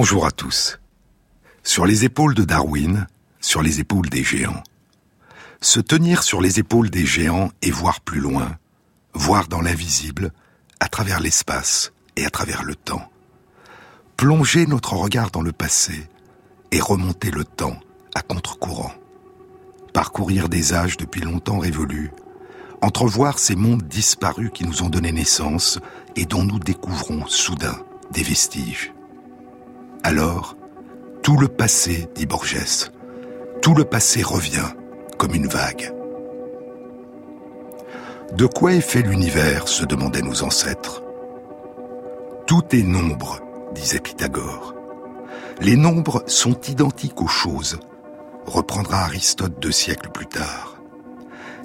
Bonjour 0.00 0.26
à 0.26 0.30
tous. 0.30 0.78
Sur 1.64 1.84
les 1.84 2.04
épaules 2.04 2.36
de 2.36 2.44
Darwin, 2.44 3.08
sur 3.40 3.62
les 3.62 3.80
épaules 3.80 4.08
des 4.08 4.22
géants. 4.22 4.62
Se 5.60 5.80
tenir 5.80 6.22
sur 6.22 6.40
les 6.40 6.60
épaules 6.60 6.88
des 6.88 7.04
géants 7.04 7.50
et 7.62 7.72
voir 7.72 8.00
plus 8.00 8.20
loin, 8.20 8.58
voir 9.12 9.48
dans 9.48 9.60
l'invisible, 9.60 10.30
à 10.78 10.86
travers 10.86 11.18
l'espace 11.18 11.90
et 12.14 12.24
à 12.24 12.30
travers 12.30 12.62
le 12.62 12.76
temps. 12.76 13.10
Plonger 14.16 14.68
notre 14.68 14.92
regard 14.92 15.32
dans 15.32 15.42
le 15.42 15.50
passé 15.50 16.08
et 16.70 16.80
remonter 16.80 17.32
le 17.32 17.42
temps 17.42 17.80
à 18.14 18.22
contre-courant. 18.22 18.94
Parcourir 19.92 20.48
des 20.48 20.74
âges 20.74 20.96
depuis 20.96 21.22
longtemps 21.22 21.58
révolus, 21.58 22.12
entrevoir 22.82 23.40
ces 23.40 23.56
mondes 23.56 23.82
disparus 23.82 24.52
qui 24.54 24.64
nous 24.64 24.84
ont 24.84 24.90
donné 24.90 25.10
naissance 25.10 25.80
et 26.14 26.24
dont 26.24 26.44
nous 26.44 26.60
découvrons 26.60 27.26
soudain 27.26 27.82
des 28.12 28.22
vestiges. 28.22 28.92
Alors, 30.02 30.56
tout 31.22 31.36
le 31.36 31.48
passé, 31.48 32.08
dit 32.14 32.26
Borges, 32.26 32.90
tout 33.60 33.74
le 33.74 33.84
passé 33.84 34.22
revient 34.22 34.68
comme 35.18 35.34
une 35.34 35.48
vague. 35.48 35.92
De 38.32 38.46
quoi 38.46 38.72
est 38.74 38.80
fait 38.80 39.02
l'univers 39.02 39.68
se 39.68 39.84
demandaient 39.84 40.22
nos 40.22 40.42
ancêtres. 40.42 41.02
Tout 42.46 42.62
est 42.72 42.82
nombre, 42.82 43.40
disait 43.74 44.00
Pythagore. 44.00 44.74
Les 45.60 45.76
nombres 45.76 46.22
sont 46.26 46.60
identiques 46.68 47.20
aux 47.20 47.26
choses, 47.26 47.80
reprendra 48.46 49.00
Aristote 49.00 49.58
deux 49.60 49.72
siècles 49.72 50.10
plus 50.10 50.26
tard. 50.26 50.80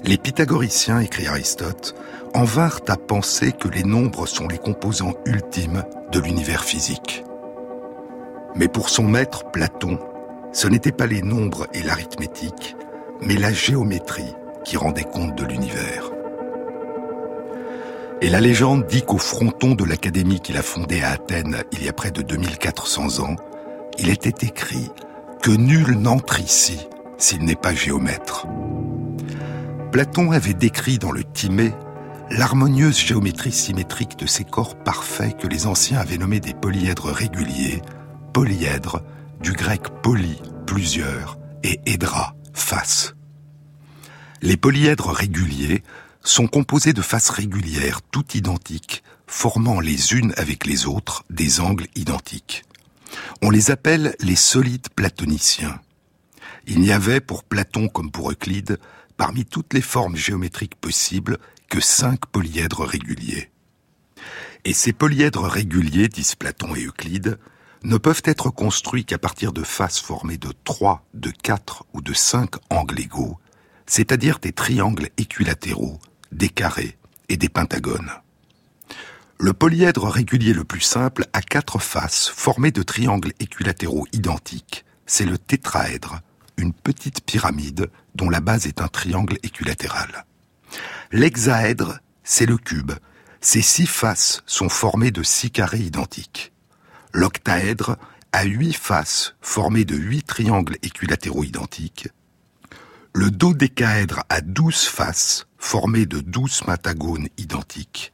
Les 0.02 0.18
pythagoriciens, 0.18 1.00
écrit 1.00 1.26
Aristote, 1.26 1.94
en 2.34 2.44
vinrent 2.44 2.82
à 2.88 2.96
penser 2.96 3.52
que 3.52 3.68
les 3.68 3.84
nombres 3.84 4.26
sont 4.26 4.48
les 4.48 4.58
composants 4.58 5.14
ultimes 5.24 5.84
de 6.12 6.20
l'univers 6.20 6.64
physique. 6.64 7.24
Mais 8.56 8.68
pour 8.68 8.88
son 8.88 9.04
maître 9.04 9.50
Platon, 9.50 9.98
ce 10.52 10.68
n'étaient 10.68 10.92
pas 10.92 11.06
les 11.06 11.22
nombres 11.22 11.66
et 11.74 11.82
l'arithmétique, 11.82 12.76
mais 13.20 13.34
la 13.34 13.52
géométrie 13.52 14.34
qui 14.64 14.76
rendait 14.76 15.04
compte 15.04 15.34
de 15.34 15.44
l'univers. 15.44 16.10
Et 18.20 18.30
la 18.30 18.40
légende 18.40 18.86
dit 18.86 19.02
qu'au 19.02 19.18
fronton 19.18 19.74
de 19.74 19.84
l'académie 19.84 20.40
qu'il 20.40 20.56
a 20.56 20.62
fondée 20.62 21.02
à 21.02 21.10
Athènes 21.10 21.64
il 21.72 21.84
y 21.84 21.88
a 21.88 21.92
près 21.92 22.10
de 22.10 22.22
2400 22.22 23.22
ans, 23.22 23.36
il 23.98 24.08
était 24.08 24.46
écrit 24.46 24.90
que 25.42 25.50
nul 25.50 25.98
n'entre 25.98 26.40
ici 26.40 26.88
s'il 27.18 27.44
n'est 27.44 27.54
pas 27.54 27.74
géomètre. 27.74 28.46
Platon 29.92 30.32
avait 30.32 30.54
décrit 30.54 30.98
dans 30.98 31.12
le 31.12 31.22
Timée 31.22 31.72
l'harmonieuse 32.30 32.98
géométrie 32.98 33.52
symétrique 33.52 34.18
de 34.18 34.26
ces 34.26 34.44
corps 34.44 34.76
parfaits 34.76 35.36
que 35.36 35.46
les 35.46 35.66
anciens 35.66 35.98
avaient 35.98 36.16
nommés 36.16 36.40
des 36.40 36.54
polyèdres 36.54 37.10
réguliers, 37.12 37.82
polyèdres, 38.34 39.00
du 39.40 39.52
grec 39.52 39.82
poly, 40.02 40.42
plusieurs, 40.66 41.38
et 41.62 41.80
hédra, 41.86 42.34
face. 42.52 43.14
Les 44.42 44.56
polyèdres 44.56 45.10
réguliers 45.10 45.84
sont 46.24 46.48
composés 46.48 46.92
de 46.92 47.00
faces 47.00 47.30
régulières, 47.30 48.02
toutes 48.02 48.34
identiques, 48.34 49.04
formant 49.28 49.78
les 49.78 50.14
unes 50.14 50.34
avec 50.36 50.66
les 50.66 50.86
autres 50.86 51.24
des 51.30 51.60
angles 51.60 51.86
identiques. 51.94 52.64
On 53.40 53.50
les 53.50 53.70
appelle 53.70 54.16
les 54.18 54.36
solides 54.36 54.88
platoniciens. 54.96 55.80
Il 56.66 56.80
n'y 56.80 56.90
avait 56.90 57.20
pour 57.20 57.44
Platon 57.44 57.86
comme 57.86 58.10
pour 58.10 58.32
Euclide, 58.32 58.80
parmi 59.16 59.44
toutes 59.44 59.72
les 59.72 59.80
formes 59.80 60.16
géométriques 60.16 60.74
possibles, 60.74 61.38
que 61.68 61.80
cinq 61.80 62.26
polyèdres 62.26 62.84
réguliers. 62.84 63.52
Et 64.64 64.72
ces 64.72 64.92
polyèdres 64.92 65.44
réguliers, 65.44 66.08
disent 66.08 66.34
Platon 66.34 66.74
et 66.74 66.84
Euclide, 66.84 67.38
ne 67.84 67.98
peuvent 67.98 68.22
être 68.24 68.48
construits 68.48 69.04
qu'à 69.04 69.18
partir 69.18 69.52
de 69.52 69.62
faces 69.62 70.00
formées 70.00 70.38
de 70.38 70.52
trois, 70.64 71.04
de 71.12 71.30
quatre 71.30 71.84
ou 71.92 72.00
de 72.00 72.14
cinq 72.14 72.54
angles 72.70 72.98
égaux, 72.98 73.38
c'est-à-dire 73.86 74.38
des 74.38 74.52
triangles 74.52 75.10
équilatéraux, 75.18 75.98
des 76.32 76.48
carrés 76.48 76.96
et 77.28 77.36
des 77.36 77.50
pentagones. 77.50 78.10
Le 79.38 79.52
polyèdre 79.52 80.08
régulier 80.08 80.54
le 80.54 80.64
plus 80.64 80.80
simple 80.80 81.26
a 81.34 81.42
quatre 81.42 81.78
faces 81.78 82.28
formées 82.28 82.70
de 82.70 82.82
triangles 82.82 83.32
équilatéraux 83.38 84.06
identiques. 84.12 84.86
C'est 85.06 85.26
le 85.26 85.36
tétraèdre, 85.36 86.20
une 86.56 86.72
petite 86.72 87.22
pyramide 87.26 87.90
dont 88.14 88.30
la 88.30 88.40
base 88.40 88.66
est 88.66 88.80
un 88.80 88.88
triangle 88.88 89.36
équilatéral. 89.42 90.24
L'hexaèdre, 91.12 91.98
c'est 92.22 92.46
le 92.46 92.56
cube. 92.56 92.92
Ses 93.42 93.60
six 93.60 93.86
faces 93.86 94.42
sont 94.46 94.70
formées 94.70 95.10
de 95.10 95.22
six 95.22 95.50
carrés 95.50 95.80
identiques. 95.80 96.53
L'octaèdre 97.16 97.96
a 98.32 98.42
huit 98.44 98.72
faces 98.72 99.36
formées 99.40 99.84
de 99.84 99.94
huit 99.94 100.26
triangles 100.26 100.76
équilatéraux 100.82 101.44
identiques. 101.44 102.08
Le 103.14 103.30
dodécaèdre 103.30 104.24
a 104.28 104.40
douze 104.40 104.82
faces 104.82 105.46
formées 105.56 106.06
de 106.06 106.18
douze 106.18 106.60
pentagones 106.66 107.28
identiques. 107.38 108.12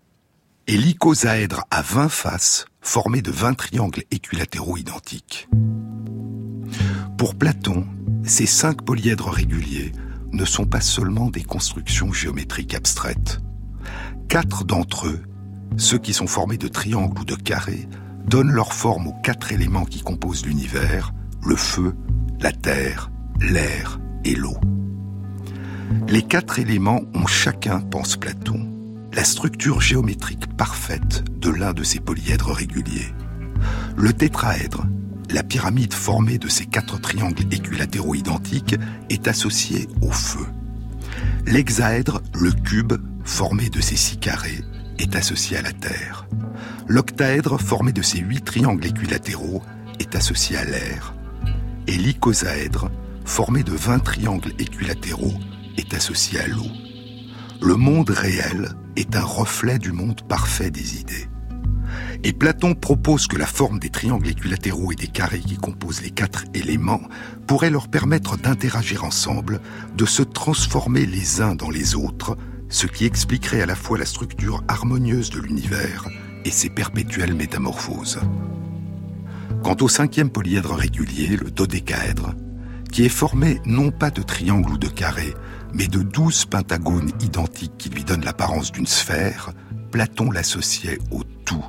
Et 0.67 0.77
l'icosaèdre 0.77 1.65
a 1.71 1.81
vingt 1.81 2.11
faces 2.11 2.67
formées 2.83 3.23
de 3.23 3.31
vingt 3.31 3.55
triangles 3.55 4.05
équilatéraux 4.11 4.77
identiques. 4.77 5.49
Pour 7.17 7.37
Platon, 7.37 7.87
ces 8.23 8.45
cinq 8.45 8.85
polyèdres 8.85 9.31
réguliers 9.31 9.93
ne 10.31 10.45
sont 10.45 10.67
pas 10.67 10.83
seulement 10.83 11.31
des 11.31 11.43
constructions 11.43 12.13
géométriques 12.13 12.75
abstraites. 12.75 13.41
Quatre 14.29 14.65
d'entre 14.65 15.09
eux, 15.09 15.23
ceux 15.79 15.99
qui 15.99 16.13
sont 16.13 16.27
formés 16.27 16.59
de 16.59 16.69
triangles 16.69 17.19
ou 17.19 17.25
de 17.25 17.35
carrés, 17.35 17.89
donnent 18.31 18.53
leur 18.53 18.73
forme 18.73 19.09
aux 19.09 19.17
quatre 19.25 19.53
éléments 19.53 19.85
qui 19.85 20.03
composent 20.03 20.47
l'univers, 20.47 21.13
le 21.45 21.57
feu, 21.57 21.97
la 22.39 22.53
terre, 22.53 23.11
l'air 23.41 23.99
et 24.25 24.37
l'eau. 24.37 24.57
Les 26.07 26.23
quatre 26.23 26.61
éléments 26.61 27.03
ont 27.13 27.27
chacun, 27.27 27.81
pense 27.81 28.17
Platon, 28.17 28.73
la 29.13 29.25
structure 29.25 29.81
géométrique 29.81 30.47
parfaite 30.57 31.25
de 31.41 31.51
l'un 31.51 31.73
de 31.73 31.83
ces 31.83 31.99
polyèdres 31.99 32.53
réguliers. 32.53 33.13
Le 33.97 34.13
tétraèdre, 34.13 34.87
la 35.31 35.43
pyramide 35.43 35.93
formée 35.93 36.39
de 36.39 36.49
ces 36.49 36.67
quatre 36.67 37.01
triangles 37.01 37.43
équilatéraux 37.51 38.15
identiques, 38.15 38.77
est 39.11 39.27
associée 39.27 39.89
au 40.03 40.13
feu. 40.13 40.47
L'hexaèdre, 41.47 42.23
le 42.35 42.53
cube, 42.53 42.93
formé 43.25 43.71
de 43.71 43.81
ces 43.81 43.97
six 43.97 44.19
carrés, 44.19 44.63
est 45.01 45.17
associé 45.17 45.57
à 45.57 45.63
la 45.63 45.73
Terre. 45.73 46.29
L'octaèdre, 46.91 47.61
formé 47.61 47.93
de 47.93 48.03
ces 48.03 48.19
huit 48.19 48.45
triangles 48.45 48.85
équilatéraux, 48.85 49.63
est 50.01 50.17
associé 50.17 50.57
à 50.57 50.65
l'air. 50.65 51.15
Et 51.87 51.93
l'icosaèdre, 51.93 52.91
formé 53.25 53.63
de 53.63 53.71
vingt 53.71 54.01
triangles 54.01 54.51
équilatéraux, 54.59 55.39
est 55.79 55.95
associé 55.95 56.41
à 56.41 56.49
l'eau. 56.49 56.67
Le 57.63 57.77
monde 57.77 58.11
réel 58.11 58.71
est 58.97 59.15
un 59.15 59.23
reflet 59.23 59.79
du 59.79 59.93
monde 59.93 60.23
parfait 60.27 60.73
des 60.73 60.99
idées. 60.99 61.29
Et 62.25 62.33
Platon 62.33 62.75
propose 62.75 63.29
que 63.29 63.39
la 63.39 63.47
forme 63.47 63.79
des 63.79 63.91
triangles 63.91 64.27
équilatéraux 64.27 64.91
et 64.91 64.97
des 64.97 65.07
carrés 65.07 65.39
qui 65.39 65.59
composent 65.59 66.03
les 66.03 66.11
quatre 66.11 66.43
éléments 66.55 67.03
pourrait 67.47 67.71
leur 67.71 67.87
permettre 67.87 68.37
d'interagir 68.37 69.05
ensemble, 69.05 69.61
de 69.97 70.07
se 70.07 70.25
transformer 70.25 71.07
les 71.07 71.41
uns 71.41 71.55
dans 71.55 71.71
les 71.71 71.95
autres, 71.95 72.37
ce 72.69 72.89
qui 72.89 73.05
expliquerait 73.05 73.63
à 73.63 73.67
la 73.67 73.77
fois 73.77 73.97
la 73.97 74.07
structure 74.07 74.65
harmonieuse 74.67 75.31
de 75.31 75.39
l'univers 75.39 76.09
et 76.45 76.51
ses 76.51 76.71
perpétuelles 76.71 77.35
métamorphoses. 77.35 78.21
Quant 79.63 79.77
au 79.81 79.89
cinquième 79.89 80.31
polyèdre 80.31 80.75
régulier, 80.75 81.37
le 81.37 81.51
dodécaèdre, 81.51 82.35
qui 82.91 83.05
est 83.05 83.09
formé 83.09 83.61
non 83.67 83.91
pas 83.91 84.11
de 84.11 84.23
triangles 84.23 84.73
ou 84.73 84.79
de 84.79 84.89
carrés, 84.89 85.35
mais 85.73 85.87
de 85.87 86.03
douze 86.03 86.45
pentagones 86.47 87.13
identiques 87.21 87.77
qui 87.79 87.91
lui 87.91 88.05
donnent 88.05 88.25
l'apparence 88.25 88.73
d'une 88.73 88.87
sphère, 88.87 89.53
Platon 89.91 90.31
l'associait 90.31 90.99
au 91.11 91.23
tout, 91.45 91.65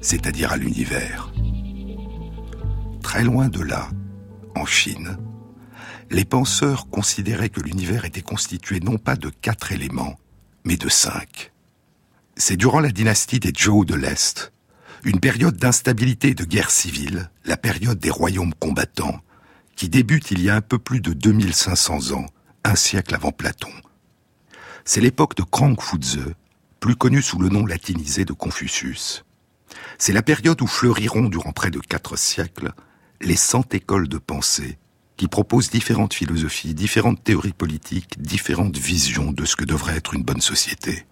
c'est-à-dire 0.00 0.52
à, 0.52 0.56
l'univers. 0.56 1.32
Très 3.02 3.22
loin 3.22 3.48
de 3.48 3.62
là, 3.62 3.88
en 4.56 4.64
Chine, 4.64 5.16
les 6.10 6.24
penseurs 6.24 6.88
considéraient 6.88 7.48
que 7.48 7.60
l'univers 7.60 8.04
était 8.04 8.22
constitué 8.22 8.80
non 8.80 8.98
pas 8.98 9.16
de 9.16 9.28
quatre 9.28 9.72
éléments, 9.72 10.18
mais 10.64 10.76
de 10.76 10.88
cinq. 10.88 11.52
C'est 12.36 12.56
durant 12.56 12.80
la 12.80 12.90
dynastie 12.90 13.38
des 13.38 13.52
Zhou 13.56 13.84
de 13.84 13.94
l'Est, 13.94 14.52
une 15.04 15.20
période 15.20 15.56
d'instabilité 15.56 16.28
et 16.30 16.34
de 16.34 16.44
guerre 16.44 16.70
civile, 16.70 17.30
la 17.44 17.56
période 17.56 18.00
des 18.00 18.10
royaumes 18.10 18.54
combattants, 18.54 19.20
qui 19.76 19.88
débute 19.88 20.32
il 20.32 20.42
y 20.42 20.50
a 20.50 20.56
un 20.56 20.60
peu 20.60 20.78
plus 20.78 21.00
de 21.00 21.12
2500 21.12 22.10
ans, 22.12 22.26
un 22.64 22.74
siècle 22.74 23.14
avant 23.14 23.30
Platon. 23.30 23.70
C'est 24.84 25.00
l'époque 25.00 25.36
de 25.36 25.44
Krang 25.44 25.80
Fuze, 25.80 26.34
plus 26.80 26.96
connu 26.96 27.22
sous 27.22 27.38
le 27.38 27.50
nom 27.50 27.66
latinisé 27.66 28.24
de 28.24 28.32
Confucius. 28.32 29.24
C'est 29.98 30.12
la 30.12 30.22
période 30.22 30.60
où 30.60 30.66
fleuriront 30.66 31.28
durant 31.28 31.52
près 31.52 31.70
de 31.70 31.78
quatre 31.78 32.16
siècles 32.16 32.72
les 33.20 33.36
cent 33.36 33.64
écoles 33.72 34.08
de 34.08 34.18
pensée 34.18 34.78
qui 35.16 35.28
proposent 35.28 35.70
différentes 35.70 36.14
philosophies, 36.14 36.74
différentes 36.74 37.22
théories 37.22 37.52
politiques, 37.52 38.20
différentes 38.20 38.76
visions 38.76 39.30
de 39.30 39.44
ce 39.44 39.54
que 39.54 39.64
devrait 39.64 39.96
être 39.96 40.14
une 40.14 40.24
bonne 40.24 40.40
société 40.40 41.06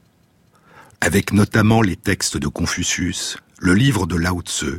avec 1.02 1.32
notamment 1.32 1.82
les 1.82 1.96
textes 1.96 2.36
de 2.36 2.46
Confucius, 2.46 3.36
le 3.58 3.74
livre 3.74 4.06
de 4.06 4.14
Lao 4.14 4.40
Tse 4.40 4.78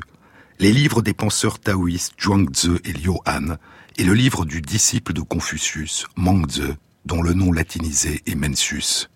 les 0.58 0.72
livres 0.72 1.02
des 1.02 1.14
penseurs 1.14 1.60
taoïstes 1.60 2.14
Zhuangzi 2.22 2.80
et 2.86 2.94
Liu 2.94 3.18
Han, 3.28 3.58
et 3.98 4.06
le 4.06 4.14
livre 4.14 4.46
du 4.46 4.62
disciple 4.62 5.12
de 5.12 5.20
Confucius, 5.20 6.06
Mengzi, 6.16 6.75
dont 7.04 7.22
le 7.22 7.34
nom 7.34 7.52
latinisé 7.52 8.22
est 8.25 8.36
Mencius. 8.36 9.10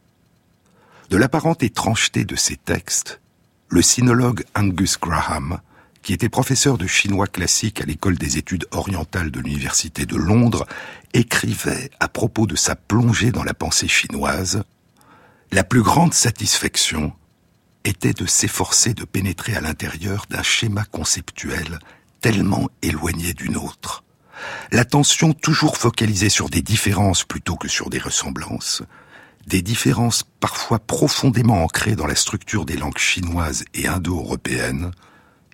De 1.10 1.16
l'apparente 1.16 1.64
étrangeté 1.64 2.26
de 2.26 2.36
ces 2.36 2.58
textes, 2.58 3.22
le 3.70 3.82
sinologue 3.82 4.44
Angus 4.54 5.00
Graham, 5.00 5.62
qui 6.02 6.12
était 6.12 6.28
professeur 6.28 6.78
de 6.78 6.88
chinois 6.88 7.28
classique 7.28 7.80
à 7.80 7.86
l'école 7.86 8.18
des 8.18 8.38
études 8.38 8.68
orientales 8.72 9.32
de 9.32 9.40
l'Université 9.40 10.06
de 10.06 10.18
Londres, 10.18 10.68
écrivait 11.14 11.90
à 12.02 12.10
propos 12.10 12.48
de 12.48 12.58
sa 12.58 12.76
plongée 12.76 13.32
dans 13.32 13.46
la 13.46 13.54
pensée 13.54 13.88
chinoise 13.88 14.64
La 15.52 15.64
plus 15.64 15.82
grande 15.82 16.14
satisfaction 16.14 17.14
était 17.86 18.14
de 18.14 18.26
s'efforcer 18.26 18.94
de 18.94 19.06
pénétrer 19.06 19.56
à 19.56 19.62
l'intérieur 19.62 20.26
d'un 20.30 20.44
schéma 20.44 20.84
conceptuel 20.84 21.80
tellement 22.20 22.70
éloigné 22.82 23.34
d'une 23.34 23.56
autre. 23.56 24.04
L'attention 24.72 25.34
toujours 25.34 25.78
focalisée 25.78 26.30
sur 26.30 26.50
des 26.50 26.62
différences 26.62 27.24
plutôt 27.24 27.56
que 27.56 27.70
sur 27.70 27.90
des 27.90 28.00
ressemblances, 28.00 28.84
des 29.48 29.62
différences 29.62 30.24
parfois 30.42 30.80
profondément 30.80 31.64
ancrées 31.64 31.96
dans 31.96 32.08
la 32.08 32.16
structure 32.16 32.66
des 32.66 32.76
langues 32.76 32.98
chinoises 32.98 33.64
et 33.74 33.88
indo-européennes, 33.88 34.92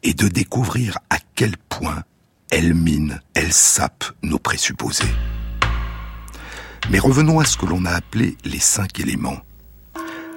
et 0.02 0.14
de 0.14 0.28
découvrir 0.28 0.98
à 1.10 1.18
quel 1.36 1.56
point 1.58 2.04
elles 2.50 2.74
minent, 2.74 3.22
elles 3.36 3.54
sapent 3.54 4.12
nos 4.24 4.40
présupposés. 4.40 5.06
Mais 6.90 7.00
revenons 7.00 7.40
à 7.40 7.46
ce 7.46 7.58
que 7.58 7.68
l'on 7.68 7.86
a 7.86 7.92
appelé 7.92 8.38
les 8.44 8.60
cinq 8.60 9.00
éléments. 9.00 9.40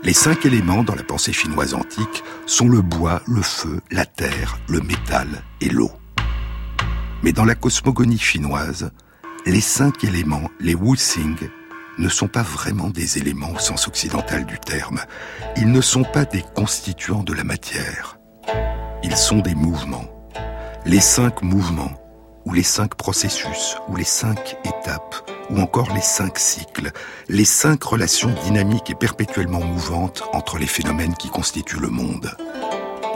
Les 0.02 0.12
cinq 0.12 0.46
éléments 0.46 0.84
dans 0.84 0.94
la 0.94 1.02
pensée 1.02 1.32
chinoise 1.32 1.74
antique 1.74 2.22
sont 2.46 2.68
le 2.68 2.80
bois, 2.80 3.22
le 3.26 3.42
feu, 3.42 3.80
la 3.90 4.06
terre, 4.06 4.58
le 4.68 4.80
métal 4.80 5.42
et 5.60 5.68
l'eau. 5.68 5.90
Mais 7.22 7.32
dans 7.32 7.44
la 7.44 7.54
cosmogonie 7.54 8.18
chinoise, 8.18 8.90
les 9.46 9.60
cinq 9.60 10.04
éléments, 10.04 10.48
les 10.60 10.74
Wu-Xing, 10.74 11.36
ne 11.98 12.08
sont 12.08 12.28
pas 12.28 12.42
vraiment 12.42 12.90
des 12.90 13.18
éléments 13.18 13.52
au 13.52 13.58
sens 13.58 13.88
occidental 13.88 14.44
du 14.44 14.58
terme. 14.58 15.00
Ils 15.56 15.72
ne 15.72 15.80
sont 15.80 16.04
pas 16.04 16.24
des 16.24 16.44
constituants 16.54 17.22
de 17.22 17.32
la 17.32 17.44
matière. 17.44 18.18
Ils 19.02 19.16
sont 19.16 19.38
des 19.38 19.54
mouvements. 19.54 20.28
Les 20.84 21.00
cinq 21.00 21.42
mouvements, 21.42 21.94
ou 22.46 22.52
les 22.52 22.62
cinq 22.62 22.94
processus, 22.94 23.76
ou 23.88 23.96
les 23.96 24.04
cinq 24.04 24.56
étapes, 24.64 25.30
ou 25.50 25.58
encore 25.58 25.92
les 25.92 26.00
cinq 26.00 26.38
cycles, 26.38 26.92
les 27.28 27.44
cinq 27.44 27.82
relations 27.82 28.32
dynamiques 28.44 28.90
et 28.90 28.94
perpétuellement 28.94 29.60
mouvantes 29.60 30.22
entre 30.32 30.56
les 30.56 30.66
phénomènes 30.66 31.16
qui 31.16 31.28
constituent 31.28 31.80
le 31.80 31.90
monde. 31.90 32.30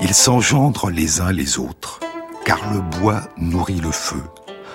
Ils 0.03 0.15
s'engendrent 0.15 0.91
les 0.91 1.21
uns 1.21 1.33
les 1.33 1.59
autres, 1.59 2.01
car 2.45 2.73
le 2.73 2.81
bois 2.81 3.23
nourrit 3.37 3.81
le 3.81 3.93
feu, 3.93 4.23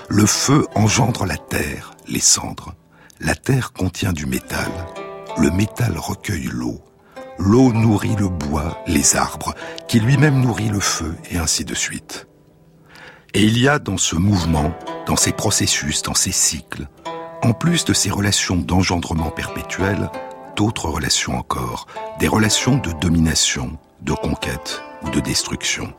le 0.08 0.26
feu 0.26 0.66
engendre 0.74 1.26
la 1.26 1.38
terre, 1.38 1.94
les 2.08 2.22
cendres, 2.22 2.74
la 3.20 3.36
terre 3.36 3.74
contient 3.74 4.14
du 4.14 4.26
métal, 4.26 4.72
le 5.38 5.52
métal 5.52 5.98
recueille 5.98 6.50
l'eau, 6.50 6.80
l'eau 7.38 7.74
nourrit 7.74 8.16
le 8.16 8.30
bois, 8.30 8.78
les 8.88 9.18
arbres, 9.18 9.54
qui 9.90 10.00
lui-même 10.00 10.40
nourrit 10.40 10.70
le 10.70 10.80
feu, 10.80 11.14
et 11.30 11.38
ainsi 11.38 11.66
de 11.66 11.76
suite. 11.76 12.28
Et 13.36 13.42
il 13.42 13.60
y 13.60 13.68
a 13.68 13.80
dans 13.80 13.98
ce 13.98 14.16
mouvement, 14.16 14.74
dans 15.08 15.18
ces 15.18 15.34
processus, 15.34 16.02
dans 16.04 16.14
ces 16.14 16.32
cycles, 16.32 16.88
en 17.44 17.52
plus 17.52 17.84
de 17.84 17.92
ces 17.92 18.10
relations 18.10 18.56
d'engendrement 18.56 19.30
perpétuel, 19.30 20.10
d'autres 20.56 20.88
relations 20.88 21.38
encore, 21.38 21.86
des 22.18 22.30
relations 22.30 22.78
de 22.78 22.94
domination, 22.94 23.78
de 24.00 24.14
conquête 24.14 24.82
ou 25.04 25.10
de 25.10 25.20
destruction. 25.20 25.94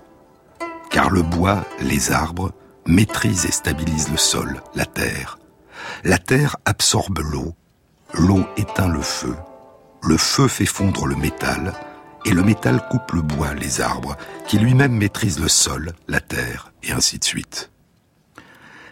Car 0.89 1.11
le 1.11 1.21
bois, 1.21 1.67
les 1.83 2.11
arbres, 2.11 2.53
maîtrisent 2.87 3.45
et 3.45 3.53
stabilisent 3.53 4.11
le 4.11 4.17
sol, 4.17 4.63
la 4.75 4.87
terre. 4.87 5.39
La 6.05 6.17
terre 6.17 6.57
absorbe 6.65 7.19
l'eau, 7.19 7.55
l'eau 8.15 8.47
éteint 8.57 8.89
le 8.89 9.03
feu, 9.03 9.37
le 10.03 10.17
feu 10.17 10.49
fait 10.49 10.65
fondre 10.65 11.05
le 11.05 11.17
métal, 11.17 11.75
et 12.27 12.33
le 12.33 12.43
métal 12.43 12.85
coupe 12.91 13.13
le 13.13 13.23
bois, 13.23 13.55
les 13.55 13.81
arbres, 13.81 14.17
qui 14.49 14.59
lui-même 14.59 14.93
maîtrisent 14.93 15.39
le 15.39 15.49
sol, 15.49 15.95
la 16.09 16.21
terre, 16.21 16.73
et 16.83 16.91
ainsi 16.91 17.19
de 17.19 17.25
suite. 17.25 17.71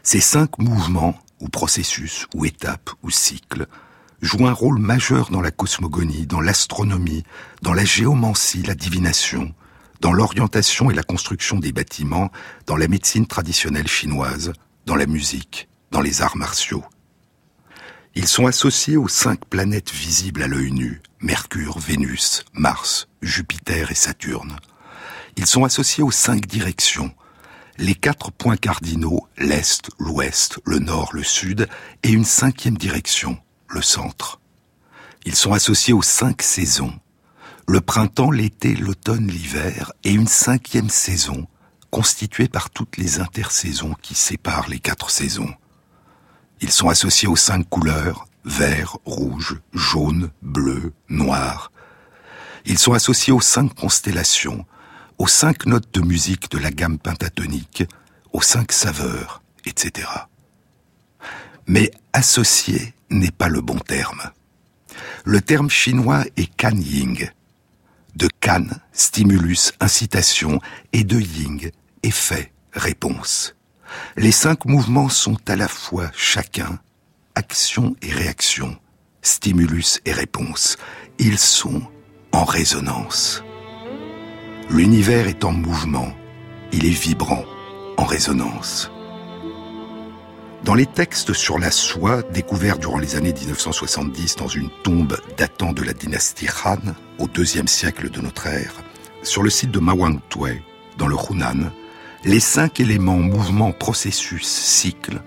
Ces 0.05 0.21
cinq 0.21 0.59
mouvements 0.59 1.19
ou 1.41 1.49
processus, 1.49 2.27
ou 2.35 2.45
étapes, 2.45 2.91
ou 3.03 3.11
cycles, 3.11 3.67
jouent 4.23 4.47
un 4.47 4.53
rôle 4.53 4.79
majeur 4.79 5.31
dans 5.31 5.41
la 5.41 5.51
cosmogonie, 5.51 6.27
dans 6.27 6.41
l'astronomie, 6.41 7.25
dans 7.61 7.75
la 7.75 7.85
géomancie, 7.85 8.63
la 8.63 8.77
divination, 8.77 9.53
dans 10.01 10.13
l'orientation 10.13 10.91
et 10.91 10.95
la 10.95 11.03
construction 11.03 11.59
des 11.59 11.73
bâtiments, 11.73 12.31
dans 12.67 12.77
la 12.77 12.87
médecine 12.87 13.27
traditionnelle 13.27 13.89
chinoise, 13.89 14.53
dans 14.87 14.97
la 14.97 15.07
musique, 15.07 15.69
dans 15.91 16.01
les 16.01 16.23
arts 16.23 16.37
martiaux. 16.37 16.85
Ils 18.15 18.29
sont 18.29 18.47
associés 18.47 18.97
aux 18.97 19.09
cinq 19.09 19.45
planètes 19.47 19.91
visibles 19.91 20.43
à 20.43 20.47
l'œil 20.47 20.71
nu, 20.71 21.03
Mercure, 21.25 21.79
Vénus, 21.79 22.44
Mars, 22.53 23.09
Jupiter 23.23 23.91
et 23.91 23.94
Saturne. 23.94 24.59
Ils 25.37 25.47
sont 25.47 25.65
associés 25.65 26.05
aux 26.05 26.11
cinq 26.11 26.47
directions, 26.47 27.15
les 27.79 27.94
quatre 27.94 28.31
points 28.31 28.59
cardinaux, 28.59 29.26
l'Est, 29.38 29.88
l'Ouest, 29.99 30.61
le 30.67 30.81
Nord, 30.81 31.15
le 31.15 31.23
Sud, 31.23 31.67
et 32.03 32.11
une 32.11 32.26
cinquième 32.26 32.76
direction, 32.76 33.38
le 33.69 33.81
centre. 33.81 34.38
Ils 35.25 35.35
sont 35.35 35.55
associés 35.55 35.94
aux 35.94 36.03
cinq 36.03 36.43
saisons, 36.43 36.93
le 37.67 37.81
printemps, 37.81 38.31
l'été, 38.31 38.76
l'automne, 38.76 39.26
l'hiver, 39.26 39.93
et 40.05 40.12
une 40.12 40.29
cinquième 40.29 40.91
saison, 40.91 41.47
constituée 41.91 42.49
par 42.49 42.69
toutes 42.69 42.99
les 42.99 43.19
intersaisons 43.21 43.94
qui 44.03 44.15
séparent 44.15 44.69
les 44.69 44.79
quatre 44.79 45.09
saisons. 45.09 45.55
Ils 46.61 46.71
sont 46.71 46.91
associés 46.91 47.29
aux 47.29 47.35
cinq 47.35 47.67
couleurs, 47.67 48.26
vert, 48.44 48.99
rouge, 49.05 49.61
jaune, 49.73 50.31
bleu, 50.43 50.93
noir. 51.08 51.73
Ils 52.67 52.79
sont 52.79 52.93
associés 52.93 53.32
aux 53.32 53.41
cinq 53.41 53.75
constellations, 53.75 54.64
aux 55.19 55.26
cinq 55.26 55.67
notes 55.67 55.93
de 55.93 56.00
musique 56.00 56.50
de 56.50 56.58
la 56.58 56.70
gamme 56.70 56.99
pentatonique, 56.99 57.85
aux 58.32 58.43
cinq 58.43 58.73
saveurs, 58.73 59.43
etc. 59.64 60.08
Mais 61.67 61.91
associé 62.12 62.94
n'est 63.11 63.31
pas 63.31 63.49
le 63.49 63.61
bon 63.61 63.78
terme. 63.78 64.23
Le 65.25 65.40
terme 65.40 65.71
chinois 65.71 66.25
est 66.37 66.54
kan 66.57 66.76
ying. 66.76 67.30
De 68.16 68.28
kan, 68.40 68.66
stimulus, 68.92 69.73
incitation, 69.80 70.61
et 70.92 71.04
de 71.04 71.19
ying, 71.19 71.71
effet, 72.02 72.52
réponse. 72.73 73.57
Les 74.16 74.33
cinq 74.33 74.66
mouvements 74.66 75.09
sont 75.09 75.38
à 75.49 75.57
la 75.57 75.69
fois 75.69 76.11
chacun 76.14 76.78
action 77.35 77.97
et 78.03 78.12
réaction, 78.12 78.76
stimulus 79.23 80.00
et 80.05 80.12
réponse. 80.12 80.76
Ils 81.19 81.38
sont 81.38 81.83
en 82.33 82.45
résonance. 82.45 83.43
L'univers 84.71 85.26
est 85.29 85.45
en 85.45 85.53
mouvement, 85.53 86.12
il 86.73 86.87
est 86.87 86.91
vibrant, 86.91 87.45
en 87.97 88.05
résonance. 88.05 88.91
Dans 90.64 90.75
les 90.75 90.87
textes 90.87 91.35
sur 91.35 91.59
la 91.59 91.71
soie 91.71 92.23
découverts 92.23 92.79
durant 92.79 92.99
les 92.99 93.17
années 93.17 93.35
1970 93.35 94.37
dans 94.37 94.49
une 94.49 94.71
tombe 94.83 95.19
datant 95.37 95.73
de 95.73 95.83
la 95.83 95.93
dynastie 95.93 96.49
Han 96.64 96.95
au 97.19 97.29
deuxième 97.29 97.69
siècle 97.69 98.11
de 98.11 98.21
notre 98.21 98.47
ère, 98.47 98.73
sur 99.23 99.43
le 99.43 99.50
site 99.50 99.71
de 99.71 99.79
Mawangtwe, 99.81 100.62
dans 100.97 101.07
le 101.07 101.17
Hunan, 101.17 101.71
les 102.25 102.41
cinq 102.41 102.81
éléments 102.81 103.19
mouvement, 103.19 103.73
processus, 103.73 104.47
cycle 104.47 105.21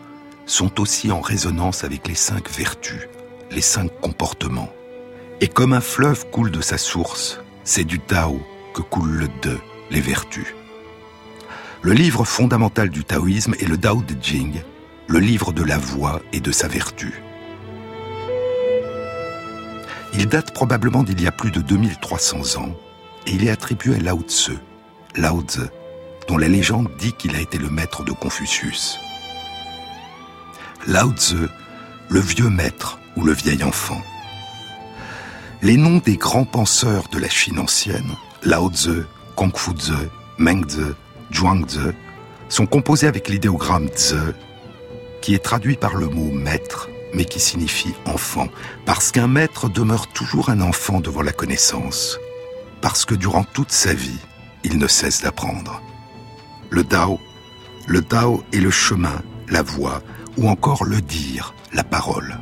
sont 0.48 0.80
aussi 0.80 1.12
en 1.12 1.22
résonance 1.22 1.84
avec 1.84 2.08
les 2.08 2.16
cinq 2.16 2.50
vertus, 2.50 3.08
les 3.52 3.62
cinq 3.62 3.92
comportements. 4.02 4.72
Et 5.42 5.48
comme 5.48 5.74
un 5.74 5.82
fleuve 5.82 6.26
coule 6.32 6.52
de 6.52 6.62
sa 6.62 6.78
source, 6.78 7.40
c'est 7.64 7.84
du 7.84 8.00
Tao 8.00 8.42
que 8.74 8.82
coule 8.82 9.12
le 9.12 9.28
De, 9.44 9.58
les 9.92 10.02
vertus. 10.02 10.56
Le 11.84 11.92
livre 11.92 12.26
fondamental 12.26 12.90
du 12.90 13.04
taoïsme 13.04 13.54
est 13.60 13.68
le 13.68 13.78
Tao 13.78 14.02
de 14.02 14.16
Jing, 14.20 14.62
le 15.08 15.20
livre 15.20 15.52
de 15.52 15.64
la 15.64 15.78
voix 15.78 16.22
et 16.34 16.40
de 16.40 16.52
sa 16.52 16.68
vertu. 16.68 17.22
Il 20.14 20.28
date 20.28 20.54
probablement 20.54 21.04
d'il 21.04 21.22
y 21.22 21.28
a 21.28 21.32
plus 21.32 21.52
de 21.52 21.60
2300 21.60 22.60
ans 22.60 22.76
et 23.28 23.32
il 23.32 23.46
est 23.46 23.52
attribué 23.52 23.96
à 23.96 24.00
Lao 24.00 24.22
Tse, 24.22 24.52
Lao 25.16 25.42
Tse, 25.42 25.70
dont 26.28 26.38
la 26.38 26.48
légende 26.48 26.90
dit 26.98 27.14
qu'il 27.14 27.36
a 27.36 27.42
été 27.42 27.58
le 27.58 27.70
maître 27.70 28.04
de 28.04 28.12
Confucius. 28.12 29.00
Lao 30.88 31.12
Tse, 31.12 31.36
le 32.08 32.22
vieux 32.22 32.50
maître 32.50 32.98
ou 33.18 33.26
le 33.26 33.34
vieil 33.34 33.62
enfant. 33.62 34.02
Les 35.62 35.76
noms 35.76 35.98
des 35.98 36.16
grands 36.16 36.46
penseurs 36.46 37.10
de 37.10 37.20
la 37.20 37.28
Chine 37.28 37.60
ancienne, 37.60 38.16
Lao 38.44 38.72
Tse, 38.72 39.06
Kung-Fu 39.36 39.72
Tse, 39.72 40.08
Meng 40.38 40.64
Tse, 40.66 40.96
Zhuang 41.34 41.66
Tse, 41.66 41.94
sont 42.48 42.66
composés 42.66 43.08
avec 43.08 43.28
l'idéogramme 43.28 43.90
Tse, 43.90 44.16
qui 45.22 45.36
est 45.36 45.44
traduit 45.44 45.76
par 45.76 45.96
le 45.96 46.08
mot 46.08 46.32
maître, 46.32 46.88
mais 47.14 47.26
qui 47.26 47.42
signifie 47.42 47.94
enfant, 48.06 48.48
parce 48.86 49.12
qu'un 49.12 49.28
maître 49.28 49.68
demeure 49.68 50.08
toujours 50.08 50.50
un 50.50 50.62
enfant 50.62 51.02
devant 51.02 51.22
la 51.22 51.34
connaissance, 51.34 52.18
parce 52.80 53.04
que 53.04 53.16
durant 53.16 53.44
toute 53.44 53.74
sa 53.74 53.94
vie, 53.94 54.20
il 54.64 54.78
ne 54.78 54.88
cesse 54.88 55.22
d'apprendre. 55.22 55.82
Le 56.70 56.86
Tao 56.86 57.20
Le 57.88 58.02
Tao 58.02 58.42
est 58.54 58.62
le 58.62 58.72
chemin, 58.72 59.22
la 59.50 59.64
voie, 59.64 60.02
ou 60.38 60.48
encore 60.48 60.86
le 60.86 61.02
dire, 61.02 61.54
la 61.74 61.84
parole. 61.84 62.40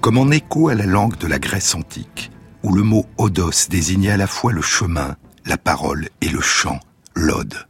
Comme 0.00 0.18
en 0.18 0.30
écho 0.30 0.68
à 0.68 0.74
la 0.74 0.86
langue 0.86 1.16
de 1.18 1.26
la 1.26 1.38
Grèce 1.38 1.74
antique, 1.74 2.30
où 2.62 2.72
le 2.74 2.82
mot 2.82 3.06
odos 3.18 3.68
désignait 3.68 4.12
à 4.12 4.16
la 4.16 4.26
fois 4.26 4.52
le 4.52 4.62
chemin, 4.62 5.16
la 5.44 5.58
parole 5.58 6.08
et 6.20 6.28
le 6.28 6.40
chant, 6.40 6.80
l'ode. 7.14 7.66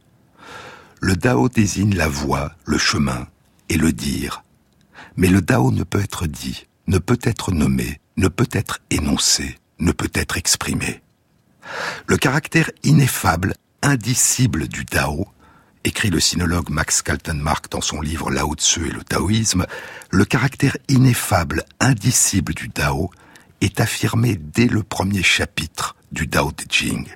Le 1.01 1.15
Dao 1.15 1.49
désigne 1.49 1.95
la 1.95 2.07
voie, 2.07 2.53
le 2.65 2.77
chemin 2.77 3.27
et 3.69 3.77
le 3.77 3.91
dire. 3.91 4.43
Mais 5.17 5.27
le 5.27 5.41
Dao 5.41 5.71
ne 5.71 5.83
peut 5.83 6.01
être 6.01 6.27
dit, 6.27 6.67
ne 6.87 6.97
peut 6.97 7.19
être 7.23 7.51
nommé, 7.51 7.99
ne 8.17 8.27
peut 8.27 8.49
être 8.51 8.79
énoncé, 8.89 9.57
ne 9.79 9.91
peut 9.91 10.11
être 10.13 10.37
exprimé. 10.37 11.01
Le 12.07 12.17
caractère 12.17 12.71
ineffable, 12.83 13.55
indicible 13.81 14.67
du 14.67 14.85
Dao, 14.85 15.27
écrit 15.83 16.09
le 16.09 16.19
sinologue 16.19 16.69
Max 16.69 17.01
Kaltenmark 17.01 17.69
dans 17.69 17.81
son 17.81 18.01
livre 18.01 18.31
Lao 18.31 18.55
Tzu 18.55 18.87
et 18.87 18.91
le 18.91 19.03
taoïsme, 19.03 19.65
le 20.09 20.25
caractère 20.25 20.77
ineffable, 20.87 21.63
indicible 21.79 22.53
du 22.53 22.69
Dao 22.69 23.11
est 23.61 23.79
affirmé 23.79 24.35
dès 24.35 24.67
le 24.67 24.83
premier 24.83 25.23
chapitre 25.23 25.95
du 26.11 26.27
Dao 26.27 26.51
de 26.51 26.63
Jing. 26.69 27.07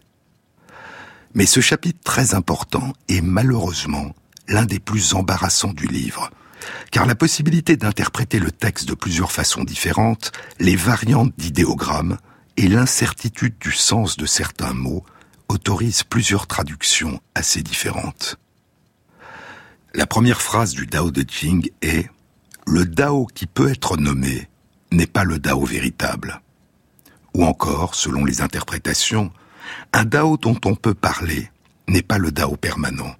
Mais 1.33 1.45
ce 1.45 1.61
chapitre 1.61 1.99
très 2.03 2.33
important 2.33 2.93
est 3.09 3.21
malheureusement 3.21 4.15
l'un 4.47 4.65
des 4.65 4.79
plus 4.79 5.13
embarrassants 5.13 5.73
du 5.73 5.87
livre, 5.87 6.31
car 6.91 7.05
la 7.05 7.15
possibilité 7.15 7.77
d'interpréter 7.77 8.39
le 8.39 8.51
texte 8.51 8.87
de 8.87 8.95
plusieurs 8.95 9.31
façons 9.31 9.63
différentes, 9.63 10.31
les 10.59 10.75
variantes 10.75 11.33
d'idéogrammes 11.37 12.17
et 12.57 12.67
l'incertitude 12.67 13.55
du 13.59 13.71
sens 13.71 14.17
de 14.17 14.25
certains 14.25 14.73
mots 14.73 15.05
autorisent 15.47 16.03
plusieurs 16.03 16.47
traductions 16.47 17.21
assez 17.35 17.61
différentes. 17.61 18.37
La 19.97 20.05
première 20.05 20.43
phrase 20.43 20.75
du 20.75 20.85
Dao 20.85 21.09
de 21.09 21.25
Jing 21.27 21.71
est 21.81 22.07
Le 22.67 22.85
Dao 22.85 23.25
qui 23.33 23.47
peut 23.47 23.71
être 23.71 23.97
nommé 23.97 24.47
n'est 24.91 25.07
pas 25.07 25.23
le 25.23 25.39
Dao 25.39 25.65
véritable. 25.65 26.39
Ou 27.33 27.43
encore, 27.43 27.95
selon 27.95 28.23
les 28.23 28.41
interprétations, 28.41 29.31
un 29.93 30.05
Dao 30.05 30.37
dont 30.37 30.59
on 30.65 30.75
peut 30.75 30.93
parler 30.93 31.49
n'est 31.87 32.03
pas 32.03 32.19
le 32.19 32.31
Dao 32.31 32.57
permanent. 32.57 33.15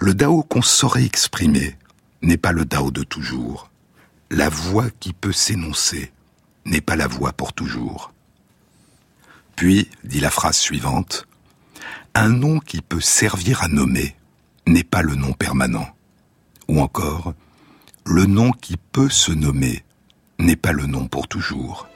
Le 0.00 0.12
Dao 0.12 0.42
qu'on 0.42 0.60
saurait 0.60 1.06
exprimer 1.06 1.78
n'est 2.20 2.36
pas 2.36 2.52
le 2.52 2.66
Dao 2.66 2.90
de 2.90 3.04
toujours. 3.04 3.70
La 4.30 4.50
voix 4.50 4.90
qui 5.00 5.14
peut 5.14 5.32
s'énoncer 5.32 6.12
n'est 6.66 6.82
pas 6.82 6.94
la 6.94 7.06
voix 7.06 7.32
pour 7.32 7.54
toujours. 7.54 8.12
Puis, 9.56 9.88
dit 10.04 10.20
la 10.20 10.30
phrase 10.30 10.58
suivante, 10.58 11.26
un 12.14 12.28
nom 12.28 12.58
qui 12.58 12.82
peut 12.82 13.00
servir 13.00 13.62
à 13.62 13.68
nommer 13.68 14.14
n'est 14.66 14.84
pas 14.84 15.00
le 15.00 15.14
nom 15.14 15.32
permanent. 15.32 15.88
Ou 16.72 16.80
encore, 16.80 17.34
le 18.06 18.24
nom 18.24 18.50
qui 18.50 18.78
peut 18.78 19.10
se 19.10 19.30
nommer 19.30 19.84
n'est 20.38 20.56
pas 20.56 20.72
le 20.72 20.86
nom 20.86 21.06
pour 21.06 21.28
toujours. 21.28 21.86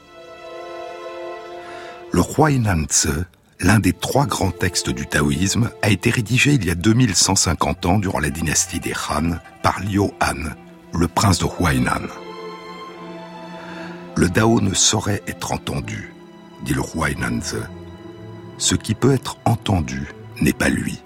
Le 2.12 2.20
Huainan 2.20 2.84
l'un 3.60 3.78
des 3.78 3.94
trois 3.94 4.26
grands 4.26 4.50
textes 4.50 4.90
du 4.90 5.06
taoïsme, 5.06 5.70
a 5.80 5.88
été 5.88 6.10
rédigé 6.10 6.52
il 6.52 6.66
y 6.66 6.70
a 6.70 6.74
2150 6.74 7.86
ans 7.86 7.98
durant 7.98 8.18
la 8.18 8.28
dynastie 8.28 8.78
des 8.78 8.92
Han 9.08 9.38
par 9.62 9.80
Liu 9.80 10.10
Han, 10.20 10.50
le 10.92 11.08
prince 11.08 11.38
de 11.38 11.46
Huainan. 11.46 12.06
Le 14.14 14.28
Dao 14.28 14.60
ne 14.60 14.74
saurait 14.74 15.22
être 15.26 15.52
entendu, 15.52 16.12
dit 16.66 16.74
le 16.74 16.82
Huainanzi. 16.82 17.56
Ce 18.58 18.74
qui 18.74 18.94
peut 18.94 19.14
être 19.14 19.38
entendu 19.46 20.06
n'est 20.42 20.52
pas 20.52 20.68
lui. 20.68 21.00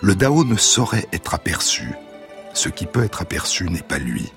Le 0.00 0.14
Dao 0.14 0.44
ne 0.44 0.56
saurait 0.56 1.08
être 1.12 1.34
aperçu. 1.34 1.90
Ce 2.54 2.68
qui 2.68 2.86
peut 2.86 3.04
être 3.04 3.22
aperçu 3.22 3.68
n'est 3.68 3.82
pas 3.82 3.98
lui. 3.98 4.32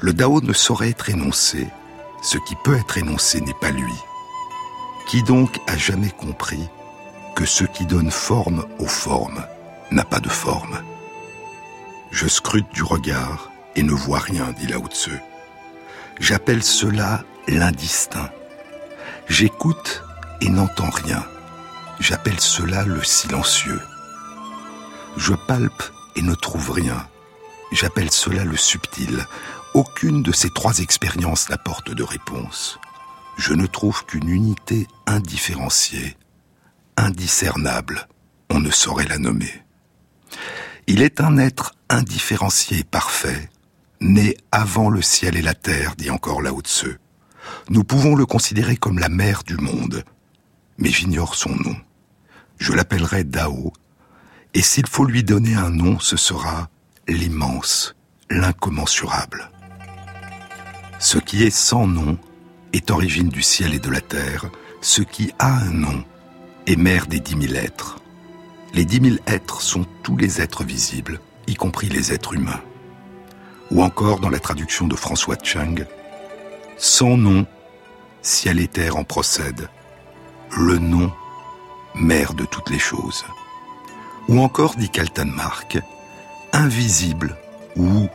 Le 0.00 0.12
Dao 0.12 0.40
ne 0.40 0.52
saurait 0.52 0.90
être 0.90 1.10
énoncé. 1.10 1.66
Ce 2.22 2.38
qui 2.46 2.54
peut 2.62 2.76
être 2.76 2.98
énoncé 2.98 3.40
n'est 3.40 3.54
pas 3.54 3.70
lui. 3.70 3.94
Qui 5.08 5.22
donc 5.22 5.58
a 5.66 5.76
jamais 5.76 6.10
compris 6.10 6.68
que 7.34 7.46
ce 7.46 7.64
qui 7.64 7.86
donne 7.86 8.10
forme 8.10 8.66
aux 8.78 8.86
formes 8.86 9.44
n'a 9.90 10.04
pas 10.04 10.20
de 10.20 10.28
forme? 10.28 10.78
Je 12.10 12.28
scrute 12.28 12.70
du 12.72 12.82
regard 12.82 13.50
et 13.76 13.82
ne 13.82 13.92
vois 13.92 14.18
rien, 14.18 14.52
dit 14.58 14.66
Lao 14.66 14.86
Tzu. 14.86 15.18
J'appelle 16.20 16.62
cela 16.62 17.24
l'indistinct. 17.48 18.30
J'écoute 19.28 20.02
et 20.40 20.48
n'entends 20.48 20.90
rien. 20.90 21.24
J'appelle 22.00 22.40
cela 22.40 22.84
le 22.84 23.02
silencieux. 23.02 23.80
Je 25.16 25.32
palpe 25.34 25.82
et 26.16 26.22
ne 26.22 26.34
trouve 26.34 26.70
rien. 26.70 27.06
J'appelle 27.72 28.10
cela 28.10 28.44
le 28.44 28.56
subtil. 28.56 29.26
Aucune 29.74 30.22
de 30.22 30.32
ces 30.32 30.50
trois 30.50 30.78
expériences 30.78 31.48
n'apporte 31.50 31.90
de 31.90 32.02
réponse 32.02 32.78
je 33.38 33.54
ne 33.54 33.66
trouve 33.66 34.04
qu'une 34.04 34.28
unité 34.28 34.88
indifférenciée, 35.06 36.16
indiscernable, 36.96 38.08
on 38.50 38.60
ne 38.60 38.70
saurait 38.70 39.06
la 39.06 39.18
nommer. 39.18 39.62
Il 40.88 41.02
est 41.02 41.20
un 41.20 41.38
être 41.38 41.74
indifférencié 41.88 42.80
et 42.80 42.84
parfait, 42.84 43.48
né 44.00 44.36
avant 44.50 44.90
le 44.90 45.02
ciel 45.02 45.36
et 45.36 45.42
la 45.42 45.54
terre, 45.54 45.94
dit 45.96 46.10
encore 46.10 46.42
Lao 46.42 46.60
Tzu. 46.60 46.98
Nous 47.70 47.84
pouvons 47.84 48.16
le 48.16 48.26
considérer 48.26 48.76
comme 48.76 48.98
la 48.98 49.08
mère 49.08 49.44
du 49.44 49.56
monde, 49.56 50.04
mais 50.76 50.90
j'ignore 50.90 51.36
son 51.36 51.54
nom. 51.54 51.76
Je 52.58 52.72
l'appellerai 52.72 53.22
Dao, 53.22 53.72
et 54.52 54.62
s'il 54.62 54.88
faut 54.88 55.04
lui 55.04 55.22
donner 55.22 55.54
un 55.54 55.70
nom, 55.70 56.00
ce 56.00 56.16
sera 56.16 56.68
l'immense, 57.12 57.94
l'incommensurable. 58.30 59.50
Ce 60.98 61.18
qui 61.18 61.44
est 61.44 61.50
sans 61.50 61.86
nom 61.86 62.18
est 62.72 62.90
origine 62.90 63.28
du 63.28 63.42
ciel 63.42 63.74
et 63.74 63.78
de 63.78 63.90
la 63.90 64.00
terre, 64.00 64.46
ce 64.80 65.02
qui 65.02 65.32
a 65.38 65.52
un 65.52 65.70
nom 65.70 66.04
est 66.66 66.76
mère 66.76 67.06
des 67.06 67.20
dix 67.20 67.36
mille 67.36 67.56
êtres. 67.56 67.98
Les 68.74 68.84
dix 68.84 69.00
mille 69.00 69.20
êtres 69.26 69.62
sont 69.62 69.86
tous 70.02 70.16
les 70.16 70.40
êtres 70.40 70.64
visibles, 70.64 71.20
y 71.46 71.54
compris 71.54 71.88
les 71.88 72.12
êtres 72.12 72.34
humains. 72.34 72.60
Ou 73.70 73.82
encore 73.82 74.20
dans 74.20 74.28
la 74.28 74.38
traduction 74.38 74.86
de 74.86 74.96
François 74.96 75.36
Cheng, 75.42 75.86
sans 76.76 77.16
nom, 77.16 77.46
ciel 78.22 78.60
et 78.60 78.68
terre 78.68 78.96
en 78.96 79.04
procèdent. 79.04 79.68
Le 80.56 80.78
nom, 80.78 81.12
mère 81.94 82.34
de 82.34 82.44
toutes 82.44 82.70
les 82.70 82.78
choses. 82.78 83.24
Ou 84.28 84.40
encore, 84.40 84.74
dit 84.76 84.90
Kaltenmark, 84.90 85.78
invisible 86.52 87.36
ou 87.76 88.08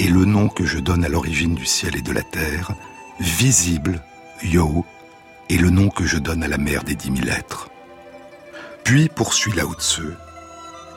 est 0.00 0.08
le 0.08 0.24
nom 0.24 0.48
que 0.48 0.64
je 0.64 0.78
donne 0.78 1.04
à 1.04 1.08
l'origine 1.08 1.54
du 1.54 1.66
ciel 1.66 1.96
et 1.96 2.02
de 2.02 2.12
la 2.12 2.22
terre, 2.22 2.72
visible, 3.20 4.02
Yo, 4.42 4.84
est 5.48 5.56
le 5.56 5.70
nom 5.70 5.88
que 5.88 6.04
je 6.04 6.18
donne 6.18 6.42
à 6.42 6.48
la 6.48 6.58
mer 6.58 6.84
des 6.84 6.94
dix 6.94 7.10
mille 7.10 7.28
êtres. 7.28 7.68
Puis 8.82 9.08
poursuit 9.08 9.52
Lao 9.52 9.72
Tzu, 9.74 10.02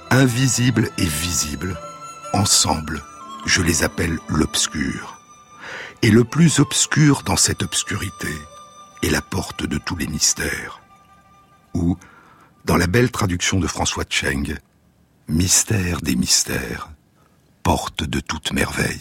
invisible 0.09 0.89
et 0.97 1.05
visible, 1.05 1.77
ensemble, 2.33 3.01
je 3.45 3.61
les 3.61 3.83
appelle 3.83 4.17
l'obscur. 4.27 5.19
Et 6.01 6.11
le 6.11 6.23
plus 6.23 6.59
obscur 6.59 7.23
dans 7.23 7.37
cette 7.37 7.63
obscurité 7.63 8.33
est 9.03 9.09
la 9.09 9.21
porte 9.21 9.65
de 9.65 9.77
tous 9.77 9.95
les 9.95 10.07
mystères. 10.07 10.81
Ou, 11.73 11.97
dans 12.65 12.77
la 12.77 12.87
belle 12.87 13.11
traduction 13.11 13.59
de 13.59 13.67
François 13.67 14.03
Cheng, 14.09 14.57
mystère 15.27 16.01
des 16.01 16.15
mystères, 16.15 16.89
porte 17.61 18.03
de 18.03 18.19
toute 18.19 18.53
merveille. 18.53 18.99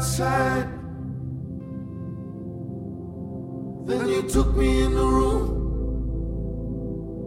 Outside. 0.00 0.66
Then 3.86 4.08
you 4.08 4.22
took 4.30 4.56
me 4.56 4.84
in 4.84 4.94
the 4.94 5.04
room. 5.04 5.44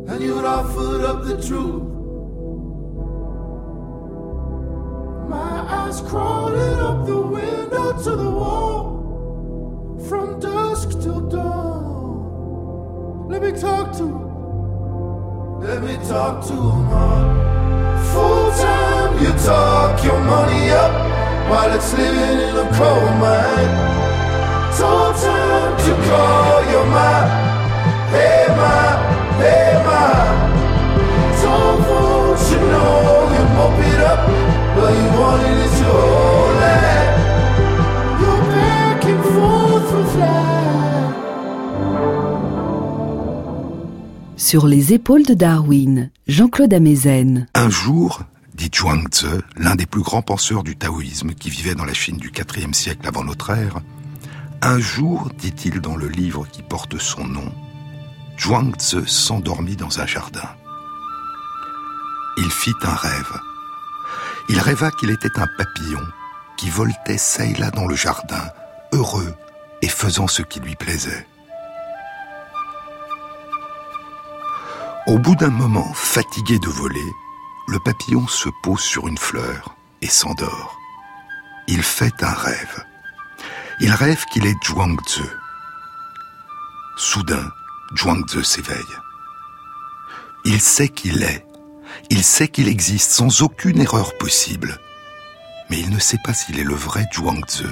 And 0.09 0.19
you'd 0.23 0.43
offered 0.43 1.01
up 1.01 1.23
the 1.23 1.35
truth. 1.47 1.83
My 5.29 5.53
eyes 5.77 6.01
crawling 6.01 6.79
up 6.89 7.05
the 7.05 7.21
window 7.21 7.93
to 8.05 8.15
the 8.23 8.31
wall. 8.39 8.83
From 10.09 10.39
dusk 10.39 10.89
till 11.03 11.21
dawn. 11.29 13.27
Let 13.29 13.41
me 13.43 13.51
talk 13.51 13.95
to 13.99 14.05
Let 15.61 15.83
me 15.83 15.95
talk 16.09 16.43
to 16.47 16.53
him. 16.53 16.89
Full 18.11 18.51
time, 18.65 19.23
you 19.23 19.31
talk 19.45 20.03
your 20.03 20.19
money 20.23 20.71
up 20.71 21.02
while 21.49 21.71
it's 21.75 21.91
living 21.93 22.39
in 22.47 22.55
a 22.55 22.67
coal 22.77 23.07
mine. 23.23 23.73
Told 24.77 25.15
time 25.15 25.73
to 25.85 25.91
call 26.07 26.63
your 26.71 26.85
ma, 26.95 27.13
hey 28.13 28.45
ma, 28.59 28.75
hey 29.41 29.73
ma. 29.87 30.05
Told 31.41 31.77
folks 31.85 32.45
you 32.51 32.59
know 32.71 33.29
you 33.35 33.43
mop 33.57 33.79
it 33.91 33.99
up, 34.11 34.21
but 34.75 34.91
you 34.97 35.07
wanted 35.19 35.57
it 35.65 35.73
your 35.83 36.01
whole 36.13 36.53
life. 36.63 37.15
You're 38.21 38.43
back 38.55 39.01
and 39.11 39.23
forth 39.33 39.89
with 39.95 40.13
life. 40.19 40.43
Sur 44.37 44.67
les 44.67 44.93
épaules 44.93 45.23
de 45.23 45.33
Darwin, 45.35 46.09
Jean-Claude 46.27 46.73
Amezen. 46.73 47.47
Un 47.55 47.69
jour, 47.69 48.21
dit 48.53 48.69
Zhuangzi, 48.73 49.25
l'un 49.57 49.75
des 49.75 49.85
plus 49.85 50.01
grands 50.01 50.21
penseurs 50.21 50.63
du 50.63 50.75
taoïsme 50.75 51.33
qui 51.33 51.49
vivait 51.49 51.75
dans 51.75 51.85
la 51.85 51.93
Chine 51.93 52.17
du 52.17 52.31
IVe 52.35 52.73
siècle 52.73 53.07
avant 53.07 53.23
notre 53.23 53.49
ère, 53.51 53.79
un 54.61 54.79
jour, 54.79 55.29
dit-il 55.37 55.81
dans 55.81 55.95
le 55.95 56.07
livre 56.07 56.47
qui 56.51 56.63
porte 56.63 56.97
son 56.97 57.25
nom, 57.25 57.51
Zhuangzi 58.39 59.05
s'endormit 59.05 59.75
dans 59.75 59.99
un 59.99 60.05
jardin. 60.05 60.49
Il 62.37 62.49
fit 62.49 62.73
un 62.83 62.95
rêve. 62.95 63.39
Il 64.49 64.59
rêva 64.59 64.91
qu'il 64.91 65.09
était 65.09 65.39
un 65.39 65.47
papillon 65.57 66.03
qui 66.57 66.69
voltait 66.69 67.17
çà 67.17 67.45
et 67.45 67.55
là 67.55 67.71
dans 67.71 67.87
le 67.87 67.95
jardin, 67.95 68.43
heureux 68.91 69.33
et 69.81 69.87
faisant 69.87 70.27
ce 70.27 70.41
qui 70.41 70.59
lui 70.59 70.75
plaisait. 70.75 71.27
Au 75.05 75.19
bout 75.19 75.35
d'un 75.35 75.49
moment, 75.49 75.91
fatigué 75.93 76.57
de 76.59 76.69
voler, 76.69 77.11
le 77.67 77.79
papillon 77.79 78.27
se 78.27 78.49
pose 78.61 78.81
sur 78.81 79.07
une 79.07 79.17
fleur 79.17 79.75
et 80.01 80.07
s'endort. 80.07 80.77
Il 81.67 81.81
fait 81.81 82.21
un 82.21 82.33
rêve. 82.33 82.85
Il 83.79 83.91
rêve 83.91 84.25
qu'il 84.31 84.45
est 84.45 84.63
Zhuangzi. 84.65 85.21
Soudain, 86.97 87.49
Zhuangzi 87.97 88.43
s'éveille. 88.43 88.77
Il 90.45 90.59
sait 90.59 90.89
qu'il 90.89 91.23
est. 91.23 91.45
Il 92.09 92.23
sait 92.23 92.49
qu'il 92.49 92.67
existe 92.67 93.11
sans 93.11 93.41
aucune 93.41 93.79
erreur 93.79 94.17
possible. 94.17 94.77
Mais 95.69 95.79
il 95.79 95.89
ne 95.89 95.99
sait 95.99 96.19
pas 96.23 96.33
s'il 96.33 96.59
est 96.59 96.65
le 96.65 96.75
vrai 96.75 97.05
Zhuangzi 97.13 97.65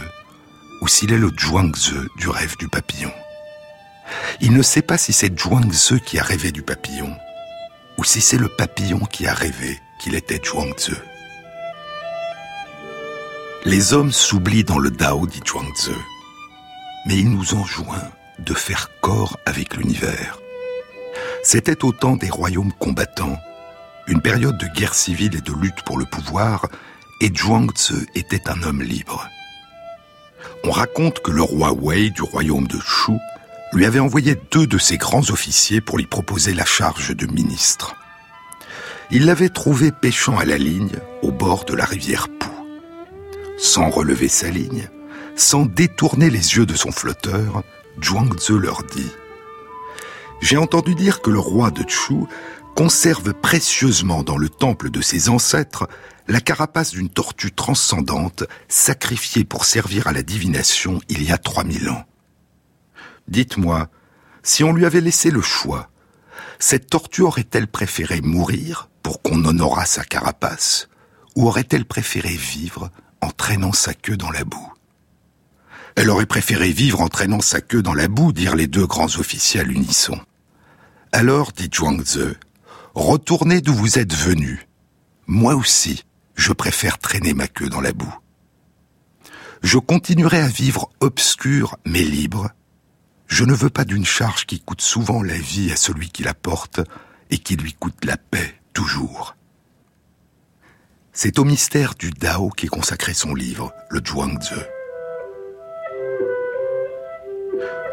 ou 0.81 0.87
s'il 0.87 1.11
est 1.11 1.17
le 1.17 1.31
Zhuangzi 1.37 1.99
du 2.17 2.29
rêve 2.29 2.55
du 2.57 2.67
papillon. 2.69 3.11
Il 4.39 4.53
ne 4.53 4.61
sait 4.61 4.81
pas 4.81 4.97
si 4.97 5.13
c'est 5.13 5.37
Zhuangzi 5.37 5.99
qui 6.01 6.17
a 6.17 6.23
rêvé 6.23 6.51
du 6.51 6.63
papillon 6.63 7.15
ou 8.01 8.03
si 8.03 8.19
c'est 8.19 8.39
le 8.39 8.47
papillon 8.47 9.01
qui 9.01 9.27
a 9.27 9.33
rêvé 9.35 9.79
qu'il 9.99 10.15
était 10.15 10.41
Zhuangzi. 10.43 10.95
Les 13.63 13.93
hommes 13.93 14.11
s'oublient 14.11 14.63
dans 14.63 14.79
le 14.79 14.89
Dao, 14.89 15.27
dit 15.27 15.41
Zhuangzi, 15.47 15.93
mais 17.05 17.15
il 17.15 17.29
nous 17.29 17.53
enjoint 17.53 18.09
de 18.39 18.55
faire 18.55 18.89
corps 19.01 19.37
avec 19.45 19.77
l'univers. 19.77 20.39
C'était 21.43 21.85
au 21.85 21.91
temps 21.91 22.15
des 22.15 22.31
royaumes 22.31 22.73
combattants, 22.73 23.37
une 24.07 24.23
période 24.23 24.57
de 24.57 24.65
guerre 24.65 24.95
civile 24.95 25.35
et 25.35 25.41
de 25.41 25.53
lutte 25.53 25.83
pour 25.85 25.99
le 25.99 26.05
pouvoir, 26.05 26.69
et 27.21 27.31
Zhuangzi 27.31 28.07
était 28.15 28.49
un 28.49 28.63
homme 28.63 28.81
libre. 28.81 29.29
On 30.63 30.71
raconte 30.71 31.19
que 31.19 31.29
le 31.29 31.43
roi 31.43 31.71
Wei 31.71 32.09
du 32.09 32.23
royaume 32.23 32.65
de 32.65 32.79
Shu 32.79 33.13
lui 33.73 33.85
avait 33.85 33.99
envoyé 33.99 34.35
deux 34.51 34.67
de 34.67 34.77
ses 34.77 34.97
grands 34.97 35.29
officiers 35.29 35.81
pour 35.81 35.97
lui 35.97 36.05
proposer 36.05 36.53
la 36.53 36.65
charge 36.65 37.15
de 37.15 37.25
ministre. 37.25 37.95
Il 39.11 39.25
l'avait 39.25 39.49
trouvé 39.49 39.91
pêchant 39.91 40.37
à 40.37 40.45
la 40.45 40.57
ligne 40.57 40.97
au 41.21 41.31
bord 41.31 41.65
de 41.65 41.73
la 41.73 41.85
rivière 41.85 42.27
Pou. 42.27 42.49
Sans 43.57 43.89
relever 43.89 44.27
sa 44.27 44.49
ligne, 44.49 44.89
sans 45.35 45.65
détourner 45.65 46.29
les 46.29 46.55
yeux 46.55 46.65
de 46.65 46.75
son 46.75 46.91
flotteur, 46.91 47.63
Zhuangzi 48.03 48.53
leur 48.53 48.83
dit 48.83 49.11
J'ai 50.41 50.57
entendu 50.57 50.95
dire 50.95 51.21
que 51.21 51.29
le 51.29 51.39
roi 51.39 51.71
de 51.71 51.83
Chu 51.87 52.15
conserve 52.75 53.33
précieusement 53.33 54.23
dans 54.23 54.37
le 54.37 54.49
temple 54.49 54.89
de 54.89 55.01
ses 55.01 55.29
ancêtres 55.29 55.87
la 56.27 56.39
carapace 56.39 56.91
d'une 56.91 57.09
tortue 57.09 57.51
transcendante 57.51 58.45
sacrifiée 58.69 59.43
pour 59.43 59.65
servir 59.65 60.07
à 60.07 60.13
la 60.13 60.23
divination 60.23 61.01
il 61.09 61.23
y 61.23 61.31
a 61.31 61.37
3000 61.37 61.89
ans. 61.89 62.05
Dites-moi, 63.31 63.87
si 64.43 64.65
on 64.65 64.73
lui 64.73 64.85
avait 64.85 64.99
laissé 64.99 65.31
le 65.31 65.41
choix, 65.41 65.89
cette 66.59 66.89
tortue 66.89 67.21
aurait-elle 67.21 67.67
préféré 67.67 68.19
mourir 68.19 68.89
pour 69.03 69.21
qu'on 69.21 69.45
honorât 69.45 69.85
sa 69.85 70.03
carapace, 70.03 70.89
ou 71.37 71.47
aurait-elle 71.47 71.85
préféré 71.85 72.35
vivre 72.35 72.91
en 73.21 73.29
traînant 73.29 73.71
sa 73.71 73.93
queue 73.93 74.17
dans 74.17 74.31
la 74.31 74.43
boue? 74.43 74.73
Elle 75.95 76.09
aurait 76.09 76.25
préféré 76.25 76.73
vivre 76.73 76.99
en 76.99 77.07
traînant 77.07 77.39
sa 77.39 77.61
queue 77.61 77.81
dans 77.81 77.93
la 77.93 78.09
boue, 78.09 78.33
dirent 78.33 78.57
les 78.57 78.67
deux 78.67 78.85
grands 78.85 79.15
officiers 79.17 79.61
à 79.61 79.63
l'unisson. 79.63 80.19
Alors, 81.13 81.53
dit 81.53 81.69
Zhuangzi, 81.73 82.35
retournez 82.95 83.61
d'où 83.61 83.73
vous 83.73 83.97
êtes 83.97 84.13
venu. 84.13 84.67
Moi 85.25 85.55
aussi, 85.55 86.03
je 86.35 86.51
préfère 86.51 86.97
traîner 86.97 87.33
ma 87.33 87.47
queue 87.47 87.69
dans 87.69 87.81
la 87.81 87.93
boue. 87.93 88.13
Je 89.63 89.77
continuerai 89.77 90.39
à 90.39 90.47
vivre 90.47 90.89
obscur 90.99 91.77
mais 91.85 92.03
libre. 92.03 92.51
Je 93.31 93.45
ne 93.45 93.53
veux 93.53 93.69
pas 93.69 93.85
d'une 93.85 94.05
charge 94.05 94.45
qui 94.45 94.59
coûte 94.59 94.81
souvent 94.81 95.23
la 95.23 95.37
vie 95.37 95.71
à 95.71 95.77
celui 95.77 96.09
qui 96.09 96.21
la 96.21 96.33
porte 96.33 96.81
et 97.29 97.37
qui 97.37 97.55
lui 97.55 97.71
coûte 97.71 98.03
la 98.03 98.17
paix 98.17 98.55
toujours. 98.73 99.37
C'est 101.13 101.39
au 101.39 101.45
mystère 101.45 101.95
du 101.95 102.11
Dao 102.11 102.49
qu'est 102.49 102.67
consacré 102.67 103.13
son 103.13 103.33
livre, 103.33 103.71
le 103.89 104.01
Zhuangzi. 104.05 104.53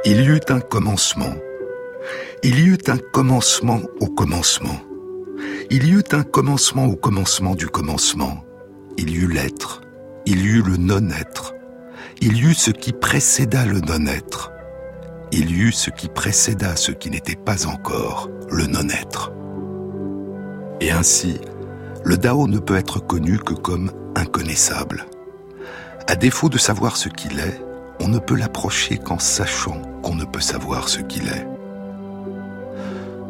Il 0.05 0.22
y 0.22 0.27
eut 0.27 0.40
un 0.48 0.59
commencement. 0.59 1.37
Il 2.42 2.59
y 2.59 2.64
eut 2.64 2.88
un 2.88 2.98
commencement 2.98 3.83
au 4.01 4.09
commencement. 4.09 4.81
Il 5.70 5.85
y 5.85 5.92
eut 5.92 6.05
un 6.11 6.24
commencement 6.24 6.87
au 6.87 6.96
commencement 6.96 7.55
du 7.55 7.68
commencement. 7.68 8.44
Il 8.96 9.11
y 9.11 9.18
eut 9.18 9.29
l'être. 9.29 9.83
Il 10.27 10.40
y 10.40 10.46
eut 10.46 10.62
le 10.62 10.79
non-être. 10.79 11.55
Il 12.20 12.37
y 12.38 12.40
eut 12.40 12.55
ce 12.55 12.72
qui 12.72 12.92
précéda 12.92 13.66
le 13.66 13.79
non-être. 13.79 14.51
Il 15.30 15.50
y 15.50 15.60
eut 15.60 15.72
ce 15.72 15.90
qui 15.90 16.08
précéda 16.08 16.74
ce 16.76 16.90
qui 16.90 17.10
n'était 17.10 17.36
pas 17.36 17.66
encore 17.66 18.30
le 18.50 18.66
non-être. 18.66 19.32
Et 20.80 20.90
ainsi, 20.90 21.38
le 22.04 22.16
Dao 22.16 22.46
ne 22.46 22.58
peut 22.58 22.76
être 22.76 22.98
connu 23.00 23.38
que 23.38 23.52
comme 23.54 23.92
inconnaissable. 24.16 25.04
À 26.06 26.16
défaut 26.16 26.48
de 26.48 26.56
savoir 26.56 26.96
ce 26.96 27.10
qu'il 27.10 27.38
est, 27.40 27.60
on 28.00 28.08
ne 28.08 28.18
peut 28.18 28.36
l'approcher 28.36 28.96
qu'en 28.96 29.18
sachant 29.18 29.82
qu'on 30.02 30.14
ne 30.14 30.24
peut 30.24 30.40
savoir 30.40 30.88
ce 30.88 31.00
qu'il 31.00 31.26
est. 31.28 31.46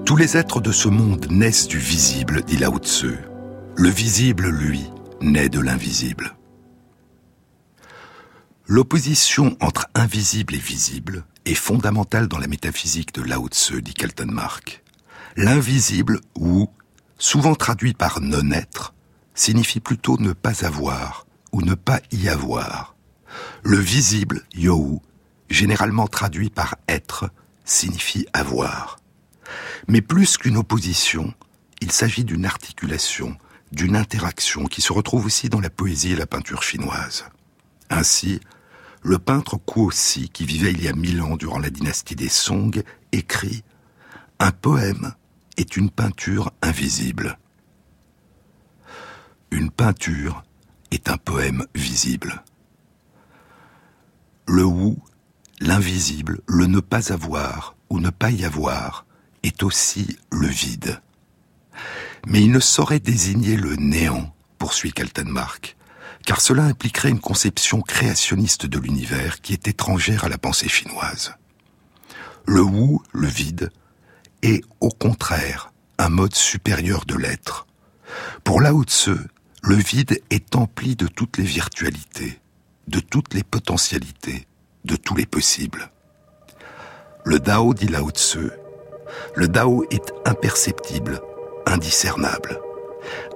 Tous 0.04 0.16
les 0.16 0.37
êtres 0.37 0.61
de 0.61 0.72
ce 0.72 0.88
monde 0.88 1.26
naissent 1.30 1.68
du 1.68 1.78
visible, 1.78 2.42
dit 2.42 2.56
Lao 2.56 2.78
Tzu. 2.78 3.18
Le 3.76 3.88
visible, 3.88 4.48
lui, 4.48 4.90
naît 5.20 5.48
de 5.48 5.61
l'invisible. 5.61 6.37
L'opposition 8.66 9.56
entre 9.61 9.88
invisible 9.94 10.54
et 10.54 10.58
visible 10.58 11.24
est 11.50 11.54
fondamentale 11.54 12.28
dans 12.28 12.38
la 12.38 12.46
métaphysique 12.46 13.14
de 13.14 13.22
Lao 13.22 13.48
Tzu, 13.48 13.80
dit 13.80 13.94
Kaltenmark. 13.94 14.82
L'invisible, 15.37 16.20
ou, 16.37 16.68
souvent 17.18 17.54
traduit 17.54 17.94
par 17.94 18.20
non-être, 18.20 18.94
signifie 19.34 19.80
plutôt 19.80 20.18
ne 20.18 20.32
pas 20.32 20.66
avoir 20.66 21.26
ou 21.52 21.62
ne 21.62 21.74
pas 21.74 22.00
y 22.12 22.28
avoir. 22.28 22.96
Le 23.62 23.78
visible, 23.78 24.42
you, 24.54 25.00
généralement 25.48 26.06
traduit 26.06 26.50
par 26.50 26.76
être, 26.88 27.30
signifie 27.64 28.26
avoir. 28.32 28.98
Mais 29.87 30.02
plus 30.02 30.37
qu'une 30.37 30.56
opposition, 30.56 31.32
il 31.80 31.92
s'agit 31.92 32.24
d'une 32.24 32.44
articulation, 32.44 33.37
d'une 33.72 33.96
interaction 33.96 34.64
qui 34.66 34.82
se 34.82 34.92
retrouve 34.92 35.26
aussi 35.26 35.48
dans 35.48 35.61
la 35.61 35.70
poésie 35.70 36.12
et 36.12 36.16
la 36.16 36.26
peinture 36.26 36.62
chinoise. 36.62 37.24
Ainsi, 37.88 38.40
le 39.09 39.18
peintre 39.18 39.57
Kuo-si, 39.57 40.29
qui 40.29 40.44
vivait 40.44 40.71
il 40.71 40.83
y 40.83 40.88
a 40.88 40.92
mille 40.92 41.23
ans 41.23 41.37
durant 41.37 41.59
la 41.59 41.71
dynastie 41.71 42.14
des 42.14 42.29
Song, 42.29 42.83
écrit 43.11 43.64
Un 44.38 44.51
poème 44.51 45.14
est 45.57 45.79
une 45.79 45.88
peinture 45.90 46.53
invisible. 46.61 47.38
Une 49.51 49.71
peinture 49.71 50.44
est 50.90 51.09
un 51.09 51.16
poème 51.16 51.64
visible. 51.75 52.44
Le 54.47 54.64
Wu, 54.64 54.97
l'invisible, 55.59 56.42
le 56.47 56.66
ne 56.66 56.81
pas 56.81 57.11
avoir 57.11 57.77
ou 57.88 58.01
ne 58.01 58.11
pas 58.11 58.31
y 58.31 58.44
avoir, 58.44 59.07
est 59.42 59.62
aussi 59.62 60.18
le 60.31 60.49
vide. 60.49 61.01
Mais 62.27 62.42
il 62.42 62.53
ne 62.53 62.61
saurait 62.61 63.01
désigner 63.01 63.57
le 63.57 63.75
néant, 63.77 64.35
poursuit 64.59 64.92
Kaltenmark, 64.92 65.78
car 66.24 66.40
cela 66.40 66.64
impliquerait 66.64 67.11
une 67.11 67.20
conception 67.20 67.81
créationniste 67.81 68.66
de 68.66 68.78
l'univers 68.78 69.40
qui 69.40 69.52
est 69.52 69.68
étrangère 69.68 70.24
à 70.24 70.28
la 70.28 70.38
pensée 70.38 70.68
chinoise. 70.68 71.35
Le 72.46 72.62
Wu, 72.62 72.98
le 73.12 73.26
vide, 73.26 73.70
est 74.42 74.64
au 74.81 74.90
contraire 74.90 75.72
un 75.98 76.09
mode 76.09 76.35
supérieur 76.35 77.04
de 77.04 77.16
l'être. 77.16 77.66
Pour 78.44 78.61
Lao 78.61 78.85
Tzu, 78.85 79.16
le 79.62 79.74
vide 79.74 80.22
est 80.31 80.54
empli 80.57 80.96
de 80.96 81.09
toutes 81.09 81.37
les 81.37 81.44
virtualités, 81.44 82.40
de 82.87 83.00
toutes 83.00 83.35
les 83.35 83.42
potentialités, 83.42 84.46
de 84.85 84.96
tous 84.96 85.14
les 85.14 85.26
possibles. 85.26 85.90
Le 87.24 87.38
Dao, 87.38 87.74
dit 87.74 87.88
Lao 87.88 88.11
Tzu, 88.11 88.50
le 89.35 89.48
Dao 89.48 89.85
est 89.90 90.12
imperceptible, 90.24 91.20
indiscernable. 91.66 92.61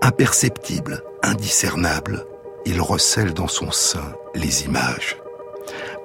Imperceptible, 0.01 1.03
indiscernable, 1.23 2.25
il 2.65 2.81
recèle 2.81 3.35
dans 3.35 3.49
son 3.49 3.71
sein 3.71 4.15
les 4.35 4.65
images. 4.65 5.17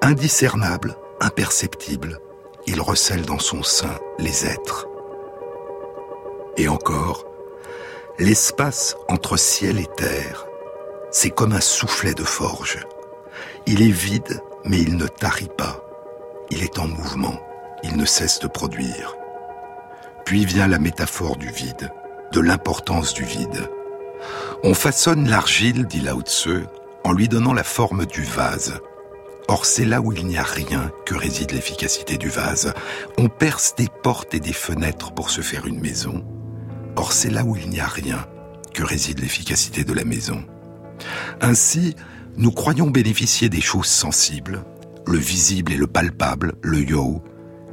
Indiscernable, 0.02 0.96
imperceptible, 1.20 2.20
il 2.66 2.80
recèle 2.80 3.22
dans 3.22 3.38
son 3.38 3.62
sein 3.62 3.98
les 4.18 4.46
êtres. 4.46 4.86
Et 6.56 6.68
encore, 6.68 7.24
l'espace 8.18 8.96
entre 9.08 9.36
ciel 9.36 9.78
et 9.78 9.88
terre, 9.96 10.46
c'est 11.10 11.30
comme 11.30 11.52
un 11.52 11.60
soufflet 11.60 12.14
de 12.14 12.24
forge. 12.24 12.78
Il 13.66 13.82
est 13.82 13.90
vide, 13.90 14.42
mais 14.64 14.78
il 14.78 14.96
ne 14.96 15.06
tarit 15.06 15.50
pas. 15.56 15.84
Il 16.50 16.62
est 16.62 16.78
en 16.78 16.88
mouvement, 16.88 17.40
il 17.82 17.96
ne 17.96 18.04
cesse 18.04 18.40
de 18.40 18.48
produire. 18.48 19.14
Puis 20.24 20.44
vient 20.44 20.66
la 20.66 20.78
métaphore 20.78 21.36
du 21.36 21.48
vide, 21.48 21.90
de 22.32 22.40
l'importance 22.40 23.14
du 23.14 23.24
vide. 23.24 23.70
On 24.64 24.74
façonne 24.74 25.28
l'argile, 25.28 25.86
dit 25.86 26.00
Lao 26.00 26.20
Tzu, 26.20 26.64
en 27.04 27.12
lui 27.12 27.28
donnant 27.28 27.52
la 27.52 27.62
forme 27.62 28.06
du 28.06 28.24
vase. 28.24 28.80
Or, 29.46 29.64
c'est 29.64 29.84
là 29.84 30.00
où 30.00 30.12
il 30.12 30.26
n'y 30.26 30.36
a 30.36 30.42
rien 30.42 30.90
que 31.06 31.14
réside 31.14 31.52
l'efficacité 31.52 32.18
du 32.18 32.28
vase. 32.28 32.74
On 33.18 33.28
perce 33.28 33.76
des 33.76 33.86
portes 34.02 34.34
et 34.34 34.40
des 34.40 34.52
fenêtres 34.52 35.12
pour 35.12 35.30
se 35.30 35.42
faire 35.42 35.66
une 35.66 35.80
maison. 35.80 36.24
Or, 36.96 37.12
c'est 37.12 37.30
là 37.30 37.44
où 37.44 37.56
il 37.56 37.70
n'y 37.70 37.78
a 37.78 37.86
rien 37.86 38.26
que 38.74 38.82
réside 38.82 39.20
l'efficacité 39.20 39.84
de 39.84 39.92
la 39.92 40.04
maison. 40.04 40.44
Ainsi, 41.40 41.94
nous 42.36 42.50
croyons 42.50 42.90
bénéficier 42.90 43.48
des 43.48 43.60
choses 43.60 43.86
sensibles, 43.86 44.64
le 45.06 45.18
visible 45.18 45.72
et 45.72 45.76
le 45.76 45.86
palpable, 45.86 46.54
le 46.62 46.82
yo, 46.82 47.22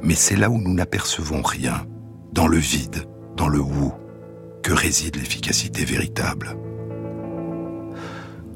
mais 0.02 0.14
c'est 0.14 0.36
là 0.36 0.50
où 0.50 0.58
nous 0.58 0.72
n'apercevons 0.72 1.42
rien, 1.42 1.84
dans 2.32 2.46
le 2.46 2.58
vide, 2.58 3.06
dans 3.36 3.48
le 3.48 3.60
wu, 3.60 3.90
que 4.62 4.72
réside 4.72 5.16
l'efficacité 5.16 5.84
véritable. 5.84 6.56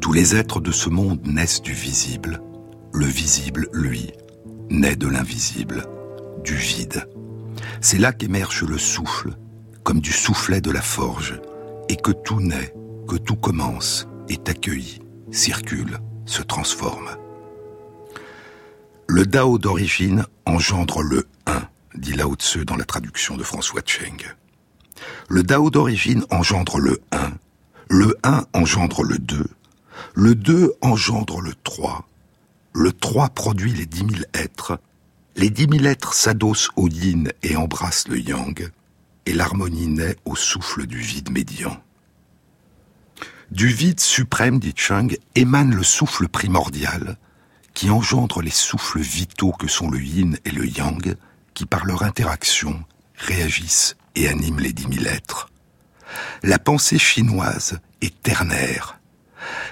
Tous 0.01 0.13
les 0.13 0.35
êtres 0.35 0.61
de 0.61 0.73
ce 0.73 0.89
monde 0.89 1.21
naissent 1.27 1.61
du 1.61 1.73
visible. 1.73 2.41
Le 2.93 3.05
visible, 3.05 3.69
lui, 3.73 4.11
naît 4.71 4.97
de 4.97 5.07
l'invisible, 5.07 5.87
du 6.43 6.55
vide. 6.55 7.07
C'est 7.83 7.99
là 7.99 8.13
qu'émerge 8.13 8.63
le 8.63 8.79
souffle, 8.79 9.37
comme 9.85 10.01
du 10.01 10.13
soufflet 10.13 10.63
de 10.63 10.71
la 10.71 10.81
forge, 10.81 11.41
et 11.91 11.97
que 11.97 12.13
tout 12.13 12.41
naît, 12.41 12.75
que 13.07 13.17
tout 13.17 13.37
commence, 13.37 14.09
est 14.29 14.49
accueilli, 14.49 15.01
circule, 15.31 15.99
se 16.25 16.43
transforme. 16.43 17.11
Le 19.07 19.27
Dao 19.27 19.59
d'origine 19.59 20.25
engendre 20.47 21.03
le 21.03 21.27
un, 21.47 21.63
dit 21.95 22.15
Lao 22.15 22.35
Tzu 22.37 22.65
dans 22.65 22.77
la 22.77 22.85
traduction 22.85 23.37
de 23.37 23.43
François 23.43 23.83
Cheng. 23.85 24.23
Le 25.29 25.43
Dao 25.43 25.71
d'origine 25.71 26.25
engendre 26.31 26.79
le 26.79 27.01
un, 27.13 27.33
le 27.89 28.17
un 28.23 28.47
engendre 28.55 29.03
le 29.03 29.19
deux, 29.19 29.47
le 30.15 30.35
deux 30.35 30.75
engendre 30.81 31.41
le 31.41 31.55
trois, 31.55 32.09
le 32.73 32.93
trois 32.93 33.29
produit 33.31 33.73
les 33.73 33.87
dix 33.87 34.05
mille 34.05 34.27
êtres, 34.35 34.79
les 35.37 35.51
dix 35.51 35.67
mille 35.67 35.87
êtres 35.87 36.15
s'adossent 36.15 36.71
au 36.77 36.89
yin 36.89 37.33
et 37.43 37.57
embrassent 37.57 38.09
le 38.09 38.19
yang, 38.19 38.71
et 39.27 39.33
l'harmonie 39.33 39.89
naît 39.89 40.17
au 40.25 40.37
souffle 40.37 40.87
du 40.87 40.99
vide 40.99 41.31
médian. 41.31 41.81
Du 43.51 43.67
vide 43.67 44.01
suprême, 44.01 44.61
dit 44.61 44.75
Chung, 44.77 45.17
émane 45.35 45.75
le 45.75 45.83
souffle 45.83 46.29
primordial, 46.29 47.17
qui 47.75 47.91
engendre 47.91 48.43
les 48.43 48.51
souffles 48.51 49.01
vitaux 49.01 49.53
que 49.53 49.67
sont 49.67 49.91
le 49.91 50.01
yin 50.01 50.37
et 50.45 50.51
le 50.51 50.67
yang, 50.67 51.17
qui 51.55 51.67
par 51.67 51.85
leur 51.85 52.03
interaction 52.03 52.85
réagissent 53.17 53.97
et 54.15 54.29
animent 54.29 54.61
les 54.61 54.73
dix 54.73 54.87
mille 54.87 55.07
êtres. 55.07 55.49
La 56.43 56.59
pensée 56.59 56.99
chinoise 56.99 57.81
est 58.03 58.23
ternaire. 58.23 59.00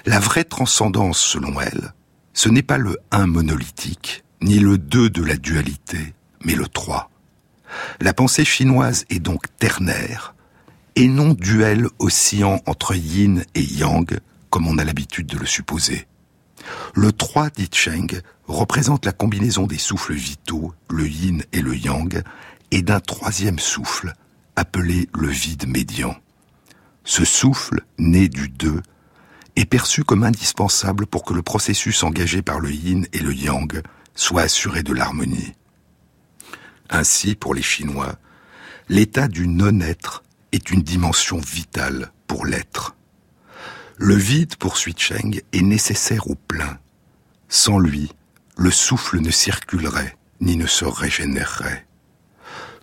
La 0.07 0.21
vraie 0.21 0.45
transcendance, 0.45 1.19
selon 1.19 1.61
elle, 1.61 1.93
ce 2.33 2.49
n'est 2.49 2.63
pas 2.63 2.79
le 2.79 2.99
un 3.11 3.27
monolithique, 3.27 4.25
ni 4.41 4.59
le 4.59 4.79
deux 4.79 5.11
de 5.11 5.23
la 5.23 5.37
dualité, 5.37 6.15
mais 6.45 6.55
le 6.55 6.67
trois. 6.67 7.11
La 8.01 8.15
pensée 8.15 8.45
chinoise 8.45 9.05
est 9.11 9.19
donc 9.19 9.45
ternaire, 9.59 10.35
et 10.97 11.09
non 11.09 11.33
duel 11.35 11.87
oscillant 11.99 12.61
entre 12.67 12.95
yin 12.95 13.45
et 13.55 13.63
yang, 13.63 14.19
comme 14.51 14.67
on 14.67 14.79
a 14.79 14.85
l'habitude 14.85 15.27
de 15.27 15.39
le 15.39 15.47
supposer. 15.47 16.07
Le 16.95 17.13
3, 17.13 17.51
dit 17.51 17.71
Cheng, 17.73 18.21
représente 18.47 19.05
la 19.07 19.13
combinaison 19.13 19.67
des 19.67 19.79
souffles 19.79 20.15
vitaux, 20.15 20.75
le 20.89 21.07
yin 21.07 21.43
et 21.53 21.61
le 21.61 21.77
yang, 21.77 22.23
et 22.71 22.83
d'un 22.83 23.01
troisième 23.01 23.59
souffle, 23.59 24.13
appelé 24.57 25.09
le 25.15 25.29
vide 25.29 25.69
médian. 25.69 26.17
Ce 27.05 27.25
souffle, 27.25 27.81
né 27.99 28.29
du 28.29 28.49
2, 28.49 28.83
est 29.59 29.65
perçu 29.65 30.05
comme 30.05 30.23
indispensable 30.23 31.07
pour 31.07 31.25
que 31.25 31.35
le 31.35 31.43
processus 31.43 32.05
engagé 32.05 32.43
par 32.43 32.61
le 32.61 32.71
yin 32.71 33.07
et 33.13 33.19
le 33.19 33.35
yang 33.35 33.83
soit 34.15 34.43
assuré 34.43 34.85
de 34.85 34.93
l'harmonie. 34.93 35.55
Ainsi, 36.91 37.35
pour 37.35 37.55
les 37.55 37.63
Chinois, 37.63 38.15
l'état 38.89 39.27
du 39.27 39.49
non-être 39.49 40.23
est 40.53 40.71
une 40.71 40.83
dimension 40.83 41.39
vitale 41.39 42.13
pour 42.29 42.47
l'être. 42.47 42.95
Le 43.97 44.15
vide, 44.15 44.55
poursuit 44.57 44.95
Cheng, 44.97 45.43
est 45.53 45.63
nécessaire 45.63 46.31
au 46.31 46.37
plein. 46.37 46.79
Sans 47.49 47.81
lui, 47.81 48.13
le 48.57 48.71
souffle 48.71 49.19
ne 49.19 49.31
circulerait 49.31 50.17
ni 50.41 50.57
ne 50.57 50.69
se 50.69 50.85
régénérerait. 50.85 51.85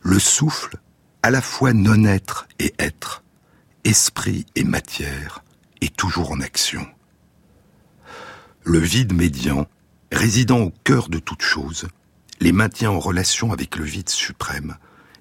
Le 0.01 0.19
souffle, 0.19 0.75
à 1.23 1.31
la 1.31 1.41
fois 1.41 1.71
non-être 1.71 2.49
et 2.59 2.73
être, 2.79 3.23
esprit 3.85 4.45
et 4.55 4.65
matière, 4.65 5.44
toujours 5.89 6.31
en 6.31 6.41
action. 6.41 6.87
Le 8.63 8.79
vide 8.79 9.13
médian, 9.13 9.67
résidant 10.11 10.59
au 10.59 10.73
cœur 10.83 11.09
de 11.09 11.19
toute 11.19 11.41
chose, 11.41 11.87
les 12.39 12.51
maintient 12.51 12.91
en 12.91 12.99
relation 12.99 13.53
avec 13.53 13.75
le 13.75 13.85
vide 13.85 14.09
suprême 14.09 14.77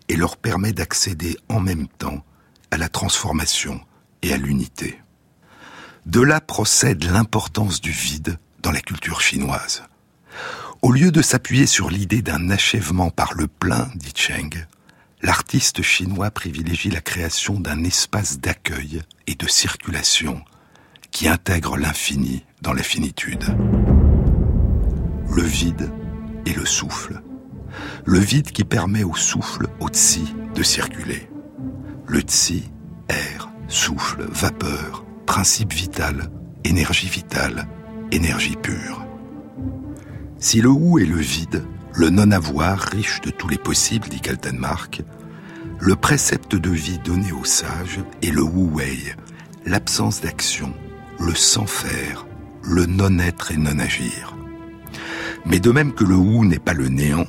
et 0.08 0.16
leur 0.16 0.36
permet 0.36 0.72
d'accéder 0.72 1.36
en 1.48 1.60
même 1.60 1.88
temps 1.88 2.24
à 2.70 2.76
la 2.76 2.88
transformation 2.88 3.80
et 4.22 4.32
à 4.32 4.36
l'unité. 4.36 5.00
De 6.06 6.20
là 6.20 6.40
procède 6.40 7.04
l'importance 7.04 7.80
du 7.80 7.90
vide 7.90 8.38
dans 8.60 8.72
la 8.72 8.80
culture 8.80 9.20
chinoise. 9.20 9.82
Au 10.82 10.92
lieu 10.92 11.10
de 11.10 11.22
s'appuyer 11.22 11.66
sur 11.66 11.88
l'idée 11.88 12.20
d'un 12.20 12.50
achèvement 12.50 13.10
par 13.10 13.32
le 13.34 13.46
plein, 13.46 13.88
dit 13.94 14.12
Cheng, 14.14 14.66
l'artiste 15.22 15.82
chinois 15.82 16.30
privilégie 16.30 16.90
la 16.90 17.00
création 17.00 17.58
d'un 17.58 17.84
espace 17.84 18.38
d'accueil 18.38 19.02
et 19.26 19.34
de 19.34 19.46
circulation 19.46 20.44
qui 21.14 21.28
intègre 21.28 21.76
l'infini 21.76 22.44
dans 22.60 22.72
la 22.72 22.82
finitude. 22.82 23.44
Le 25.30 25.42
vide 25.42 25.92
et 26.44 26.52
le 26.52 26.66
souffle. 26.66 27.22
Le 28.04 28.18
vide 28.18 28.50
qui 28.50 28.64
permet 28.64 29.04
au 29.04 29.14
souffle, 29.14 29.68
au 29.78 29.88
tsi, 29.88 30.34
de 30.56 30.62
circuler. 30.64 31.30
Le 32.08 32.18
tsi, 32.18 32.64
air, 33.08 33.48
souffle, 33.68 34.26
vapeur, 34.28 35.04
principe 35.24 35.72
vital, 35.72 36.30
énergie 36.64 37.08
vitale, 37.08 37.68
énergie 38.10 38.56
pure. 38.56 39.06
Si 40.40 40.60
le 40.60 40.68
ou 40.68 40.98
est 40.98 41.06
le 41.06 41.16
vide, 41.16 41.62
le 41.94 42.10
non-avoir 42.10 42.80
riche 42.80 43.20
de 43.20 43.30
tous 43.30 43.46
les 43.46 43.58
possibles, 43.58 44.08
dit 44.08 44.20
Kaltenmark, 44.20 45.02
le 45.78 45.94
précepte 45.94 46.56
de 46.56 46.70
vie 46.70 46.98
donné 46.98 47.30
aux 47.30 47.44
sages 47.44 48.00
est 48.20 48.32
le 48.32 48.42
wu-wei, 48.42 49.14
l'absence 49.64 50.20
d'action, 50.20 50.74
le 51.18 51.34
sans-faire, 51.34 52.26
le 52.62 52.86
non-être 52.86 53.52
et 53.52 53.56
non-agir. 53.56 54.36
Mais 55.46 55.60
de 55.60 55.70
même 55.70 55.92
que 55.92 56.04
le 56.04 56.16
wu 56.16 56.46
n'est 56.46 56.58
pas 56.58 56.72
le 56.72 56.88
néant, 56.88 57.26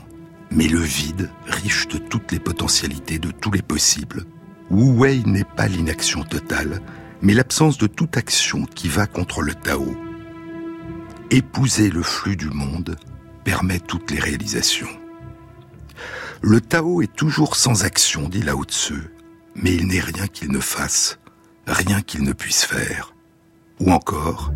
mais 0.52 0.68
le 0.68 0.80
vide, 0.80 1.30
riche 1.46 1.88
de 1.88 1.98
toutes 1.98 2.32
les 2.32 2.40
potentialités, 2.40 3.20
de 3.20 3.32
tous 3.32 3.52
les 3.52 3.62
possibles, 3.62 4.26
wu-wei 4.70 5.24
n'est 5.26 5.44
pas 5.44 5.68
l'inaction 5.68 6.24
totale, 6.24 6.82
mais 7.22 7.34
l'absence 7.34 7.78
de 7.78 7.88
toute 7.88 8.18
action 8.18 8.66
qui 8.66 8.88
va 8.88 9.08
contre 9.08 9.42
le 9.42 9.54
Tao. 9.54 9.96
Épouser 11.32 11.90
le 11.90 12.04
flux 12.04 12.36
du 12.36 12.50
monde 12.50 12.96
permet 13.44 13.80
toutes 13.80 14.12
les 14.12 14.20
réalisations. 14.20 14.90
Le 16.42 16.62
Tao 16.62 17.02
est 17.02 17.16
toujours 17.16 17.56
sans 17.56 17.84
action, 17.84 18.30
dit 18.30 18.42
Lao 18.42 18.64
Tzu, 18.64 19.10
mais 19.56 19.74
il 19.74 19.88
n'est 19.88 20.00
rien 20.00 20.28
qu'il 20.28 20.52
ne 20.52 20.60
fasse, 20.60 21.20
rien 21.66 22.02
qu'il 22.02 22.24
ne 22.24 22.34
puisse 22.34 22.64
faire. 22.64 23.15
Ou 23.80 23.92
encore, 23.92 24.54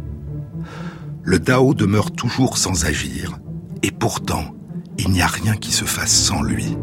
le 1.23 1.39
Tao 1.39 1.73
demeure 1.73 2.11
toujours 2.11 2.57
sans 2.57 2.85
agir, 2.85 3.39
et 3.83 3.91
pourtant, 3.91 4.55
il 4.97 5.09
n'y 5.11 5.21
a 5.21 5.27
rien 5.27 5.55
qui 5.55 5.71
se 5.71 5.85
fasse 5.85 6.13
sans 6.13 6.41
lui. 6.41 6.77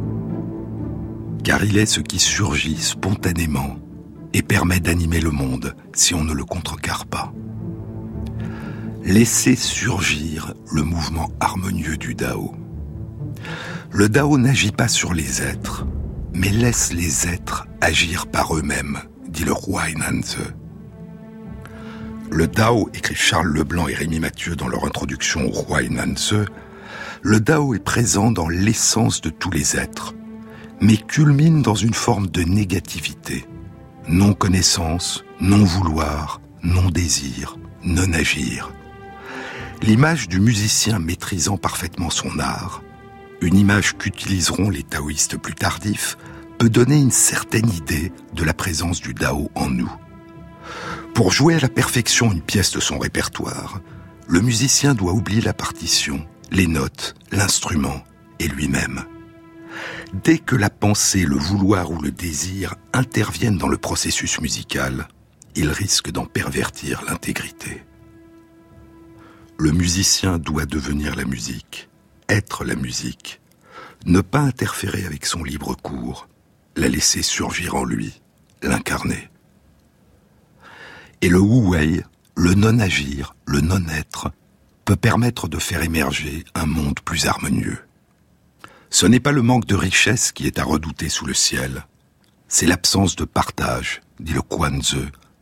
Car 1.44 1.64
il 1.64 1.78
est 1.78 1.86
ce 1.86 2.00
qui 2.00 2.18
surgit 2.18 2.76
spontanément 2.76 3.76
et 4.32 4.42
permet 4.42 4.80
d'animer 4.80 5.20
le 5.20 5.30
monde 5.30 5.74
si 5.94 6.14
on 6.14 6.24
ne 6.24 6.32
le 6.32 6.44
contrecarre 6.44 7.06
pas. 7.06 7.32
Laissez 9.04 9.54
surgir 9.54 10.54
le 10.72 10.82
mouvement 10.82 11.30
harmonieux 11.40 11.96
du 11.96 12.14
Dao. 12.14 12.54
Le 13.92 14.08
Dao 14.08 14.36
n'agit 14.36 14.72
pas 14.72 14.88
sur 14.88 15.14
les 15.14 15.42
êtres, 15.42 15.86
mais 16.34 16.50
laisse 16.50 16.92
les 16.92 17.28
êtres 17.28 17.66
agir 17.80 18.26
par 18.26 18.56
eux-mêmes, 18.56 18.98
dit 19.28 19.44
le 19.44 19.52
roi 19.52 19.84
Nanze. 19.96 20.38
Le 22.30 22.46
Dao, 22.46 22.88
écrit 22.94 23.14
Charles 23.14 23.52
Leblanc 23.52 23.88
et 23.88 23.94
Rémi 23.94 24.20
Mathieu 24.20 24.56
dans 24.56 24.68
leur 24.68 24.84
introduction 24.84 25.46
au 25.46 25.50
roi 25.50 25.82
Nanze, 25.82 26.34
le 27.22 27.40
Dao 27.40 27.74
est 27.74 27.82
présent 27.82 28.30
dans 28.30 28.48
l'essence 28.48 29.20
de 29.20 29.30
tous 29.30 29.50
les 29.50 29.76
êtres, 29.76 30.14
mais 30.80 30.96
culmine 30.96 31.62
dans 31.62 31.74
une 31.74 31.94
forme 31.94 32.28
de 32.28 32.42
négativité 32.42 33.46
non-connaissance, 34.08 35.24
non-vouloir, 35.40 36.40
non-désir, 36.62 37.58
non-agir. 37.82 38.72
L'image 39.82 40.28
du 40.28 40.40
musicien 40.40 40.98
maîtrisant 40.98 41.56
parfaitement 41.56 42.10
son 42.10 42.38
art, 42.38 42.82
une 43.40 43.56
image 43.56 43.96
qu'utiliseront 43.98 44.70
les 44.70 44.82
taoïstes 44.82 45.36
plus 45.36 45.54
tardifs, 45.54 46.16
peut 46.58 46.70
donner 46.70 46.96
une 46.96 47.10
certaine 47.10 47.68
idée 47.70 48.12
de 48.34 48.44
la 48.44 48.54
présence 48.54 49.00
du 49.00 49.12
Dao 49.12 49.50
en 49.54 49.68
nous. 49.68 49.92
Pour 51.16 51.32
jouer 51.32 51.54
à 51.54 51.60
la 51.60 51.70
perfection 51.70 52.30
une 52.30 52.42
pièce 52.42 52.72
de 52.72 52.78
son 52.78 52.98
répertoire, 52.98 53.80
le 54.28 54.42
musicien 54.42 54.92
doit 54.92 55.14
oublier 55.14 55.40
la 55.40 55.54
partition, 55.54 56.26
les 56.50 56.66
notes, 56.66 57.14
l'instrument 57.32 58.04
et 58.38 58.46
lui-même. 58.46 59.02
Dès 60.12 60.36
que 60.36 60.54
la 60.54 60.68
pensée, 60.68 61.24
le 61.24 61.36
vouloir 61.36 61.90
ou 61.90 62.02
le 62.02 62.10
désir 62.10 62.74
interviennent 62.92 63.56
dans 63.56 63.66
le 63.66 63.78
processus 63.78 64.42
musical, 64.42 65.08
il 65.54 65.70
risque 65.70 66.10
d'en 66.10 66.26
pervertir 66.26 67.02
l'intégrité. 67.08 67.82
Le 69.56 69.72
musicien 69.72 70.36
doit 70.36 70.66
devenir 70.66 71.16
la 71.16 71.24
musique, 71.24 71.88
être 72.28 72.62
la 72.62 72.74
musique, 72.74 73.40
ne 74.04 74.20
pas 74.20 74.40
interférer 74.40 75.06
avec 75.06 75.24
son 75.24 75.44
libre 75.44 75.76
cours, 75.76 76.28
la 76.76 76.88
laisser 76.88 77.22
surgir 77.22 77.74
en 77.74 77.84
lui, 77.84 78.20
l'incarner. 78.60 79.30
Et 81.26 81.28
le 81.28 81.40
wu-wei, 81.40 82.04
le 82.36 82.54
non-agir, 82.54 83.34
le 83.46 83.60
non-être, 83.60 84.30
peut 84.84 84.94
permettre 84.94 85.48
de 85.48 85.58
faire 85.58 85.82
émerger 85.82 86.44
un 86.54 86.66
monde 86.66 87.00
plus 87.00 87.26
harmonieux. 87.26 87.80
Ce 88.90 89.06
n'est 89.06 89.18
pas 89.18 89.32
le 89.32 89.42
manque 89.42 89.66
de 89.66 89.74
richesse 89.74 90.30
qui 90.30 90.46
est 90.46 90.60
à 90.60 90.62
redouter 90.62 91.08
sous 91.08 91.26
le 91.26 91.34
ciel, 91.34 91.84
c'est 92.46 92.66
l'absence 92.66 93.16
de 93.16 93.24
partage, 93.24 94.02
dit 94.20 94.34
le 94.34 94.40
Kwanze, 94.40 94.98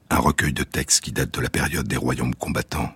un 0.08 0.16
recueil 0.16 0.54
de 0.54 0.62
textes 0.62 1.04
qui 1.04 1.12
date 1.12 1.34
de 1.34 1.42
la 1.42 1.50
période 1.50 1.86
des 1.86 1.98
royaumes 1.98 2.34
combattants. 2.34 2.94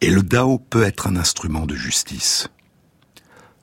Et 0.00 0.08
le 0.08 0.22
Dao 0.22 0.58
peut 0.58 0.84
être 0.84 1.08
un 1.08 1.16
instrument 1.16 1.66
de 1.66 1.74
justice. 1.74 2.48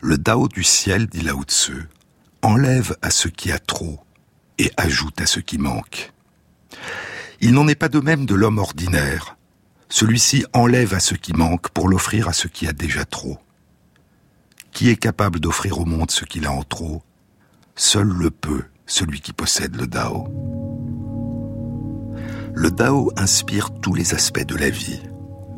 Le 0.02 0.20
Dao 0.20 0.48
du 0.48 0.64
ciel, 0.64 1.08
dit 1.08 1.22
Lao 1.22 1.42
Tzu, 1.42 1.90
enlève 2.44 2.96
à 3.02 3.10
ce 3.10 3.28
qui 3.28 3.52
a 3.52 3.58
trop 3.58 4.00
et 4.60 4.72
ajoute 4.78 5.20
à 5.20 5.26
ce 5.26 5.40
qui 5.40 5.58
manque. 5.58 6.14
Il 7.40 7.54
n'en 7.54 7.68
est 7.68 7.76
pas 7.76 7.90
de 7.90 8.00
même 8.00 8.26
de 8.26 8.34
l'homme 8.34 8.58
ordinaire. 8.58 9.38
Celui-ci 9.90 10.46
enlève 10.54 10.94
à 10.94 11.00
ce 11.00 11.14
qui 11.14 11.34
manque 11.34 11.70
pour 11.70 11.88
l'offrir 11.88 12.28
à 12.28 12.34
ce 12.34 12.48
qui 12.48 12.68
a 12.68 12.74
déjà 12.74 13.06
trop. 13.06 13.38
Qui 14.72 14.90
est 14.90 14.96
capable 14.96 15.40
d'offrir 15.40 15.80
au 15.80 15.86
monde 15.86 16.10
ce 16.12 16.26
qu'il 16.26 16.48
a 16.48 16.52
en 16.52 16.64
trop? 16.64 17.04
Seul 17.76 18.08
le 18.08 18.32
peut, 18.32 18.64
celui 18.88 19.22
qui 19.22 19.34
possède 19.34 19.76
le 19.76 19.86
Dao. 19.86 20.28
Le 22.56 22.72
Dao 22.72 23.12
inspire 23.18 23.70
tous 23.82 23.94
les 23.94 24.16
aspects 24.16 24.46
de 24.46 24.56
la 24.56 24.72
vie, 24.72 25.02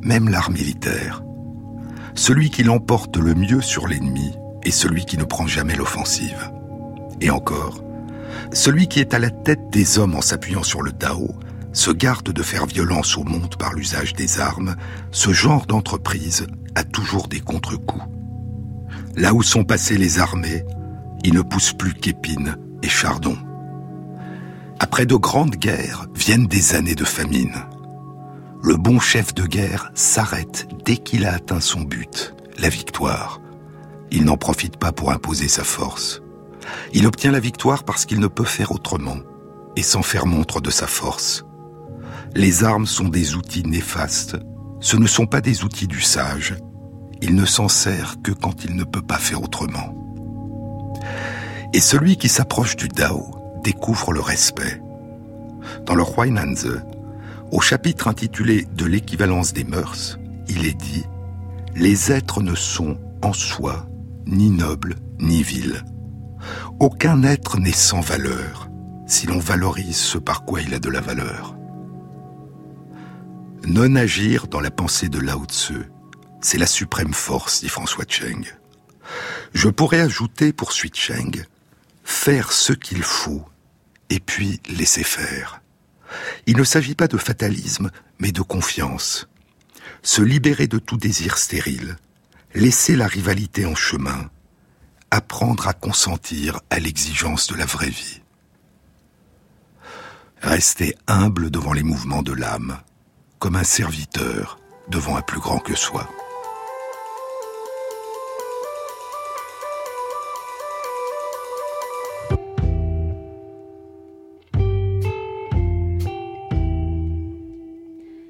même 0.02 0.28
l'art 0.28 0.52
militaire. 0.52 1.24
Celui 2.14 2.50
qui 2.50 2.64
l'emporte 2.64 3.16
le 3.16 3.36
mieux 3.36 3.62
sur 3.62 3.88
l'ennemi 3.88 4.34
est 4.64 4.72
celui 4.72 5.06
qui 5.06 5.18
ne 5.18 5.24
prend 5.24 5.48
jamais 5.48 5.76
l'offensive. 5.76 6.52
Et 7.22 7.30
encore, 7.30 7.82
celui 8.52 8.88
qui 8.90 9.00
est 9.00 9.14
à 9.14 9.20
la 9.20 9.30
tête 9.30 9.70
des 9.70 9.98
hommes 9.98 10.16
en 10.16 10.22
s'appuyant 10.22 10.64
sur 10.64 10.82
le 10.82 10.92
Dao 10.92 11.30
se 11.74 11.92
garde 11.92 12.32
de 12.32 12.44
faire 12.44 12.66
violence 12.66 13.18
au 13.18 13.24
monde 13.24 13.56
par 13.58 13.74
l'usage 13.74 14.14
des 14.14 14.40
armes, 14.40 14.76
ce 15.12 15.32
genre 15.34 15.66
d'entreprise 15.66 16.48
a 16.76 16.84
toujours 16.84 17.28
des 17.28 17.40
contre-coups. 17.40 18.04
Là 19.16 19.34
où 19.34 19.44
sont 19.44 19.64
passées 19.64 19.98
les 19.98 20.20
armées, 20.20 20.66
il 21.24 21.34
ne 21.34 21.42
pousse 21.42 21.74
plus 21.74 21.94
qu'épines 21.94 22.58
et 22.82 22.90
chardons. 22.90 23.38
Après 24.80 25.06
de 25.06 25.16
grandes 25.16 25.56
guerres 25.56 26.08
viennent 26.16 26.48
des 26.48 26.76
années 26.76 26.96
de 26.96 27.04
famine. 27.04 27.56
Le 28.64 28.76
bon 28.76 29.00
chef 29.00 29.34
de 29.34 29.46
guerre 29.46 29.92
s'arrête 29.94 30.68
dès 30.86 30.98
qu'il 30.98 31.26
a 31.26 31.34
atteint 31.34 31.60
son 31.60 31.82
but, 31.82 32.34
la 32.58 32.70
victoire. 32.70 33.42
Il 34.12 34.26
n'en 34.26 34.38
profite 34.38 34.78
pas 34.78 34.92
pour 34.92 35.12
imposer 35.12 35.48
sa 35.48 35.64
force. 35.64 36.22
Il 36.94 37.08
obtient 37.08 37.32
la 37.32 37.40
victoire 37.40 37.84
parce 37.84 38.06
qu'il 38.06 38.20
ne 38.20 38.28
peut 38.28 38.46
faire 38.46 38.72
autrement 38.72 39.18
et 39.76 39.84
sans 39.84 40.02
faire 40.02 40.26
montre 40.26 40.62
de 40.62 40.72
sa 40.72 40.88
force. 40.88 41.46
Les 42.36 42.64
armes 42.64 42.86
sont 42.86 43.10
des 43.10 43.36
outils 43.36 43.64
néfastes. 43.64 44.38
Ce 44.80 44.96
ne 44.96 45.08
sont 45.08 45.26
pas 45.26 45.42
des 45.42 45.64
outils 45.64 45.88
du 45.88 46.02
sage, 46.02 46.56
il 47.22 47.36
ne 47.36 47.46
s'en 47.46 47.68
sert 47.68 48.16
que 48.24 48.32
quand 48.32 48.64
il 48.64 48.76
ne 48.76 48.84
peut 48.84 49.02
pas 49.02 49.18
faire 49.18 49.44
autrement. 49.44 49.96
Et 51.74 51.80
celui 51.80 52.18
qui 52.18 52.30
s'approche 52.30 52.76
du 52.76 52.88
Dao 52.88 53.60
découvre 53.64 54.14
le 54.14 54.22
respect. 54.22 54.82
Dans 55.86 55.96
le 55.96 56.04
Huainanzi, 56.04 56.70
au 57.52 57.60
chapitre 57.60 58.08
intitulé 58.08 58.66
De 58.74 58.86
l'équivalence 58.86 59.54
des 59.54 59.64
mœurs, 59.64 60.18
il 60.48 60.66
est 60.66 60.78
dit 60.78 61.04
Les 61.76 62.12
êtres 62.12 62.42
ne 62.42 62.56
sont 62.56 62.98
en 63.22 63.34
soi 63.34 63.86
ni 64.26 64.50
nobles 64.50 64.96
ni 65.20 65.44
vils. 65.44 65.84
Aucun 66.80 67.24
être 67.24 67.60
n'est 67.60 67.72
sans 67.72 68.02
valeur. 68.02 68.70
si 69.08 69.26
l'on 69.26 69.40
valorise 69.40 69.98
ce 69.98 70.20
par 70.20 70.46
quoi 70.46 70.62
il 70.62 70.72
a 70.76 70.80
de 70.80 70.90
la 70.90 71.02
valeur. 71.02 71.59
Non 73.66 73.96
agir 73.96 74.48
dans 74.48 74.62
la 74.62 74.72
pensée 74.72 75.10
de 75.10 75.20
Lao 75.20 75.46
Tzu, 75.46 75.90
c'est 76.42 76.58
la 76.58 76.68
suprême 76.68 77.14
force, 77.14 77.62
dit 77.62 77.70
François 77.70 78.06
Cheng. 78.08 78.46
Je 79.54 79.70
pourrais 79.70 80.02
ajouter, 80.02 80.54
poursuit 80.54 80.92
Cheng, 80.94 81.46
faire 82.04 82.52
ce 82.52 82.74
qu'il 82.74 83.04
faut 83.04 83.46
et 84.10 84.20
puis 84.20 84.60
laisser 84.70 85.04
faire. 85.04 85.62
Il 86.48 86.58
ne 86.58 86.64
s'agit 86.64 86.96
pas 86.96 87.08
de 87.08 87.18
fatalisme, 87.18 87.92
mais 88.18 88.32
de 88.32 88.42
confiance. 88.42 89.28
Se 90.02 90.22
libérer 90.22 90.68
de 90.68 90.80
tout 90.80 90.98
désir 90.98 91.38
stérile, 91.38 91.98
laisser 92.54 92.96
la 92.96 93.08
rivalité 93.08 93.66
en 93.66 93.76
chemin, 93.76 94.30
apprendre 95.12 95.68
à 95.68 95.74
consentir 95.74 96.62
à 96.70 96.80
l'exigence 96.80 97.48
de 97.48 97.56
la 97.56 97.66
vraie 97.66 97.90
vie. 97.90 98.22
Rester 100.42 100.96
humble 101.08 101.52
devant 101.52 101.74
les 101.74 101.84
mouvements 101.84 102.24
de 102.24 102.32
l'âme, 102.32 102.80
comme 103.40 103.56
un 103.56 103.64
serviteur 103.64 104.60
devant 104.90 105.16
un 105.16 105.22
plus 105.22 105.40
grand 105.40 105.60
que 105.60 105.76
soi. 105.76 106.08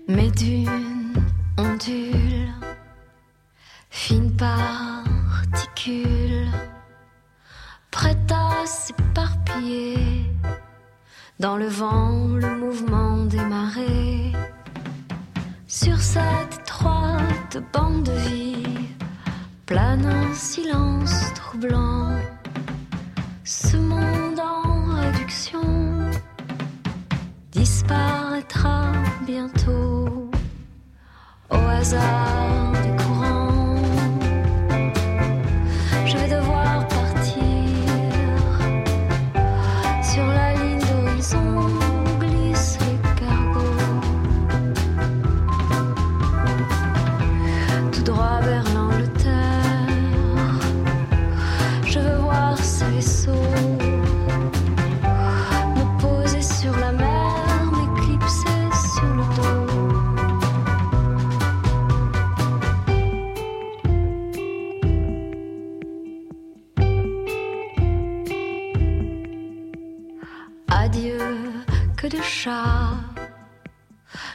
Mes 0.08 0.32
dunes 0.32 1.14
ondulent, 1.58 2.54
fines 3.90 4.36
particules, 4.36 5.72
prêtes 7.92 8.32
à 8.32 8.66
s'éparpiller. 8.66 10.26
Dans 11.40 11.58
le 11.58 11.68
vent, 11.68 12.28
le 12.36 12.58
mouvement 12.58 13.26
des 13.26 13.38
marées. 13.38 14.29
Sur 15.82 15.98
cette 16.02 16.60
étroite 16.60 17.58
bande 17.72 18.04
de 18.04 18.12
vie, 18.12 18.90
plane 19.66 20.06
un 20.06 20.34
silence 20.34 21.34
troublant. 21.36 22.20
Ce 23.46 23.78
monde 23.78 24.42
en 24.42 24.96
réduction 24.96 25.62
disparaîtra 27.54 28.92
bientôt 29.26 30.30
au 31.50 31.56
hasard 31.56 32.69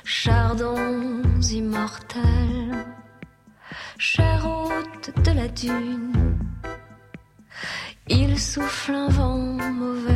chardons 0.04 1.40
immortels, 1.50 2.84
cher 3.98 4.46
hôte 4.46 5.10
de 5.24 5.32
la 5.32 5.48
dune. 5.48 6.12
Il 8.08 8.38
souffle 8.38 8.94
un 8.94 9.08
vent 9.08 9.38
mauvais. 9.82 10.12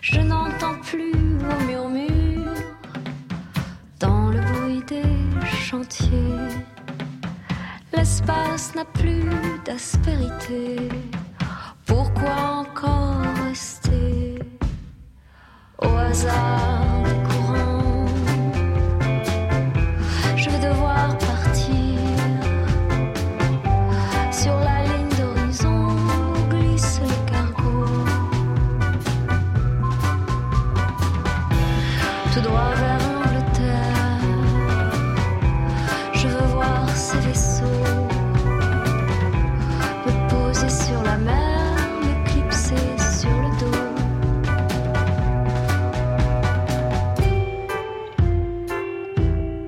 Je 0.00 0.20
n'entends 0.20 0.78
plus 0.82 1.12
vos 1.38 1.60
murmures 1.66 2.62
dans 4.00 4.30
le 4.30 4.40
bruit 4.40 4.82
des 4.86 5.46
chantiers. 5.68 6.54
L'espace 7.92 8.74
n'a 8.74 8.84
plus 8.84 9.24
d'aspérité. 9.64 10.88
Pourquoi 11.86 12.36
encore 12.62 13.05
au 16.24 16.85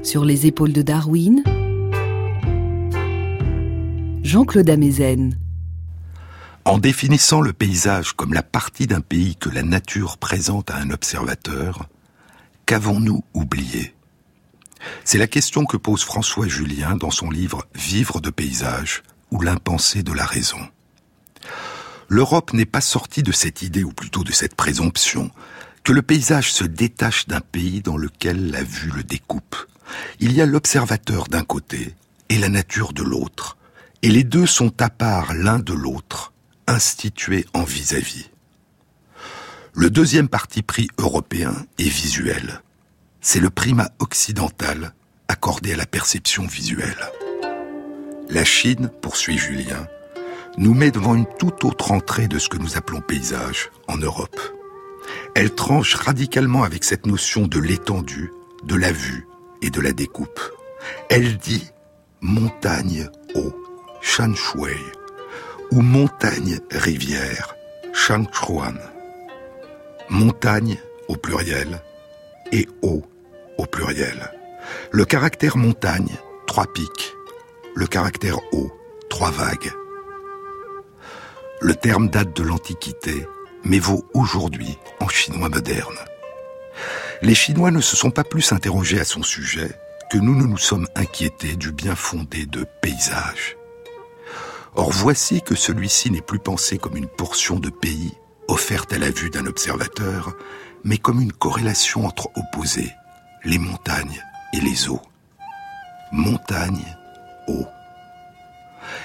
Sur 0.08 0.24
les 0.24 0.46
épaules 0.46 0.72
de 0.72 0.80
Darwin, 0.80 1.42
Jean-Claude 4.22 4.70
Amezen. 4.70 5.38
En 6.64 6.78
définissant 6.78 7.42
le 7.42 7.52
paysage 7.52 8.14
comme 8.14 8.32
la 8.32 8.42
partie 8.42 8.86
d'un 8.86 9.02
pays 9.02 9.36
que 9.36 9.50
la 9.50 9.62
nature 9.62 10.16
présente 10.16 10.70
à 10.70 10.76
un 10.76 10.88
observateur, 10.92 11.90
qu'avons-nous 12.64 13.22
oublié? 13.34 13.94
C'est 15.04 15.18
la 15.18 15.26
question 15.26 15.66
que 15.66 15.76
pose 15.76 16.04
François 16.04 16.48
Julien 16.48 16.96
dans 16.96 17.10
son 17.10 17.28
livre 17.28 17.66
Vivre 17.74 18.22
de 18.22 18.30
paysage 18.30 19.02
ou 19.30 19.42
l'impensé 19.42 20.02
de 20.02 20.14
la 20.14 20.24
raison. 20.24 20.60
L'Europe 22.08 22.54
n'est 22.54 22.64
pas 22.64 22.80
sortie 22.80 23.22
de 23.22 23.32
cette 23.32 23.60
idée, 23.60 23.84
ou 23.84 23.92
plutôt 23.92 24.24
de 24.24 24.32
cette 24.32 24.54
présomption, 24.54 25.30
que 25.88 25.94
le 25.94 26.02
paysage 26.02 26.52
se 26.52 26.64
détache 26.64 27.28
d'un 27.28 27.40
pays 27.40 27.80
dans 27.80 27.96
lequel 27.96 28.50
la 28.50 28.62
vue 28.62 28.90
le 28.94 29.02
découpe. 29.02 29.56
Il 30.20 30.32
y 30.32 30.42
a 30.42 30.44
l'observateur 30.44 31.28
d'un 31.28 31.44
côté 31.44 31.94
et 32.28 32.36
la 32.36 32.50
nature 32.50 32.92
de 32.92 33.02
l'autre, 33.02 33.56
et 34.02 34.10
les 34.10 34.22
deux 34.22 34.44
sont 34.44 34.82
à 34.82 34.90
part 34.90 35.32
l'un 35.32 35.58
de 35.58 35.72
l'autre, 35.72 36.34
institués 36.66 37.46
en 37.54 37.62
vis-à-vis. 37.62 38.28
Le 39.72 39.88
deuxième 39.88 40.28
parti 40.28 40.60
pris 40.60 40.88
européen 40.98 41.54
est 41.78 41.88
visuel. 41.88 42.60
C'est 43.22 43.40
le 43.40 43.48
primat 43.48 43.90
occidental 43.98 44.92
accordé 45.28 45.72
à 45.72 45.76
la 45.76 45.86
perception 45.86 46.46
visuelle. 46.46 47.08
La 48.28 48.44
Chine, 48.44 48.90
poursuit 49.00 49.38
Julien, 49.38 49.86
nous 50.58 50.74
met 50.74 50.90
devant 50.90 51.14
une 51.14 51.26
toute 51.38 51.64
autre 51.64 51.92
entrée 51.92 52.28
de 52.28 52.38
ce 52.38 52.50
que 52.50 52.58
nous 52.58 52.76
appelons 52.76 53.00
paysage 53.00 53.70
en 53.86 53.96
Europe. 53.96 54.57
Elle 55.34 55.54
tranche 55.54 55.94
radicalement 55.94 56.64
avec 56.64 56.84
cette 56.84 57.06
notion 57.06 57.46
de 57.46 57.58
l'étendue, 57.58 58.32
de 58.64 58.74
la 58.74 58.92
vue 58.92 59.26
et 59.62 59.70
de 59.70 59.80
la 59.80 59.92
découpe. 59.92 60.40
Elle 61.08 61.36
dit 61.38 61.70
montagne 62.20 63.08
eau, 63.34 63.54
shan 64.00 64.34
shui, 64.34 64.74
ou 65.70 65.80
montagne 65.80 66.58
rivière, 66.70 67.54
shan 67.92 68.24
chuan. 68.32 68.78
Montagne 70.10 70.78
au 71.08 71.16
pluriel 71.16 71.82
et 72.52 72.66
eau 72.82 73.02
au 73.58 73.66
pluriel. 73.66 74.32
Le 74.90 75.04
caractère 75.04 75.56
montagne, 75.56 76.16
trois 76.46 76.66
pics. 76.66 77.14
Le 77.74 77.86
caractère 77.86 78.38
eau, 78.52 78.72
trois 79.10 79.30
vagues. 79.30 79.72
Le 81.60 81.74
terme 81.74 82.08
date 82.08 82.34
de 82.36 82.42
l'Antiquité, 82.42 83.26
mais 83.68 83.78
vaut 83.78 84.04
aujourd'hui 84.14 84.78
en 84.98 85.08
chinois 85.08 85.48
moderne. 85.48 85.98
Les 87.22 87.34
Chinois 87.34 87.70
ne 87.70 87.80
se 87.80 87.96
sont 87.96 88.10
pas 88.10 88.24
plus 88.24 88.52
interrogés 88.52 89.00
à 89.00 89.04
son 89.04 89.22
sujet 89.22 89.70
que 90.10 90.18
nous 90.18 90.34
ne 90.34 90.44
nous 90.44 90.58
sommes 90.58 90.88
inquiétés 90.96 91.54
du 91.54 91.70
bien 91.70 91.94
fondé 91.94 92.46
de 92.46 92.64
paysage. 92.80 93.56
Or 94.74 94.90
voici 94.90 95.42
que 95.42 95.54
celui-ci 95.54 96.10
n'est 96.10 96.22
plus 96.22 96.38
pensé 96.38 96.78
comme 96.78 96.96
une 96.96 97.08
portion 97.08 97.58
de 97.58 97.68
pays 97.68 98.14
offerte 98.46 98.92
à 98.94 98.98
la 98.98 99.10
vue 99.10 99.28
d'un 99.28 99.46
observateur, 99.46 100.32
mais 100.84 100.96
comme 100.96 101.20
une 101.20 101.32
corrélation 101.32 102.06
entre 102.06 102.30
opposés, 102.36 102.92
les 103.44 103.58
montagnes 103.58 104.22
et 104.54 104.60
les 104.60 104.88
eaux. 104.88 105.02
Montagne, 106.12 106.96
eau. 107.48 107.66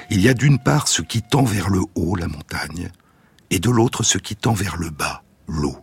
Il 0.10 0.22
y 0.22 0.30
a 0.30 0.34
d'une 0.34 0.60
part 0.60 0.88
ce 0.88 1.02
qui 1.02 1.22
tend 1.22 1.44
vers 1.44 1.70
le 1.70 1.82
haut, 1.96 2.16
la 2.16 2.28
montagne, 2.28 2.90
et 3.54 3.60
de 3.60 3.70
l'autre 3.70 4.02
ce 4.02 4.18
qui 4.18 4.36
tend 4.36 4.54
vers 4.54 4.78
le 4.78 4.90
bas, 4.90 5.22
l'eau. 5.48 5.78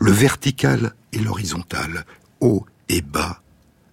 Le 0.00 0.10
vertical 0.10 0.94
et 1.12 1.18
l'horizontal, 1.18 2.06
haut 2.40 2.64
et 2.88 3.02
bas, 3.02 3.42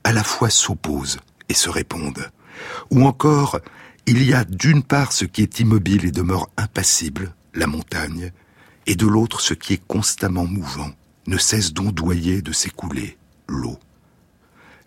à 0.06 0.14
la 0.14 0.24
fois 0.24 0.50
s'opposent 0.50 1.20
et 1.50 1.54
se 1.54 1.70
répondent. 1.70 2.32
Ou 2.92 3.06
encore, 3.06 3.60
il 4.06 4.24
y 4.24 4.34
a 4.34 4.46
d'une 4.46 4.84
part 4.84 5.12
ce 5.12 5.26
qui 5.26 5.42
est 5.42 5.60
immobile 5.60 6.06
et 6.06 6.12
demeure 6.12 6.50
impassible, 6.56 7.36
la 7.54 7.68
montagne, 7.68 8.32
et 8.86 8.96
de 8.96 9.06
l'autre 9.06 9.42
ce 9.42 9.54
qui 9.54 9.74
est 9.74 9.86
constamment 9.86 10.46
mouvant, 10.46 10.92
ne 11.28 11.38
cesse 11.38 11.74
d'ondoyer, 11.74 12.42
de 12.42 12.54
s'écouler, 12.54 13.18
l'eau. 13.50 13.80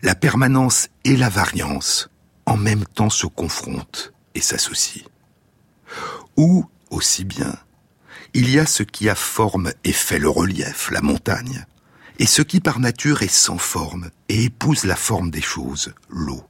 La 0.01 0.15
permanence 0.15 0.89
et 1.05 1.19
la 1.19 1.29
variance 1.29 2.09
en 2.47 2.57
même 2.57 2.87
temps 2.87 3.11
se 3.11 3.27
confrontent 3.27 4.15
et 4.35 4.41
s'associent. 4.41 5.05
Ou, 6.39 6.65
aussi 6.89 7.25
bien, 7.25 7.59
il 8.37 8.51
y 8.51 8.59
a 8.59 8.67
ce 8.67 8.83
qui 8.83 9.09
a 9.09 9.15
forme 9.15 9.73
et 9.83 9.95
fait 9.95 10.19
le 10.19 10.29
relief, 10.29 10.91
la 10.91 11.01
montagne, 11.01 11.65
et 12.19 12.27
ce 12.27 12.43
qui 12.43 12.61
par 12.61 12.81
nature 12.81 13.23
est 13.23 13.33
sans 13.33 13.57
forme 13.57 14.11
et 14.29 14.45
épouse 14.45 14.85
la 14.85 14.95
forme 14.95 15.31
des 15.31 15.41
choses, 15.41 15.95
l'eau. 16.11 16.45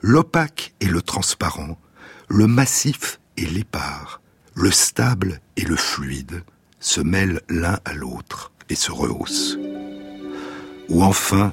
L'opaque 0.00 0.72
et 0.80 0.86
le 0.86 1.02
transparent, 1.02 1.78
le 2.28 2.46
massif 2.46 3.20
et 3.36 3.44
l'épars, 3.44 4.22
le 4.54 4.70
stable 4.70 5.42
et 5.58 5.66
le 5.66 5.76
fluide 5.76 6.44
se 6.80 7.02
mêlent 7.02 7.42
l'un 7.50 7.78
à 7.84 7.92
l'autre 7.92 8.52
et 8.70 8.74
se 8.74 8.90
rehaussent. 8.90 9.58
Ou 10.88 11.02
enfin, 11.04 11.52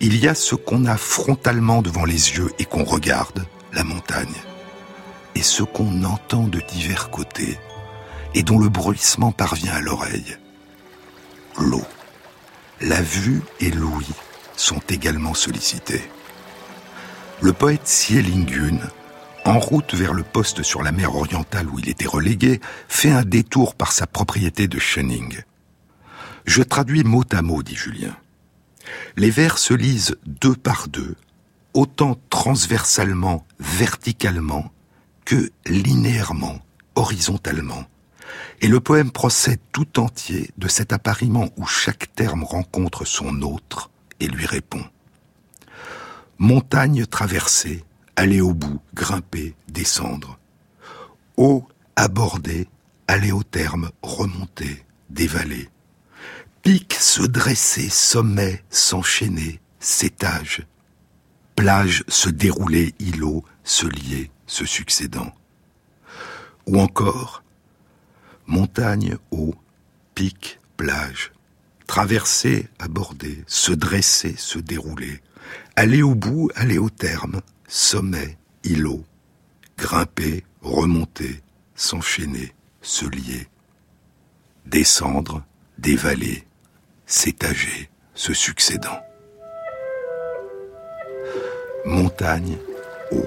il 0.00 0.16
y 0.16 0.26
a 0.26 0.34
ce 0.34 0.54
qu'on 0.54 0.86
a 0.86 0.96
frontalement 0.96 1.82
devant 1.82 2.06
les 2.06 2.30
yeux 2.30 2.50
et 2.58 2.64
qu'on 2.64 2.84
regarde, 2.84 3.44
la 3.74 3.84
montagne, 3.84 4.40
et 5.34 5.42
ce 5.42 5.64
qu'on 5.64 6.02
entend 6.04 6.44
de 6.44 6.60
divers 6.60 7.10
côtés 7.10 7.58
et 8.34 8.42
dont 8.42 8.58
le 8.58 8.68
bruissement 8.68 9.32
parvient 9.32 9.74
à 9.74 9.80
l'oreille, 9.80 10.36
l'eau. 11.58 11.84
La 12.80 13.02
vue 13.02 13.42
et 13.60 13.70
l'ouïe 13.70 14.06
sont 14.56 14.80
également 14.88 15.34
sollicités. 15.34 16.02
Le 17.40 17.52
poète 17.52 17.86
Sielingun, 17.86 18.78
en 19.44 19.58
route 19.58 19.94
vers 19.94 20.12
le 20.12 20.22
poste 20.22 20.62
sur 20.62 20.82
la 20.82 20.92
mer 20.92 21.14
orientale 21.14 21.68
où 21.68 21.78
il 21.78 21.88
était 21.88 22.06
relégué, 22.06 22.60
fait 22.88 23.10
un 23.10 23.22
détour 23.22 23.74
par 23.74 23.92
sa 23.92 24.06
propriété 24.06 24.68
de 24.68 24.78
Schöning. 24.78 25.42
Je 26.44 26.62
traduis 26.62 27.04
mot 27.04 27.24
à 27.32 27.42
mot, 27.42 27.62
dit 27.62 27.76
Julien. 27.76 28.16
Les 29.16 29.30
vers 29.30 29.58
se 29.58 29.74
lisent 29.74 30.16
deux 30.26 30.54
par 30.54 30.88
deux, 30.88 31.16
autant 31.74 32.18
transversalement, 32.28 33.46
verticalement, 33.58 34.72
que 35.24 35.50
linéairement, 35.66 36.58
horizontalement. 36.94 37.84
Et 38.60 38.68
le 38.68 38.80
poème 38.80 39.10
procède 39.10 39.60
tout 39.72 39.98
entier 39.98 40.50
de 40.58 40.68
cet 40.68 40.92
appariement 40.92 41.48
où 41.56 41.66
chaque 41.66 42.12
terme 42.14 42.44
rencontre 42.44 43.04
son 43.04 43.42
autre 43.42 43.90
et 44.20 44.26
lui 44.26 44.46
répond. 44.46 44.84
Montagne 46.38 47.06
traversée, 47.06 47.84
aller 48.16 48.40
au 48.40 48.54
bout, 48.54 48.80
grimper, 48.94 49.54
descendre. 49.68 50.38
Eau 51.36 51.66
abordée, 51.96 52.68
aller 53.08 53.32
au 53.32 53.42
terme, 53.42 53.90
remonter, 54.02 54.84
dévaler. 55.08 55.68
Pic 56.62 56.94
se 56.94 57.22
dresser, 57.22 57.88
sommet 57.88 58.62
s'enchaîner, 58.70 59.60
s'étage. 59.80 60.66
Plage 61.56 62.04
se 62.08 62.28
dérouler, 62.28 62.94
îlot 62.98 63.44
se 63.64 63.86
lier, 63.86 64.30
se 64.46 64.64
succédant. 64.66 65.32
Ou 66.66 66.78
encore, 66.80 67.42
montagne, 68.50 69.16
eau, 69.30 69.54
pic, 70.14 70.58
plage. 70.76 71.32
Traverser, 71.86 72.68
aborder, 72.78 73.42
se 73.46 73.72
dresser, 73.72 74.34
se 74.36 74.58
dérouler. 74.58 75.20
Aller 75.76 76.02
au 76.02 76.14
bout, 76.14 76.50
aller 76.54 76.78
au 76.78 76.90
terme, 76.90 77.40
sommet, 77.68 78.36
îlot. 78.64 79.04
Grimper, 79.78 80.44
remonter, 80.62 81.42
s'enchaîner, 81.74 82.52
se 82.82 83.06
lier. 83.06 83.48
Descendre, 84.66 85.42
dévaler, 85.78 86.44
s'étager, 87.06 87.88
se 88.14 88.34
succédant. 88.34 89.00
Montagne, 91.86 92.58
eau. 93.12 93.24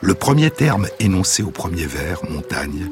Le 0.00 0.14
premier 0.14 0.50
terme 0.50 0.86
énoncé 0.98 1.42
au 1.42 1.50
premier 1.50 1.86
vers, 1.86 2.24
montagne, 2.30 2.90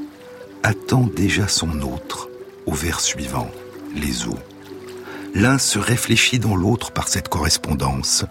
attend 0.62 1.08
déjà 1.14 1.48
son 1.48 1.80
autre 1.82 2.28
au 2.66 2.72
vers 2.72 3.00
suivant, 3.00 3.50
les 3.94 4.26
eaux. 4.26 4.38
L'un 5.34 5.58
se 5.58 5.78
réfléchit 5.78 6.38
dans 6.38 6.56
l'autre 6.56 6.92
par 6.92 7.08
cette 7.08 7.28
correspondance 7.28 8.24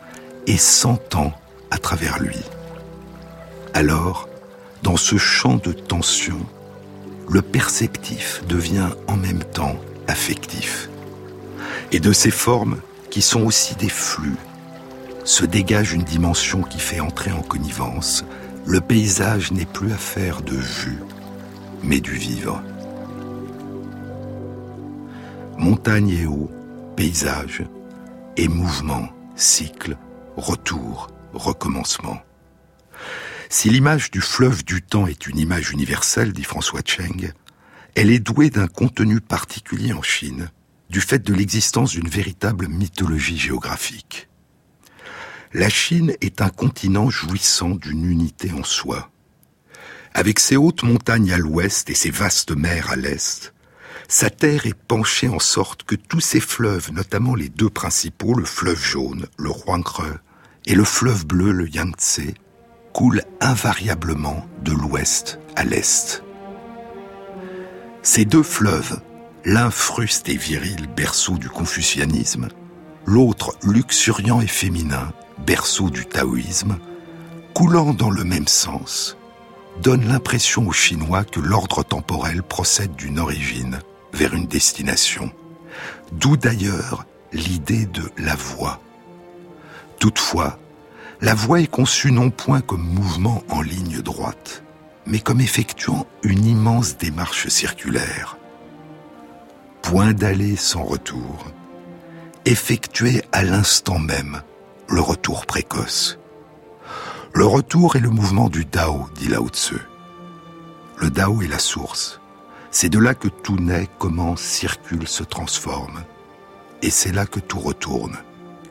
et 0.47 0.57
s'entend 0.57 1.33
à 1.71 1.77
travers 1.77 2.19
lui. 2.19 2.39
Alors, 3.73 4.29
dans 4.83 4.97
ce 4.97 5.17
champ 5.17 5.55
de 5.55 5.71
tension, 5.71 6.39
le 7.29 7.41
perceptif 7.41 8.43
devient 8.47 8.89
en 9.07 9.15
même 9.15 9.43
temps 9.43 9.77
affectif. 10.07 10.89
Et 11.91 11.99
de 11.99 12.13
ces 12.13 12.31
formes, 12.31 12.81
qui 13.09 13.21
sont 13.21 13.41
aussi 13.41 13.75
des 13.75 13.89
flux, 13.89 14.37
se 15.23 15.45
dégage 15.45 15.93
une 15.93 16.03
dimension 16.03 16.61
qui 16.61 16.79
fait 16.79 16.99
entrer 16.99 17.31
en 17.31 17.41
connivence. 17.41 18.25
Le 18.65 18.81
paysage 18.81 19.51
n'est 19.51 19.65
plus 19.65 19.91
affaire 19.91 20.41
de 20.41 20.55
vue, 20.55 20.99
mais 21.83 21.99
du 21.99 22.13
vivre. 22.13 22.61
Montagne 25.57 26.09
et 26.09 26.25
eau, 26.25 26.49
paysage, 26.95 27.63
et 28.37 28.47
mouvement, 28.47 29.09
cycle, 29.35 29.97
retour, 30.37 31.07
recommencement. 31.33 32.21
Si 33.49 33.69
l'image 33.69 34.11
du 34.11 34.21
fleuve 34.21 34.63
du 34.63 34.81
temps 34.81 35.07
est 35.07 35.27
une 35.27 35.37
image 35.37 35.71
universelle, 35.71 36.33
dit 36.33 36.43
François 36.43 36.81
Cheng, 36.85 37.33
elle 37.95 38.09
est 38.09 38.19
douée 38.19 38.49
d'un 38.49 38.67
contenu 38.67 39.19
particulier 39.19 39.91
en 39.91 40.01
Chine, 40.01 40.49
du 40.89 41.01
fait 41.01 41.19
de 41.19 41.33
l'existence 41.33 41.91
d'une 41.91 42.07
véritable 42.07 42.67
mythologie 42.67 43.37
géographique. 43.37 44.29
La 45.53 45.67
Chine 45.67 46.13
est 46.21 46.41
un 46.41 46.49
continent 46.49 47.09
jouissant 47.09 47.71
d'une 47.71 48.09
unité 48.09 48.53
en 48.53 48.63
soi. 48.63 49.11
Avec 50.13 50.39
ses 50.39 50.57
hautes 50.57 50.83
montagnes 50.83 51.31
à 51.31 51.37
l'ouest 51.37 51.89
et 51.89 51.95
ses 51.95 52.11
vastes 52.11 52.51
mers 52.51 52.91
à 52.91 52.95
l'est, 52.95 53.53
sa 54.07 54.29
terre 54.29 54.65
est 54.65 54.73
penchée 54.73 55.29
en 55.29 55.39
sorte 55.39 55.83
que 55.83 55.95
tous 55.95 56.19
ses 56.19 56.41
fleuves, 56.41 56.91
notamment 56.91 57.33
les 57.33 57.47
deux 57.47 57.69
principaux, 57.69 58.33
le 58.33 58.43
fleuve 58.43 58.83
jaune, 58.83 59.27
le 59.37 59.49
Huanghe, 59.49 60.19
et 60.65 60.75
le 60.75 60.83
fleuve 60.83 61.25
bleu, 61.25 61.51
le 61.51 61.69
Yangtze, 61.69 62.33
coulent 62.93 63.23
invariablement 63.39 64.45
de 64.63 64.73
l'ouest 64.73 65.39
à 65.55 65.63
l'est. 65.63 66.23
Ces 68.03 68.25
deux 68.25 68.43
fleuves, 68.43 68.99
l'un 69.45 69.71
fruste 69.71 70.27
et 70.27 70.35
viril, 70.35 70.87
berceau 70.93 71.37
du 71.37 71.47
confucianisme, 71.47 72.49
l'autre 73.05 73.55
luxuriant 73.63 74.41
et 74.41 74.47
féminin, 74.47 75.13
berceau 75.45 75.89
du 75.89 76.05
taoïsme, 76.05 76.77
coulant 77.53 77.93
dans 77.93 78.11
le 78.11 78.25
même 78.25 78.47
sens, 78.47 79.17
donne 79.81 80.07
l'impression 80.07 80.67
aux 80.67 80.73
Chinois 80.73 81.23
que 81.23 81.39
l'ordre 81.39 81.83
temporel 81.83 82.43
procède 82.43 82.95
d'une 82.95 83.19
origine 83.19 83.79
vers 84.13 84.33
une 84.33 84.47
destination. 84.47 85.31
D'où 86.11 86.37
d'ailleurs 86.37 87.05
l'idée 87.31 87.85
de 87.85 88.03
la 88.17 88.35
voie. 88.35 88.79
Toutefois, 89.99 90.59
la 91.21 91.33
voie 91.33 91.61
est 91.61 91.67
conçue 91.67 92.11
non 92.11 92.31
point 92.31 92.61
comme 92.61 92.81
mouvement 92.81 93.43
en 93.49 93.61
ligne 93.61 94.01
droite, 94.01 94.63
mais 95.05 95.19
comme 95.19 95.41
effectuant 95.41 96.07
une 96.23 96.45
immense 96.45 96.97
démarche 96.97 97.47
circulaire. 97.47 98.37
Point 99.81 100.13
d'aller 100.13 100.55
sans 100.55 100.83
retour, 100.83 101.45
effectué 102.45 103.21
à 103.31 103.43
l'instant 103.43 103.99
même, 103.99 104.41
le 104.87 105.01
retour 105.01 105.45
précoce. 105.45 106.17
Le 107.33 107.45
retour 107.45 107.95
est 107.95 108.01
le 108.01 108.09
mouvement 108.09 108.49
du 108.49 108.65
Dao, 108.65 109.07
dit 109.15 109.29
Lao 109.29 109.47
Tzu. 109.47 109.77
Le 110.97 111.09
Dao 111.09 111.41
est 111.41 111.47
la 111.47 111.59
source. 111.59 112.19
C'est 112.71 112.89
de 112.89 112.99
là 112.99 113.13
que 113.13 113.29
tout 113.29 113.55
naît, 113.55 113.87
commence, 113.99 114.41
circule, 114.41 115.07
se 115.07 115.23
transforme. 115.23 116.03
Et 116.81 116.89
c'est 116.89 117.13
là 117.13 117.25
que 117.25 117.39
tout 117.39 117.59
retourne, 117.59 118.17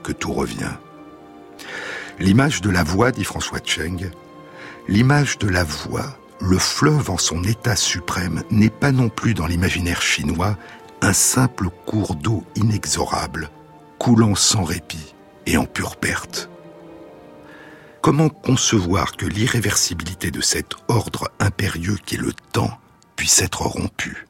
que 0.03 0.13
tout 0.13 0.33
revient. 0.33 0.75
L'image 2.19 2.61
de 2.61 2.69
la 2.69 2.83
voix, 2.83 3.13
dit 3.13 3.25
François 3.25 3.61
Cheng, 3.65 4.11
l'image 4.89 5.39
de 5.39 5.49
la 5.49 5.65
voix, 5.65 6.19
le 6.41 6.59
fleuve 6.59 7.11
en 7.11 7.19
son 7.19 7.43
état 7.45 7.77
suprême, 7.77 8.43
n'est 8.51 8.69
pas 8.69 8.93
non 8.93 9.09
plus 9.09 9.33
dans 9.33 9.47
l'imaginaire 9.47 10.03
chinois 10.03 10.59
un 11.01 11.15
simple 11.15 11.71
cours 11.87 12.15
d'eau 12.15 12.45
inexorable, 12.57 13.51
coulant 13.99 14.35
sans 14.35 14.65
répit 14.65 15.15
et 15.47 15.57
en 15.57 15.65
pure 15.65 15.97
perte. 15.97 16.50
Comment 18.03 18.31
concevoir 18.31 19.13
que 19.13 19.27
l'irréversibilité 19.27 20.31
de 20.31 20.41
cet 20.41 20.73
ordre 20.89 21.31
impérieux 21.39 21.99
qui 22.07 22.15
est 22.15 22.19
le 22.19 22.33
temps 22.33 22.81
puisse 23.15 23.43
être 23.43 23.61
rompue? 23.61 24.27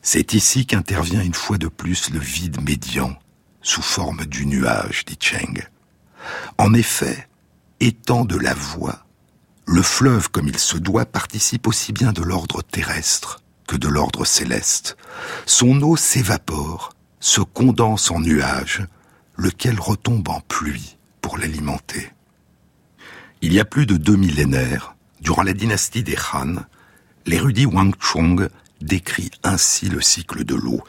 C'est 0.00 0.32
ici 0.32 0.64
qu'intervient 0.64 1.20
une 1.20 1.34
fois 1.34 1.58
de 1.58 1.68
plus 1.68 2.08
le 2.08 2.18
vide 2.18 2.62
médian, 2.62 3.18
sous 3.60 3.82
forme 3.82 4.24
du 4.24 4.46
nuage, 4.46 5.04
dit 5.04 5.18
Cheng. 5.20 5.68
En 6.56 6.72
effet, 6.72 7.28
étant 7.80 8.24
de 8.24 8.38
la 8.38 8.54
voix, 8.54 9.04
le 9.66 9.82
fleuve, 9.82 10.30
comme 10.30 10.48
il 10.48 10.58
se 10.58 10.78
doit, 10.78 11.04
participe 11.04 11.66
aussi 11.66 11.92
bien 11.92 12.12
de 12.12 12.22
l'ordre 12.22 12.62
terrestre 12.62 13.42
que 13.66 13.76
de 13.76 13.88
l'ordre 13.88 14.24
céleste. 14.24 14.96
Son 15.44 15.82
eau 15.82 15.98
s'évapore, 15.98 16.94
se 17.20 17.42
condense 17.42 18.10
en 18.10 18.20
nuage, 18.20 18.86
lequel 19.36 19.78
retombe 19.78 20.30
en 20.30 20.40
pluie 20.40 20.96
pour 21.20 21.36
l'alimenter. 21.36 22.10
Il 23.40 23.52
y 23.52 23.60
a 23.60 23.64
plus 23.64 23.86
de 23.86 23.96
deux 23.96 24.16
millénaires, 24.16 24.96
durant 25.20 25.42
la 25.42 25.52
dynastie 25.52 26.02
des 26.02 26.16
Han, 26.32 26.56
l'érudit 27.24 27.66
Wang 27.66 27.94
Chong 28.00 28.48
décrit 28.80 29.30
ainsi 29.44 29.88
le 29.88 30.00
cycle 30.00 30.44
de 30.44 30.56
l'eau. 30.56 30.82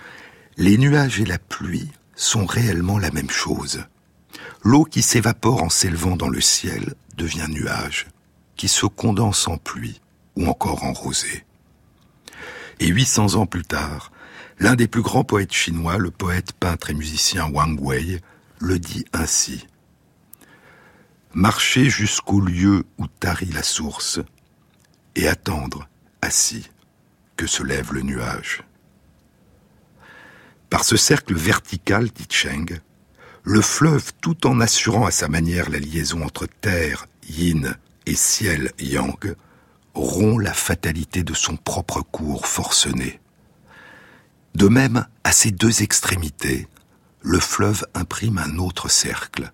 Les 0.58 0.78
nuages 0.80 1.20
et 1.20 1.26
la 1.26 1.38
pluie 1.38 1.90
sont 2.16 2.46
réellement 2.46 2.98
la 2.98 3.12
même 3.12 3.30
chose. 3.30 3.84
L'eau 4.64 4.84
qui 4.84 5.04
s'évapore 5.04 5.62
en 5.62 5.70
s'élevant 5.70 6.16
dans 6.16 6.28
le 6.28 6.42
ciel 6.42 6.96
devient 7.18 7.48
nuage, 7.50 8.08
qui 8.56 8.68
se 8.68 8.88
condense 8.88 9.48
en 9.48 9.58
pluie 9.58 10.02
ou 10.36 10.48
encore 10.48 10.84
en 10.84 10.94
rosée. 10.94 11.46
Et 12.80 12.88
800 12.88 13.36
ans 13.36 13.46
plus 13.46 13.64
tard, 13.64 14.12
l'un 14.60 14.76
des 14.76 14.88
plus 14.88 15.02
grands 15.02 15.24
poètes 15.24 15.54
chinois, 15.54 15.98
le 15.98 16.12
poète, 16.12 16.54
peintre 16.54 16.90
et 16.90 16.96
musicien 16.96 17.48
Wang 17.50 17.80
Wei, 17.80 18.20
le 18.60 18.80
dit 18.80 19.06
ainsi. 19.14 19.68
Marcher 21.34 21.92
jusqu'au 21.92 22.42
lieu 22.42 22.86
où 22.98 23.06
tarit 23.08 23.52
la 23.52 23.62
source 23.62 24.20
et 25.16 25.28
attendre, 25.28 25.88
assis, 26.24 26.68
que 27.38 27.46
se 27.46 27.62
lève 27.62 27.94
le 27.94 28.02
nuage. 28.02 28.64
Par 30.72 30.84
ce 30.84 30.98
cercle 30.98 31.36
vertical, 31.36 32.10
dit 32.10 32.28
Cheng, 32.30 32.80
le 33.44 33.62
fleuve, 33.62 34.12
tout 34.22 34.48
en 34.48 34.60
assurant 34.60 35.06
à 35.06 35.12
sa 35.12 35.28
manière 35.28 35.70
la 35.70 35.78
liaison 35.78 36.24
entre 36.24 36.48
terre, 36.48 37.06
yin, 37.28 37.76
et 38.08 38.16
ciel, 38.16 38.72
yang, 38.80 39.36
rompt 39.94 40.44
la 40.44 40.54
fatalité 40.54 41.24
de 41.24 41.36
son 41.36 41.58
propre 41.58 42.02
cours 42.02 42.48
forcené. 42.48 43.20
De 44.56 44.68
même, 44.68 45.06
à 45.24 45.32
ces 45.32 45.52
deux 45.52 45.84
extrémités, 45.84 46.68
le 47.22 47.40
fleuve 47.40 47.86
imprime 47.94 48.40
un 48.40 48.58
autre 48.58 48.90
cercle, 48.90 49.52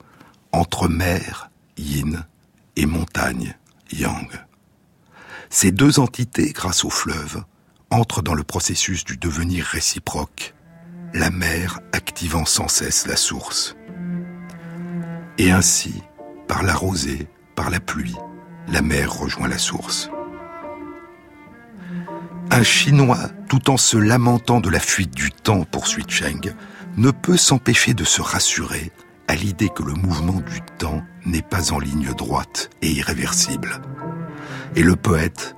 entre 0.54 0.88
mer, 0.88 1.50
yin, 1.78 2.26
et 2.76 2.86
montagne, 2.86 3.56
yang. 3.92 4.28
Ces 5.50 5.72
deux 5.72 6.00
entités, 6.00 6.52
grâce 6.52 6.84
au 6.84 6.90
fleuve, 6.90 7.44
entrent 7.90 8.22
dans 8.22 8.34
le 8.34 8.44
processus 8.44 9.04
du 9.04 9.18
devenir 9.18 9.66
réciproque, 9.66 10.54
la 11.14 11.30
mer 11.30 11.80
activant 11.94 12.46
sans 12.46 12.68
cesse 12.68 13.08
la 13.08 13.16
source. 13.16 13.76
Et 15.38 15.52
ainsi, 15.52 16.02
par 16.48 16.64
la 16.64 16.74
rosée, 16.74 17.28
par 17.56 17.70
la 17.70 17.80
pluie, 17.80 18.16
la 18.68 18.82
mer 18.82 19.14
rejoint 19.14 19.48
la 19.48 19.58
source. 19.58 20.10
Un 22.52 22.64
Chinois, 22.64 23.30
tout 23.50 23.70
en 23.70 23.78
se 23.78 23.98
lamentant 23.98 24.60
de 24.60 24.70
la 24.70 24.80
fuite 24.80 25.14
du 25.14 25.32
temps, 25.32 25.64
poursuit 25.64 26.06
Cheng, 26.08 26.54
ne 26.98 27.12
peut 27.12 27.38
s'empêcher 27.38 27.94
de 27.94 28.04
se 28.04 28.22
rassurer 28.22 28.92
à 29.28 29.36
l'idée 29.36 29.70
que 29.70 29.84
le 29.84 29.94
mouvement 29.94 30.42
du 30.42 30.62
temps 30.78 31.04
n'est 31.26 31.42
pas 31.42 31.72
en 31.72 31.80
ligne 31.80 32.14
droite 32.14 32.70
et 32.82 32.92
irréversible. 32.92 33.82
Et 34.76 34.84
le 34.84 34.96
poète, 34.96 35.56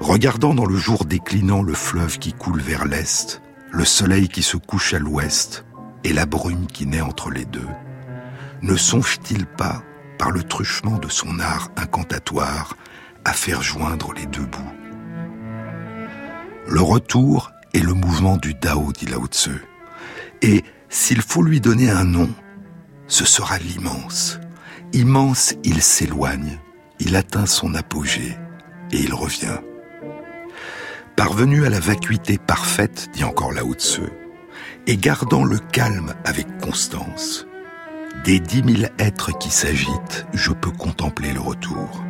regardant 0.00 0.54
dans 0.54 0.66
le 0.66 0.76
jour 0.76 1.04
déclinant 1.04 1.62
le 1.62 1.74
fleuve 1.74 2.18
qui 2.18 2.32
coule 2.32 2.60
vers 2.60 2.84
l'est, 2.84 3.42
le 3.70 3.84
soleil 3.84 4.28
qui 4.28 4.42
se 4.42 4.56
couche 4.56 4.94
à 4.94 4.98
l'ouest 4.98 5.64
et 6.04 6.12
la 6.12 6.26
brume 6.26 6.66
qui 6.66 6.86
naît 6.86 7.00
entre 7.00 7.30
les 7.30 7.44
deux, 7.44 7.68
ne 8.62 8.76
songe-t-il 8.76 9.46
pas, 9.46 9.82
par 10.18 10.30
le 10.32 10.42
truchement 10.42 10.98
de 10.98 11.08
son 11.08 11.38
art 11.38 11.70
incantatoire, 11.76 12.76
à 13.24 13.32
faire 13.32 13.62
joindre 13.62 14.12
les 14.14 14.26
deux 14.26 14.46
bouts? 14.46 14.72
Le 16.66 16.80
retour 16.80 17.52
est 17.72 17.80
le 17.80 17.94
mouvement 17.94 18.36
du 18.36 18.54
Dao, 18.54 18.92
dit 18.92 19.06
Lao 19.06 19.26
Tzu. 19.26 19.64
Et 20.42 20.64
s'il 20.88 21.22
faut 21.22 21.42
lui 21.42 21.60
donner 21.60 21.90
un 21.90 22.04
nom, 22.04 22.28
ce 23.08 23.24
sera 23.24 23.58
l'immense. 23.58 24.38
Immense, 24.92 25.54
il 25.64 25.82
s'éloigne, 25.82 26.58
il 27.00 27.16
atteint 27.16 27.46
son 27.46 27.74
apogée 27.74 28.36
et 28.92 28.98
il 28.98 29.12
revient. 29.12 29.58
Parvenu 31.16 31.64
à 31.66 31.70
la 31.70 31.80
vacuité 31.80 32.38
parfaite, 32.38 33.08
dit 33.12 33.24
encore 33.24 33.52
Lao 33.52 33.74
Tzu, 33.74 34.02
et 34.86 34.96
gardant 34.96 35.44
le 35.44 35.58
calme 35.58 36.14
avec 36.24 36.46
constance, 36.58 37.46
des 38.24 38.40
dix 38.40 38.62
mille 38.62 38.90
êtres 38.98 39.36
qui 39.36 39.50
s'agitent, 39.50 40.26
je 40.32 40.52
peux 40.52 40.70
contempler 40.70 41.32
le 41.32 41.40
retour. 41.40 42.04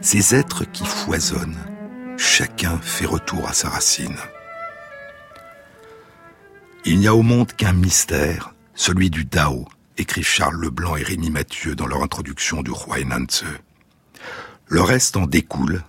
Ces 0.00 0.34
êtres 0.34 0.64
qui 0.64 0.84
foisonnent, 0.86 1.58
chacun 2.16 2.78
fait 2.82 3.06
retour 3.06 3.48
à 3.48 3.52
sa 3.52 3.68
racine. 3.68 4.16
Il 6.84 6.98
n'y 6.98 7.08
a 7.08 7.14
au 7.14 7.22
monde 7.22 7.52
qu'un 7.52 7.74
mystère, 7.74 8.54
celui 8.74 9.10
du 9.10 9.24
Dao, 9.24 9.66
écrit 9.96 10.22
Charles 10.22 10.60
Leblanc 10.60 10.96
et 10.96 11.02
Rémi 11.02 11.30
Mathieu 11.30 11.74
dans 11.74 11.86
leur 11.86 12.02
introduction 12.02 12.62
du 12.62 12.70
Huainan 12.70 13.26
Tzu. 13.26 13.46
Le 14.66 14.82
reste 14.82 15.16
en 15.16 15.26
découle, 15.26 15.82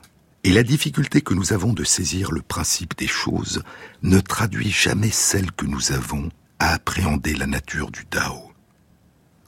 et 0.43 0.51
la 0.51 0.63
difficulté 0.63 1.21
que 1.21 1.33
nous 1.33 1.53
avons 1.53 1.73
de 1.73 1.83
saisir 1.83 2.31
le 2.31 2.41
principe 2.41 2.97
des 2.97 3.07
choses 3.07 3.61
ne 4.01 4.19
traduit 4.19 4.71
jamais 4.71 5.11
celle 5.11 5.51
que 5.51 5.65
nous 5.65 5.91
avons 5.91 6.29
à 6.59 6.73
appréhender 6.73 7.35
la 7.35 7.45
nature 7.45 7.91
du 7.91 8.05
Tao. 8.05 8.51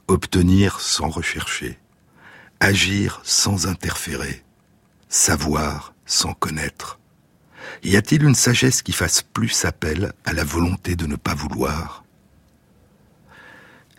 Obtenir 0.06 0.80
sans 0.80 1.08
rechercher, 1.08 1.78
agir 2.60 3.20
sans 3.24 3.66
interférer, 3.66 4.44
savoir 5.08 5.94
sans 6.06 6.34
connaître. 6.34 7.00
Y 7.82 7.96
a-t-il 7.96 8.22
une 8.22 8.34
sagesse 8.34 8.82
qui 8.82 8.92
fasse 8.92 9.22
plus 9.22 9.64
appel 9.64 10.12
à 10.24 10.32
la 10.32 10.44
volonté 10.44 10.96
de 10.96 11.06
ne 11.06 11.16
pas 11.16 11.34
vouloir 11.34 12.03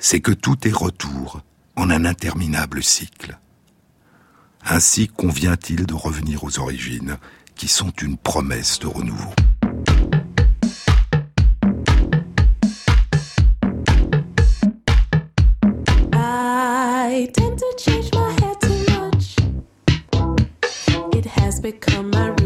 C'est 0.08 0.20
que 0.20 0.32
tout 0.32 0.68
est 0.68 0.72
retour 0.72 1.41
en 1.76 1.89
un 1.89 2.06
interminable 2.06 2.84
cycle. 2.84 3.39
Ainsi 4.64 5.08
convient-il 5.08 5.88
de 5.88 5.95
revenir 5.95 6.43
aux 6.43 6.60
origines, 6.60 7.18
qui 7.56 7.68
sont 7.68 7.89
une 7.89 8.16
promesse 8.16 8.78
de 8.78 8.86
renouveau. 8.86 9.34
synthetic 17.26 18.14
wigs 21.66 21.95
a 21.95 22.03
lot. 22.03 22.44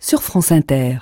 Sur 0.00 0.22
France 0.22 0.50
Inter. 0.50 0.98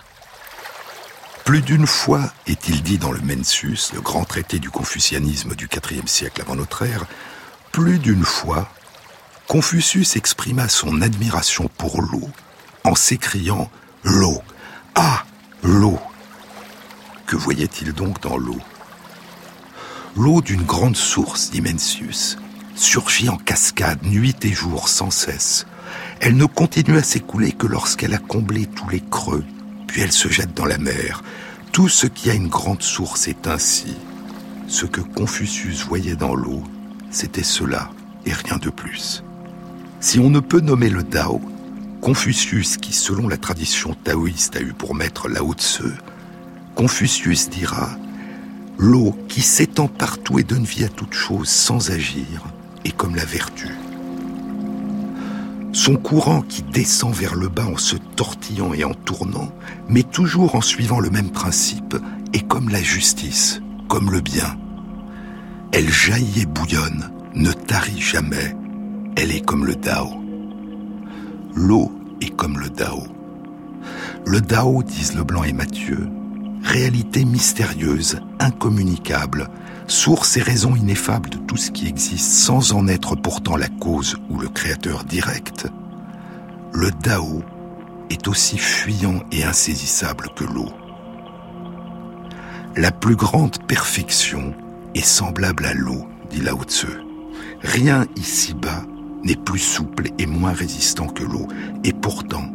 Plus 1.44 1.62
d'une 1.62 1.86
fois, 1.86 2.32
est-il 2.47 2.82
dit 2.82 2.99
dans 2.99 3.12
le 3.12 3.20
Mensus, 3.20 3.92
le 3.94 4.01
grand 4.01 4.24
traité 4.24 4.59
du 4.59 4.68
confucianisme 4.68 5.55
du 5.55 5.66
IVe 5.66 6.07
siècle 6.07 6.42
avant 6.42 6.57
notre 6.57 6.82
ère, 6.84 7.07
plus 7.72 7.99
d'une 7.99 8.24
fois, 8.24 8.68
Confucius 9.47 10.16
exprima 10.16 10.68
son 10.68 11.01
admiration 11.03 11.70
pour 11.78 12.03
l'eau 12.03 12.28
en 12.84 12.94
s'écriant 12.94 13.70
L'eau 14.03 14.42
Ah 14.94 15.24
L'eau 15.62 15.99
Que 17.26 17.36
voyait-il 17.36 17.92
donc 17.92 18.20
dans 18.20 18.36
l'eau? 18.36 18.61
L'eau 20.16 20.40
d'une 20.40 20.64
grande 20.64 20.97
source, 20.97 21.51
dit 21.51 21.61
Mencius, 21.61 22.38
surgit 22.74 23.28
en 23.28 23.36
cascade 23.36 24.03
nuit 24.03 24.36
et 24.42 24.53
jour 24.53 24.88
sans 24.88 25.11
cesse. 25.11 25.66
Elle 26.20 26.36
ne 26.36 26.46
continue 26.46 26.96
à 26.96 27.02
s'écouler 27.02 27.52
que 27.52 27.66
lorsqu'elle 27.66 28.14
a 28.14 28.18
comblé 28.18 28.66
tous 28.66 28.88
les 28.88 29.02
creux, 29.10 29.44
puis 29.86 30.02
elle 30.02 30.12
se 30.12 30.28
jette 30.28 30.54
dans 30.54 30.64
la 30.64 30.78
mer. 30.78 31.22
Tout 31.72 31.88
ce 31.88 32.06
qui 32.06 32.30
a 32.30 32.34
une 32.34 32.48
grande 32.48 32.82
source 32.82 33.28
est 33.28 33.46
ainsi. 33.46 33.96
Ce 34.66 34.86
que 34.86 35.00
Confucius 35.00 35.84
voyait 35.84 36.16
dans 36.16 36.34
l'eau, 36.34 36.62
c'était 37.10 37.42
cela 37.42 37.90
et 38.24 38.32
rien 38.32 38.56
de 38.56 38.70
plus. 38.70 39.22
Si 40.00 40.18
on 40.18 40.30
ne 40.30 40.40
peut 40.40 40.60
nommer 40.60 40.88
le 40.88 41.02
Tao, 41.02 41.40
Confucius, 42.00 42.76
qui 42.76 42.92
selon 42.92 43.28
la 43.28 43.36
tradition 43.36 43.94
taoïste 43.94 44.56
a 44.56 44.60
eu 44.60 44.72
pour 44.72 44.94
maître 44.94 45.28
Lao 45.28 45.54
Tse, 45.54 45.82
Confucius 46.74 47.48
dira 47.48 47.90
L'eau 48.78 49.16
qui 49.28 49.40
s'étend 49.40 49.88
partout 49.88 50.38
et 50.38 50.44
donne 50.44 50.64
vie 50.64 50.84
à 50.84 50.88
toute 50.88 51.14
chose 51.14 51.48
sans 51.48 51.90
agir 51.90 52.44
est 52.84 52.94
comme 52.94 53.16
la 53.16 53.24
vertu. 53.24 53.68
Son 55.76 55.96
courant 55.96 56.40
qui 56.40 56.62
descend 56.62 57.12
vers 57.12 57.34
le 57.34 57.48
bas 57.48 57.66
en 57.66 57.76
se 57.76 57.96
tortillant 57.96 58.72
et 58.72 58.82
en 58.82 58.94
tournant, 58.94 59.52
mais 59.90 60.02
toujours 60.02 60.54
en 60.54 60.62
suivant 60.62 61.00
le 61.00 61.10
même 61.10 61.28
principe, 61.28 61.94
est 62.32 62.48
comme 62.48 62.70
la 62.70 62.82
justice, 62.82 63.60
comme 63.86 64.10
le 64.10 64.22
bien. 64.22 64.56
Elle 65.72 65.90
jaillit 65.90 66.40
et 66.40 66.46
bouillonne, 66.46 67.10
ne 67.34 67.52
tarit 67.52 68.00
jamais, 68.00 68.56
elle 69.16 69.30
est 69.30 69.44
comme 69.44 69.66
le 69.66 69.74
Dao. 69.74 70.08
L'eau 71.54 71.92
est 72.22 72.34
comme 72.34 72.58
le 72.58 72.70
Dao. 72.70 73.02
Le 74.24 74.40
Dao, 74.40 74.82
disent 74.82 75.14
Leblanc 75.14 75.44
et 75.44 75.52
Mathieu, 75.52 76.08
réalité 76.62 77.26
mystérieuse, 77.26 78.18
incommunicable, 78.40 79.50
source 79.87 80.37
et 80.37 80.43
raison 80.43 80.74
ineffable 80.74 81.30
de 81.30 81.39
tout 81.39 81.57
ce 81.57 81.70
qui 81.70 81.87
existe 81.87 82.32
sans 82.32 82.72
en 82.72 82.89
être 82.89 83.14
pourtant 83.14 83.57
la 83.57 83.68
cause 83.68 84.16
ou 84.30 84.39
le 84.39 84.49
créateur 84.49 85.05
direct, 85.05 85.68
le 86.72 86.91
Dao 86.91 87.43
est 88.11 88.28
aussi 88.28 88.59
fuyant 88.59 89.22
et 89.32 89.45
insaisissable 89.45 90.28
que 90.37 90.45
l'eau. 90.45 90.70
La 92.76 92.93
plus 92.93 93.16
grande 93.16 93.62
perfection 93.66 94.55
est 94.95 95.05
semblable 95.05 95.64
à 95.64 95.74
l'eau, 95.74 96.07
dit 96.30 96.43
Lao 96.43 96.62
Tzu. 96.64 96.89
Rien 97.62 98.07
ici-bas 98.16 98.82
n'est 99.24 99.37
plus 99.37 99.59
souple 99.59 100.09
et 100.18 100.26
moins 100.26 100.53
résistant 100.53 101.07
que 101.07 101.24
l'eau, 101.24 101.49
et 101.84 101.93
pourtant, 101.93 102.51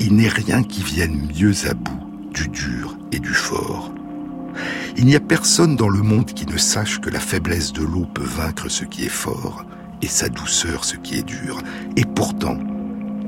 il 0.00 0.16
n'est 0.16 0.28
rien 0.28 0.62
qui 0.62 0.82
vienne 0.82 1.28
mieux 1.38 1.54
à 1.68 1.74
bout 1.74 2.00
du 2.32 2.48
dur 2.48 2.96
et 3.12 3.18
du 3.18 3.34
fort. 3.34 3.92
Il 4.96 5.06
n'y 5.06 5.16
a 5.16 5.20
personne 5.20 5.76
dans 5.76 5.88
le 5.88 6.02
monde 6.02 6.32
qui 6.32 6.46
ne 6.46 6.56
sache 6.56 7.00
que 7.00 7.10
la 7.10 7.20
faiblesse 7.20 7.72
de 7.72 7.82
l'eau 7.82 8.06
peut 8.12 8.24
vaincre 8.24 8.68
ce 8.68 8.84
qui 8.84 9.04
est 9.04 9.10
fort 9.10 9.64
et 10.02 10.06
sa 10.08 10.28
douceur 10.28 10.84
ce 10.84 10.96
qui 10.96 11.18
est 11.18 11.26
dur. 11.26 11.60
Et 11.96 12.04
pourtant, 12.04 12.58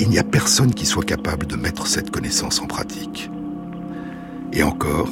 il 0.01 0.09
n'y 0.09 0.19
a 0.19 0.25
personne 0.25 0.75
qui 0.75 0.87
soit 0.87 1.05
capable 1.05 1.47
de 1.47 1.57
mettre 1.57 1.87
cette 1.87 2.11
connaissance 2.11 2.61
en 2.61 2.67
pratique. 2.67 3.31
Et 4.53 4.63
encore, 4.63 5.09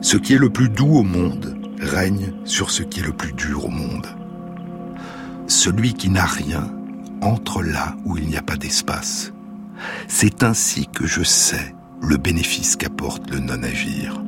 ce 0.00 0.16
qui 0.16 0.34
est 0.34 0.38
le 0.38 0.50
plus 0.50 0.68
doux 0.68 0.96
au 0.96 1.02
monde 1.02 1.56
règne 1.80 2.32
sur 2.44 2.70
ce 2.70 2.82
qui 2.82 3.00
est 3.00 3.06
le 3.06 3.12
plus 3.12 3.32
dur 3.32 3.64
au 3.64 3.70
monde. 3.70 4.06
Celui 5.46 5.94
qui 5.94 6.10
n'a 6.10 6.26
rien 6.26 6.70
entre 7.20 7.62
là 7.62 7.96
où 8.04 8.16
il 8.16 8.28
n'y 8.28 8.36
a 8.36 8.42
pas 8.42 8.56
d'espace. 8.56 9.32
C'est 10.08 10.42
ainsi 10.42 10.86
que 10.86 11.06
je 11.06 11.22
sais 11.22 11.74
le 12.00 12.16
bénéfice 12.16 12.76
qu'apporte 12.76 13.30
le 13.30 13.38
non-agir. 13.38 14.22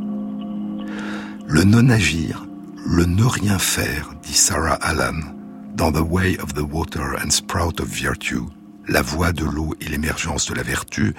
Le 1.46 1.64
non-agir, 1.64 2.46
le 2.86 3.04
ne 3.04 3.24
rien 3.24 3.58
faire, 3.58 4.14
dit 4.22 4.34
Sarah 4.34 4.74
Allen, 4.74 5.34
dans 5.74 5.92
The 5.92 6.00
Way 6.00 6.38
of 6.40 6.54
the 6.54 6.60
Water 6.60 7.16
and 7.22 7.30
Sprout 7.30 7.80
of 7.80 7.88
Virtue, 7.88 8.42
la 8.88 9.02
voie 9.02 9.32
de 9.32 9.44
l'eau 9.44 9.74
et 9.80 9.86
l'émergence 9.86 10.46
de 10.46 10.54
la 10.54 10.62
vertu, 10.62 11.14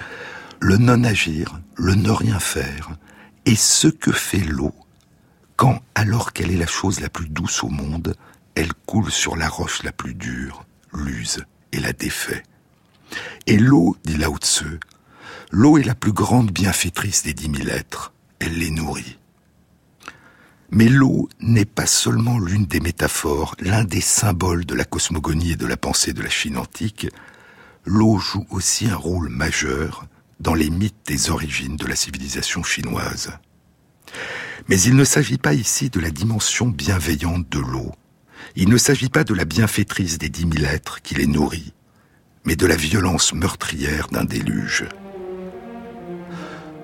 le 0.60 0.76
non-agir, 0.76 1.60
le 1.76 1.94
ne 1.94 2.10
rien 2.10 2.38
faire, 2.38 2.90
est 3.44 3.56
ce 3.56 3.88
que 3.88 4.12
fait 4.12 4.40
l'eau 4.40 4.74
quand, 5.56 5.80
alors 5.94 6.32
qu'elle 6.32 6.50
est 6.50 6.58
la 6.58 6.66
chose 6.66 7.00
la 7.00 7.08
plus 7.08 7.28
douce 7.28 7.64
au 7.64 7.68
monde, 7.68 8.14
elle 8.54 8.74
coule 8.86 9.10
sur 9.10 9.36
la 9.36 9.48
roche 9.48 9.82
la 9.82 9.92
plus 9.92 10.14
dure, 10.14 10.66
l'use 10.92 11.44
et 11.72 11.80
la 11.80 11.92
défait. 11.92 12.42
Et 13.46 13.58
l'eau, 13.58 13.96
dit 14.04 14.18
Lao 14.18 14.36
Tzu, 14.36 14.78
l'eau 15.50 15.78
est 15.78 15.84
la 15.84 15.94
plus 15.94 16.12
grande 16.12 16.50
bienfaitrice 16.50 17.22
des 17.22 17.32
dix 17.32 17.48
mille 17.48 17.70
êtres, 17.70 18.12
elle 18.38 18.58
les 18.58 18.70
nourrit. 18.70 19.18
Mais 20.70 20.88
l'eau 20.88 21.28
n'est 21.40 21.64
pas 21.64 21.86
seulement 21.86 22.38
l'une 22.38 22.66
des 22.66 22.80
métaphores, 22.80 23.54
l'un 23.60 23.84
des 23.84 24.00
symboles 24.00 24.66
de 24.66 24.74
la 24.74 24.84
cosmogonie 24.84 25.52
et 25.52 25.56
de 25.56 25.66
la 25.66 25.76
pensée 25.76 26.12
de 26.12 26.22
la 26.22 26.28
Chine 26.28 26.58
antique, 26.58 27.08
l'eau 27.84 28.18
joue 28.18 28.46
aussi 28.50 28.86
un 28.86 28.96
rôle 28.96 29.28
majeur 29.28 30.06
dans 30.40 30.54
les 30.54 30.70
mythes 30.70 31.06
des 31.06 31.30
origines 31.30 31.76
de 31.76 31.86
la 31.86 31.96
civilisation 31.96 32.62
chinoise. 32.62 33.30
Mais 34.68 34.80
il 34.80 34.96
ne 34.96 35.04
s'agit 35.04 35.38
pas 35.38 35.54
ici 35.54 35.88
de 35.88 36.00
la 36.00 36.10
dimension 36.10 36.66
bienveillante 36.66 37.48
de 37.48 37.60
l'eau. 37.60 37.92
Il 38.56 38.68
ne 38.68 38.76
s'agit 38.76 39.08
pas 39.08 39.24
de 39.24 39.34
la 39.34 39.44
bienfaitrice 39.44 40.18
des 40.18 40.28
dix 40.28 40.46
mille 40.46 40.64
êtres 40.64 41.00
qui 41.00 41.14
les 41.14 41.26
nourrit, 41.26 41.72
mais 42.44 42.56
de 42.56 42.66
la 42.66 42.76
violence 42.76 43.32
meurtrière 43.32 44.08
d'un 44.08 44.24
déluge. 44.24 44.84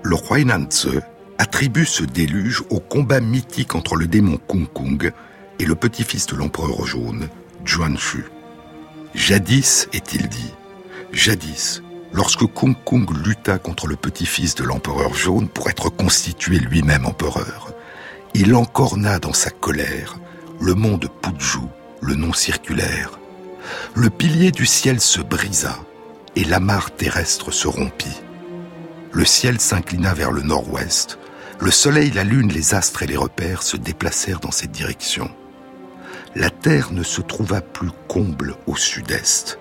Le 0.04 0.16
Huainan 0.16 0.66
Tzu 0.68 1.00
attribue 1.38 1.86
ce 1.86 2.04
déluge 2.04 2.62
au 2.70 2.80
combat 2.80 3.20
mythique 3.20 3.74
entre 3.74 3.96
le 3.96 4.06
démon 4.06 4.38
Kung 4.48 4.66
Kung 4.72 5.12
et 5.58 5.64
le 5.64 5.74
petit-fils 5.74 6.26
de 6.26 6.36
l'empereur 6.36 6.84
jaune, 6.86 7.28
Shu. 7.64 8.24
Jadis, 9.14 9.88
est-il 9.92 10.28
dit, 10.28 10.52
jadis, 11.12 11.82
lorsque 12.12 12.46
Kung 12.46 12.74
Kung 12.84 13.08
lutta 13.24 13.58
contre 13.58 13.86
le 13.86 13.96
petit-fils 13.96 14.54
de 14.54 14.64
l'empereur 14.64 15.14
jaune 15.14 15.48
pour 15.48 15.68
être 15.68 15.90
constitué 15.90 16.58
lui-même 16.58 17.06
empereur, 17.06 17.72
il 18.34 18.54
encorna 18.54 19.18
dans 19.18 19.34
sa 19.34 19.50
colère 19.50 20.18
le 20.60 20.74
mont 20.74 20.96
de 20.96 21.08
Puju, 21.08 21.58
le 22.00 22.14
nom 22.14 22.32
circulaire. 22.32 23.18
Le 23.94 24.10
pilier 24.10 24.50
du 24.50 24.66
ciel 24.66 25.00
se 25.00 25.20
brisa 25.20 25.78
et 26.36 26.44
l'amarre 26.44 26.90
terrestre 26.92 27.50
se 27.50 27.68
rompit. 27.68 28.20
Le 29.12 29.24
ciel 29.24 29.60
s'inclina 29.60 30.14
vers 30.14 30.32
le 30.32 30.42
nord-ouest 30.42 31.18
le 31.62 31.70
soleil, 31.70 32.10
la 32.10 32.24
lune, 32.24 32.50
les 32.50 32.74
astres 32.74 33.04
et 33.04 33.06
les 33.06 33.16
repères 33.16 33.62
se 33.62 33.76
déplacèrent 33.76 34.40
dans 34.40 34.50
cette 34.50 34.72
direction. 34.72 35.30
La 36.34 36.50
terre 36.50 36.92
ne 36.92 37.04
se 37.04 37.20
trouva 37.20 37.60
plus 37.60 37.92
comble 38.08 38.56
au 38.66 38.74
sud-est. 38.74 39.60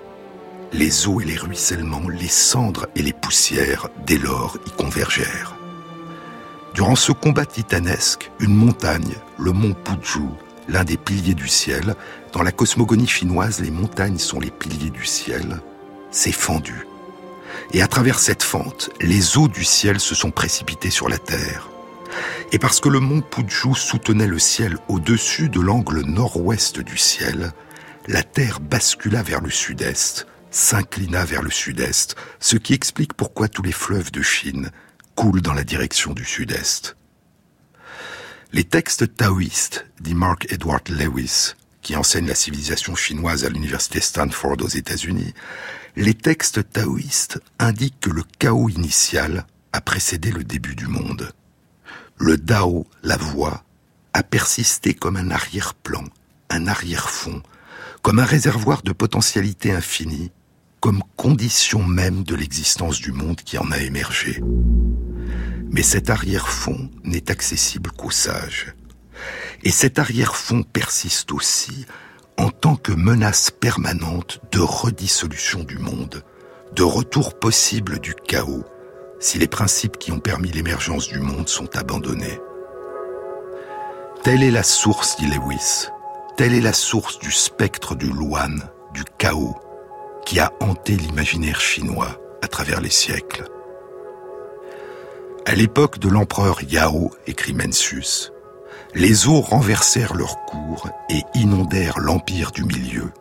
Les 0.74 1.08
eaux 1.08 1.22
et 1.22 1.26
les 1.26 1.38
ruissellements, 1.38 2.10
les 2.10 2.28
cendres 2.28 2.88
et 2.96 3.04
les 3.04 3.14
poussières, 3.14 3.90
dès 4.08 4.18
lors, 4.18 4.58
y 4.66 4.72
convergèrent. 4.72 5.56
Durant 6.74 6.96
ce 6.96 7.12
combat 7.12 7.46
titanesque, 7.46 8.32
une 8.40 8.56
montagne, 8.56 9.14
le 9.38 9.52
mont 9.52 9.76
Puju, 9.76 10.26
l'un 10.70 10.84
des 10.84 10.98
piliers 10.98 11.36
du 11.36 11.48
ciel, 11.48 11.94
dans 12.34 12.42
la 12.42 12.52
cosmogonie 12.52 13.08
chinoise, 13.08 13.60
les 13.60 13.70
montagnes 13.70 14.18
sont 14.18 14.40
les 14.40 14.50
piliers 14.50 14.90
du 14.90 15.06
ciel, 15.06 15.62
s'est 16.10 16.32
fendue. 16.32 16.88
Et 17.74 17.82
à 17.82 17.88
travers 17.88 18.20
cette 18.20 18.44
fente, 18.44 18.90
les 19.00 19.38
eaux 19.38 19.48
du 19.48 19.64
ciel 19.64 20.00
se 20.00 20.16
sont 20.16 20.32
précipitées 20.32 20.90
sur 20.90 21.10
la 21.10 21.18
terre. 21.18 21.70
Et 22.52 22.60
parce 22.60 22.80
que 22.80 22.90
le 22.90 23.00
mont 23.00 23.22
Puju 23.22 23.74
soutenait 23.76 24.28
le 24.28 24.40
ciel 24.40 24.78
au-dessus 24.90 25.50
de 25.50 25.62
l'angle 25.62 26.02
nord-ouest 26.02 26.80
du 26.80 26.98
ciel, 26.98 27.54
la 28.08 28.24
Terre 28.24 28.60
bascula 28.60 29.24
vers 29.24 29.42
le 29.42 29.50
sud-est, 29.50 30.28
s'inclina 30.50 31.24
vers 31.24 31.42
le 31.42 31.52
sud-est, 31.52 32.16
ce 32.40 32.58
qui 32.58 32.74
explique 32.74 33.14
pourquoi 33.14 33.48
tous 33.48 33.62
les 33.62 33.72
fleuves 33.72 34.12
de 34.12 34.22
Chine 34.22 34.72
coulent 35.16 35.42
dans 35.42 35.54
la 35.54 35.64
direction 35.64 36.14
du 36.14 36.26
sud-est. 36.26 36.98
Les 38.52 38.66
textes 38.66 39.16
taoïstes, 39.16 39.86
dit 40.02 40.16
Mark 40.16 40.52
Edward 40.52 40.90
Lewis, 40.90 41.54
qui 41.82 41.96
enseigne 41.96 42.28
la 42.28 42.36
civilisation 42.36 42.96
chinoise 42.96 43.46
à 43.46 43.50
l'université 43.50 44.02
Stanford 44.02 44.58
aux 44.62 44.68
États-Unis, 44.68 45.34
les 45.96 46.14
textes 46.14 46.72
taoïstes 46.72 47.40
indiquent 47.60 48.00
que 48.00 48.10
le 48.10 48.24
chaos 48.40 48.70
initial 48.70 49.46
a 49.74 49.82
précédé 49.82 50.32
le 50.32 50.44
début 50.44 50.76
du 50.76 50.88
monde 50.88 51.34
le 52.22 52.38
Dao, 52.38 52.86
la 53.02 53.18
voix, 53.18 53.64
a 54.14 54.22
persisté 54.22 54.94
comme 54.94 55.18
un 55.18 55.32
arrière-plan, 55.32 56.04
un 56.52 56.68
arrière-fond, 56.68 57.42
comme 58.04 58.20
un 58.20 58.26
réservoir 58.26 58.84
de 58.84 58.92
potentialité 58.92 59.72
infinie, 59.72 60.32
comme 60.80 61.02
condition 61.16 61.84
même 61.84 62.24
de 62.24 62.36
l'existence 62.36 63.00
du 63.00 63.12
monde 63.12 63.42
qui 63.42 63.58
en 63.58 63.72
a 63.72 63.80
émergé. 63.80 64.40
Mais 65.72 65.82
cet 65.82 66.12
arrière-fond 66.12 66.92
n'est 67.04 67.32
accessible 67.32 67.92
qu'aux 67.92 68.12
sages. 68.12 68.76
Et 69.64 69.72
cet 69.72 69.98
arrière-fond 69.98 70.62
persiste 70.62 71.32
aussi 71.32 71.88
en 72.42 72.50
tant 72.50 72.76
que 72.76 72.92
menace 72.92 73.52
permanente 73.52 74.40
de 74.52 74.60
redissolution 74.60 75.64
du 75.64 75.78
monde, 75.78 76.24
de 76.74 76.82
retour 76.82 77.38
possible 77.38 78.00
du 78.00 78.16
chaos, 78.16 78.64
si 79.20 79.38
les 79.38 79.48
principes 79.48 80.00
qui 80.00 80.12
ont 80.12 80.20
permis 80.20 80.50
l'émergence 80.50 81.08
du 81.08 81.20
monde 81.20 81.48
sont 81.48 81.76
abandonnés. 81.78 82.40
Telle 84.24 84.42
est 84.42 84.50
la 84.50 84.64
source, 84.64 85.18
dit 85.18 85.28
Lewis, 85.28 85.90
telle 86.36 86.56
est 86.56 86.62
la 86.62 86.74
source 86.74 87.20
du 87.20 87.32
spectre 87.32 87.94
du 87.94 88.08
Luan, 88.08 88.64
du 88.92 89.04
chaos, 89.20 89.56
qui 90.26 90.40
a 90.40 90.52
hanté 90.62 90.96
l'imaginaire 90.96 91.62
chinois 91.62 92.20
à 92.42 92.48
travers 92.48 92.82
les 92.82 92.90
siècles. 92.90 93.46
À 95.46 95.54
l'époque 95.54 96.00
de 96.00 96.10
l'empereur 96.10 96.64
Yao, 96.64 97.12
écrit 97.28 97.54
Mencius, 97.54 98.32
les 98.94 99.28
eaux 99.28 99.42
renversèrent 99.42 100.16
leur 100.16 100.46
cours 100.46 100.90
et 101.10 101.24
inondèrent 101.34 102.00
l'empire 102.00 102.52
du 102.52 102.64
milieu, 102.64 103.12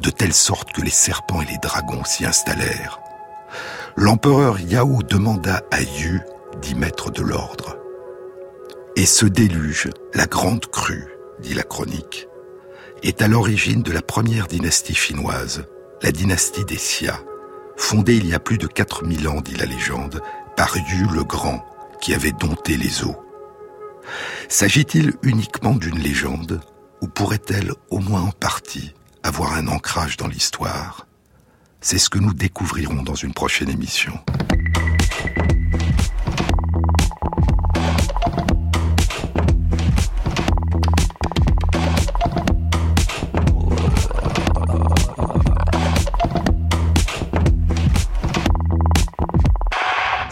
de 0.00 0.10
telle 0.10 0.32
sorte 0.32 0.72
que 0.72 0.82
les 0.82 0.90
serpents 0.90 1.42
et 1.42 1.46
les 1.46 1.58
dragons 1.58 2.04
s'y 2.04 2.24
installèrent. 2.24 3.00
L'empereur 3.96 4.60
Yao 4.60 5.02
demanda 5.02 5.62
à 5.70 5.80
Yu 5.80 6.20
d'y 6.60 6.74
mettre 6.74 7.10
de 7.10 7.22
l'ordre. 7.22 7.76
Et 8.94 9.06
ce 9.06 9.26
déluge, 9.26 9.90
la 10.14 10.26
grande 10.26 10.66
crue, 10.66 11.06
dit 11.40 11.54
la 11.54 11.62
chronique, 11.62 12.28
est 13.02 13.22
à 13.22 13.28
l'origine 13.28 13.82
de 13.82 13.92
la 13.92 14.02
première 14.02 14.46
dynastie 14.46 14.94
chinoise, 14.94 15.64
la 16.02 16.12
dynastie 16.12 16.64
des 16.64 16.76
Xia, 16.76 17.20
fondée 17.76 18.16
il 18.16 18.26
y 18.26 18.34
a 18.34 18.38
plus 18.38 18.58
de 18.58 18.66
4000 18.66 19.28
ans, 19.28 19.40
dit 19.40 19.54
la 19.54 19.66
légende, 19.66 20.22
par 20.56 20.76
Yu 20.76 21.06
le 21.14 21.24
Grand, 21.24 21.64
qui 22.00 22.14
avait 22.14 22.32
dompté 22.32 22.76
les 22.76 23.04
eaux. 23.04 23.16
S'agit-il 24.48 25.14
uniquement 25.22 25.74
d'une 25.74 25.98
légende, 25.98 26.60
ou 27.00 27.08
pourrait-elle, 27.08 27.72
au 27.90 27.98
moins 27.98 28.22
en 28.22 28.30
partie, 28.30 28.94
avoir 29.22 29.54
un 29.54 29.68
ancrage 29.68 30.16
dans 30.16 30.28
l'histoire? 30.28 31.06
C'est 31.80 31.98
ce 31.98 32.10
que 32.10 32.18
nous 32.18 32.34
découvrirons 32.34 33.02
dans 33.02 33.14
une 33.14 33.34
prochaine 33.34 33.68
émission. 33.68 34.18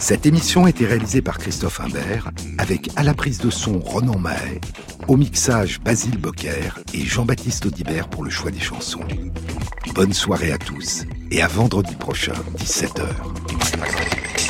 Cette 0.07 0.27
émission 0.27 0.65
a 0.65 0.69
été 0.69 0.85
réalisée 0.85 1.23
par 1.23 1.39
Christophe 1.39 1.79
Imbert, 1.79 2.29
avec 2.59 2.91
à 2.95 3.01
la 3.01 3.15
prise 3.15 3.39
de 3.39 3.49
son 3.49 3.79
Ronan 3.79 4.19
Mahé, 4.19 4.61
au 5.07 5.17
mixage 5.17 5.81
Basile 5.81 6.19
Bocquer 6.19 6.69
et 6.93 7.03
Jean-Baptiste 7.03 7.65
Audibert 7.65 8.07
pour 8.07 8.23
le 8.23 8.29
choix 8.29 8.51
des 8.51 8.59
chansons. 8.59 9.01
Bonne 9.95 10.13
soirée 10.13 10.51
à 10.51 10.59
tous 10.59 11.05
et 11.31 11.41
à 11.41 11.47
vendredi 11.47 11.95
prochain, 11.95 12.35
17h. 12.59 14.44